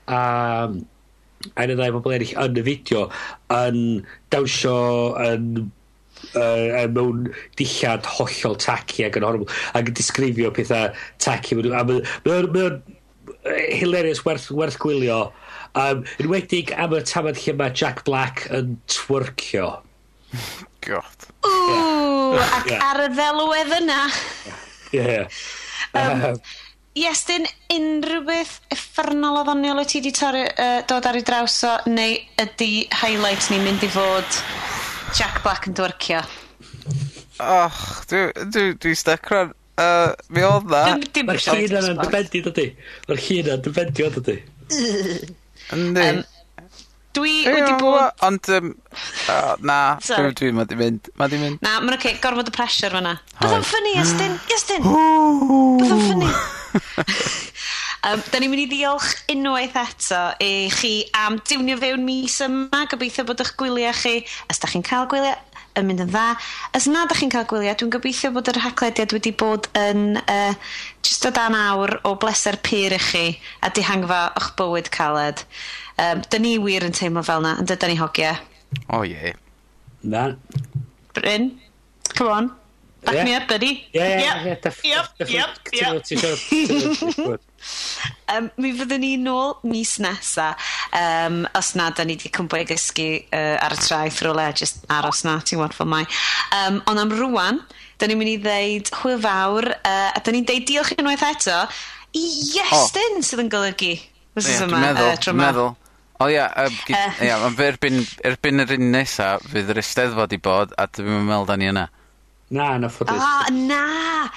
a 0.06 0.22
yym 0.70 0.82
a 1.58 1.64
un 1.66 1.72
ddau 1.74 1.94
bobl 1.96 2.14
eryll 2.14 2.36
yn 2.38 2.58
y 2.60 2.62
fideo 2.68 3.06
yn 3.56 3.78
dawnsio 4.30 4.74
yn 5.26 5.46
uh, 5.58 6.38
yn 6.38 6.76
er 6.78 6.92
mewn 6.94 7.24
dillad 7.58 8.06
hollol 8.16 8.54
tacky 8.62 9.08
ac 9.08 9.18
yn 9.18 9.26
horrible 9.26 9.50
ac 9.74 9.90
yn 9.90 9.96
disgrifio 9.98 10.52
pethau 10.54 10.92
tacky. 11.18 11.58
A 11.58 11.82
mae 11.82 12.04
mae 12.26 12.36
o'n 12.36 12.52
mae 12.54 12.68
o'n 12.68 12.78
hilarious 13.80 14.22
werth 14.26 14.50
werth 14.54 14.78
gwylio. 14.82 15.24
Um, 15.78 16.02
yn 16.20 16.28
wedig 16.28 16.72
am 16.76 16.92
y 16.92 17.00
tamad 17.08 17.38
lle 17.40 17.54
mae 17.56 17.72
Jack 17.72 18.02
Black 18.04 18.44
yn 18.52 18.74
twyrcio. 18.92 19.70
God. 20.84 21.28
Ww, 21.46 22.34
yeah. 22.36 22.58
ac 22.58 22.68
yeah. 22.68 22.84
ar 22.90 23.00
y 23.06 23.08
ddelwedd 23.14 23.72
yna. 23.78 24.02
Yeah. 24.92 25.24
um, 25.94 26.02
um, 26.02 26.10
uh-huh. 26.12 26.36
yes, 26.98 27.24
dyn 27.28 27.48
unrhyw 27.72 28.26
beth 28.28 28.58
effernol 28.74 29.40
o 29.40 29.46
ddoniol 29.48 29.80
wyt 29.80 29.94
ti 29.94 30.02
wedi 30.02 30.12
torri, 30.16 30.44
uh, 30.52 30.82
dod 30.88 31.08
ar 31.08 31.16
ei 31.16 31.24
draws 31.24 31.56
o, 31.68 31.74
neu 31.88 32.20
ydy 32.44 32.70
highlight 33.00 33.48
ni'n 33.48 33.64
mynd 33.64 33.88
i 33.88 33.90
fod 33.96 34.40
Jack 35.16 35.40
Black 35.44 35.70
yn 35.70 35.76
dwyrcio? 35.78 36.20
Och, 37.40 37.82
dwi, 38.12 38.26
dwi, 38.44 38.70
dwi 38.80 38.96
stuck 38.98 39.32
rhan. 39.32 39.56
Uh, 39.80 40.12
mi 40.28 40.44
oedd 40.44 40.68
na. 40.68 40.82
Mae'r 40.92 41.46
llun 41.46 41.62
yna'n 41.64 42.02
dyfendio, 42.04 42.50
dydy. 42.50 42.66
Mae'r 43.08 43.22
llun 43.24 43.46
yna'n 43.46 43.64
dyfendio, 43.64 44.10
dydy. 44.18 44.42
Yndi. 45.76 46.06
Yym. 46.06 46.22
Dwi 47.12 47.32
wedi 47.44 47.72
bod... 47.76 48.14
Ond 48.24 48.48
um, 48.56 48.70
uh, 49.28 49.52
na 49.60 49.78
dwi 50.00 50.30
dwi 50.38 50.52
ma 50.56 50.64
'di 50.64 50.78
mynd 50.80 51.10
ma 51.20 51.28
'di 51.28 51.40
mynd. 51.42 51.60
Na 51.64 51.76
ma'n 51.82 51.92
oce 51.98 52.00
okay, 52.00 52.20
gormod 52.24 52.48
y 52.48 52.54
pressure 52.56 52.92
fan 52.94 53.04
'na. 53.04 53.18
Odd 53.42 53.58
o'n 53.58 53.66
ffynnu, 53.68 53.94
Estyn. 54.00 54.38
Iestyn. 54.54 54.88
Bydd 54.88 55.92
o'n 55.92 56.04
ffynnu. 56.06 56.32
Um, 58.02 58.18
da 58.32 58.40
ni'n 58.42 58.50
mynd 58.50 58.64
i 58.64 58.66
ddiolch 58.66 59.12
unwaith 59.30 59.76
eto 59.78 60.20
i 60.42 60.66
chi 60.74 60.88
am 61.14 61.36
diwnio 61.46 61.76
fewn 61.78 62.02
mis 62.02 62.40
yma 62.42 62.80
gobeithio 62.90 63.22
bod 63.28 63.38
eich 63.44 63.52
gwyliau 63.60 63.94
chi 63.94 64.16
os 64.50 64.58
da 64.58 64.70
chi'n 64.72 64.82
cael 64.88 65.06
gwyliau, 65.12 65.36
yn 65.78 65.88
mynd 65.88 66.04
yn 66.04 66.10
dda. 66.12 66.24
Os 66.76 66.86
na 66.90 67.04
da 67.08 67.16
chi'n 67.18 67.32
cael 67.32 67.46
gwyliau, 67.50 67.76
dwi'n 67.78 67.92
gobeithio 67.94 68.32
bod 68.34 68.50
yr 68.52 68.60
haglediad 68.64 69.14
wedi 69.16 69.32
bod 69.38 69.68
yn 69.78 70.18
uh, 70.22 70.54
just 71.04 71.26
o 71.28 71.32
dan 71.34 71.56
awr 71.58 71.98
o 72.08 72.14
bleser 72.20 72.58
pyr 72.66 72.96
i 72.96 73.00
chi 73.02 73.26
a 73.64 73.72
dihangfa 73.74 74.22
o'ch 74.40 74.52
bywyd 74.58 74.92
caled. 74.94 75.44
Um, 75.98 76.24
da 76.28 76.40
ni 76.40 76.56
wir 76.62 76.84
yn 76.86 76.96
teimlo 76.96 77.24
fel 77.26 77.44
na, 77.44 77.56
yn 77.60 77.68
dydyn 77.68 77.94
ni 77.94 78.00
hogiau. 78.00 78.40
O 78.88 79.02
oh, 79.02 79.06
ie. 79.06 79.36
Na. 80.02 80.32
Bryn, 81.14 81.52
come 82.16 82.32
on. 82.32 82.52
Back 83.02 83.14
yeah. 83.14 83.24
me 83.24 83.34
up, 83.34 83.48
buddy. 83.48 83.88
Yeah, 83.92 84.08
yeah, 84.08 84.44
yep. 84.44 84.64
yeah. 84.84 85.04
Yep, 85.18 85.28
yep, 85.28 85.48
yep. 85.72 87.18
yep. 87.18 87.40
um, 88.32 88.48
mi 88.58 88.72
fyddwn 88.78 89.02
ni 89.02 89.12
nôl 89.20 89.56
mis 89.68 89.96
nesa 90.02 90.52
um, 90.92 91.46
os 91.54 91.72
na, 91.74 91.90
da 91.90 92.04
ni 92.04 92.16
wedi 92.16 92.30
cwmpo 92.32 92.60
i 92.60 92.66
gysgu 92.68 93.08
uh, 93.32 93.56
ar 93.64 93.74
y 93.74 93.80
traeth 93.80 94.20
rhywle, 94.22 94.46
just 94.58 94.84
aros 94.92 95.24
na, 95.26 95.38
ti'n 95.40 95.58
gwybod 95.58 95.76
fel 95.76 95.90
mai. 95.90 96.04
Um, 96.58 96.80
ond 96.90 97.02
am 97.02 97.14
rwan, 97.16 97.60
da 98.00 98.08
ni'n 98.08 98.20
mynd 98.20 98.34
i 98.34 98.38
ddeud 98.42 98.92
hwyl 99.00 99.20
fawr, 99.24 99.70
uh, 99.78 100.10
a 100.12 100.22
da 100.22 100.34
ni'n 100.34 100.48
deud 100.48 100.66
diolch 100.68 100.94
unwaith 100.98 101.24
eto 101.32 101.60
i 102.18 102.24
Iestyn 102.52 103.20
oh. 103.20 103.26
sydd 103.26 103.44
yn 103.46 103.52
golygu. 103.52 103.94
Yeah, 104.36 104.64
dwi'n 104.64 104.76
meddwl, 104.80 105.08
uh, 105.08 105.20
dwi'n 105.20 105.40
meddwl. 105.40 105.72
O 106.22 106.28
ia, 106.30 106.46
ia, 107.24 107.38
erbyn, 107.50 107.98
erbyn 108.28 108.62
yr 108.62 108.76
un 108.76 108.92
nesa, 108.94 109.34
fydd 109.42 109.72
yr 109.72 109.80
Eisteddfod 109.82 110.36
i 110.36 110.38
bod, 110.42 110.76
a 110.78 110.86
dwi'n 110.86 111.26
meddwl 111.26 111.48
da 111.48 111.56
ni 111.58 111.70
yna. 111.72 111.86
Na, 112.52 112.74
na 112.78 112.90
ffodus. 112.92 113.16
O, 113.16 113.54
na! 113.66 114.28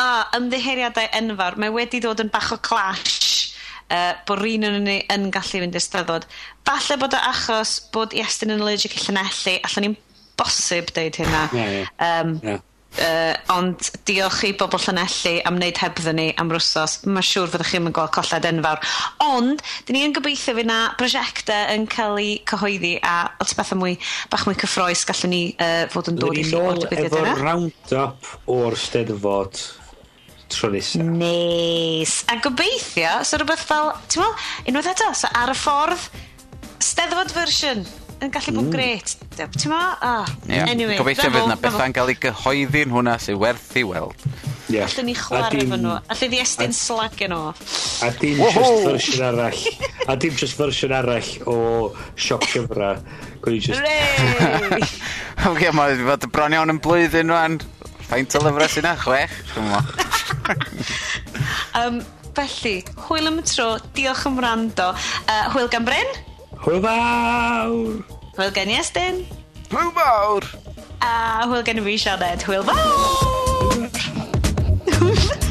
O, 0.00 0.08
ymddiheriadau 0.38 1.08
enfawr. 1.18 1.56
Mae 1.60 1.72
wedi 1.74 2.00
dod 2.04 2.20
yn 2.22 2.30
bach 2.32 2.52
o 2.54 2.60
clash 2.62 3.39
uh, 3.90 4.14
bod 4.28 4.42
rhan 4.42 4.68
o'n 4.70 4.80
ni 4.86 4.96
yn 5.12 5.28
gallu 5.34 5.64
fynd 5.64 5.76
i'r 5.76 5.84
steddfod. 5.84 6.26
Falle 6.68 6.98
bod 7.02 7.18
y 7.18 7.20
achos 7.32 7.76
bod 7.94 8.16
Iestyn 8.16 8.54
yn 8.54 8.62
allergic 8.62 8.96
i 8.96 9.04
llanelli, 9.04 9.58
allan 9.66 9.88
ni'n 9.88 10.00
bosib 10.40 10.90
deud 10.96 11.20
hynna. 11.20 11.46
Yeah, 11.52 11.78
yeah. 11.80 11.94
Um, 12.08 12.36
yeah. 12.42 12.66
Uh, 12.90 13.36
ond 13.54 13.86
diolch 14.08 14.40
i 14.48 14.50
bobl 14.58 14.80
llanelli 14.82 15.36
am 15.46 15.60
wneud 15.60 15.78
hebddyn 15.78 16.16
ni 16.18 16.24
am 16.42 16.48
rwsos. 16.50 16.96
Mae'n 17.06 17.26
siŵr 17.26 17.52
fyddwch 17.52 17.70
chi'n 17.70 17.92
gweld 17.94 18.10
colled 18.16 18.48
enfawr. 18.48 18.82
Ond, 19.22 19.62
dyn 19.86 19.96
ni 19.96 20.02
yn 20.08 20.14
gobeithio 20.16 20.56
fi 20.58 20.64
na 20.66 20.80
brosiectau 20.98 21.70
yn 21.76 21.86
cael 21.92 22.18
eu 22.18 22.32
cyhoeddi 22.50 22.96
a 23.06 23.14
oes 23.44 23.54
beth 23.54 23.76
mwy, 23.78 23.94
bach 24.32 24.42
mwy 24.48 24.58
cyffroes 24.58 25.04
gallwn 25.06 25.34
ni 25.36 25.42
uh, 25.54 25.84
fod 25.92 26.10
yn 26.10 26.18
dod 26.18 26.34
i 26.34 26.46
chi 26.48 26.58
o'r 26.58 26.82
digwyddiad 26.82 27.14
yna. 27.14 27.36
Efo 27.36 27.44
round-up 27.46 28.32
o'r 28.58 28.78
steddfod 28.88 29.62
tro 30.52 30.70
nesa. 30.72 31.02
Nes. 31.04 32.20
A 32.30 32.38
gobeithio, 32.42 33.20
so 33.26 33.40
rhywbeth 33.40 33.64
fel, 33.68 33.94
ti'n 34.10 34.24
meddwl, 34.24 34.52
unwaith 34.70 34.92
eto, 34.92 35.10
so 35.16 35.30
ar 35.40 35.54
y 35.54 35.56
ffordd, 35.58 36.06
steddfod 36.82 37.34
version 37.36 37.84
yn 38.20 38.32
gallu 38.34 38.56
bod 38.58 38.68
mm. 38.68 38.74
gret. 38.74 39.16
Ti'n 39.38 39.72
meddwl, 39.72 39.96
Oh. 40.10 40.26
Yeah. 40.48 40.68
Anyway, 40.68 40.98
Gobeithio 41.00 41.30
fydd 41.32 41.50
na 41.50 41.58
bethau'n 41.60 41.96
cael 41.96 42.12
ei 42.12 42.20
gyhoeddi'n 42.20 42.94
hwnna 42.94 43.16
sy'n 43.22 43.38
werth 43.40 43.74
i 43.80 43.86
weld. 43.86 44.28
Yeah. 44.70 44.86
Allwn 44.86 45.08
ni 45.08 45.14
chwarae 45.18 45.64
efo 45.64 45.78
nhw. 45.80 45.96
Allwn 46.14 46.30
ni 46.30 46.38
estyn 46.42 46.74
slag 46.76 47.18
yn 47.26 47.34
o. 47.34 47.40
A 48.06 48.10
dim 48.20 48.38
just 48.38 48.84
fersiwn 48.84 49.24
arall. 49.26 49.64
a 50.06 50.16
dim 50.20 50.36
just 50.38 50.58
fersiwn 50.60 50.94
arall 50.94 51.32
o 51.50 51.56
siop 52.14 52.46
gyfra. 52.52 52.92
Gwni 53.42 53.60
just... 53.66 53.82
Rei! 53.82 54.78
Oce, 55.50 55.74
mae 55.74 55.98
fod 56.04 56.30
bron 56.30 56.54
iawn 56.54 56.76
yn 56.76 56.82
blwyddyn 56.84 57.34
rwan. 57.34 57.60
Faint 58.10 58.38
o 58.38 58.44
lyfrau 58.46 58.70
sy'n 58.70 58.86
na? 58.86 58.96
Chwech? 59.00 59.38
Dwi'n 59.54 60.18
um, 61.78 62.00
felly, 62.36 62.76
hwyl 63.06 63.26
am 63.30 63.38
y 63.40 63.44
tro, 63.46 63.68
diolch 63.96 64.26
am 64.28 64.38
rando. 64.42 64.88
Uh, 65.26 65.46
hwyl 65.54 65.68
gan 65.72 65.84
Bryn. 65.88 66.10
Hwyl 66.64 66.80
fawr. 66.84 68.00
Hwyl 68.38 68.52
gen 68.56 68.72
i 68.72 68.78
Estyn. 68.80 69.16
Hwyl 69.70 69.92
fawr. 69.96 70.44
A 71.00 71.12
hwyl 71.48 71.64
gen 71.66 71.80
i 71.82 71.86
fi 71.88 71.96
Sianed. 72.06 72.42
Hwyl 72.48 72.64
fawr. 72.68 72.80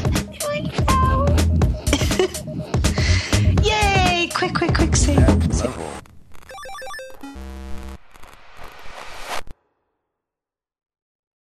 Yay, 3.64 4.28
quick, 4.34 4.54
quick, 4.54 4.74
quick, 4.74 4.96
see. 4.96 5.14
Yeah, 5.14 5.99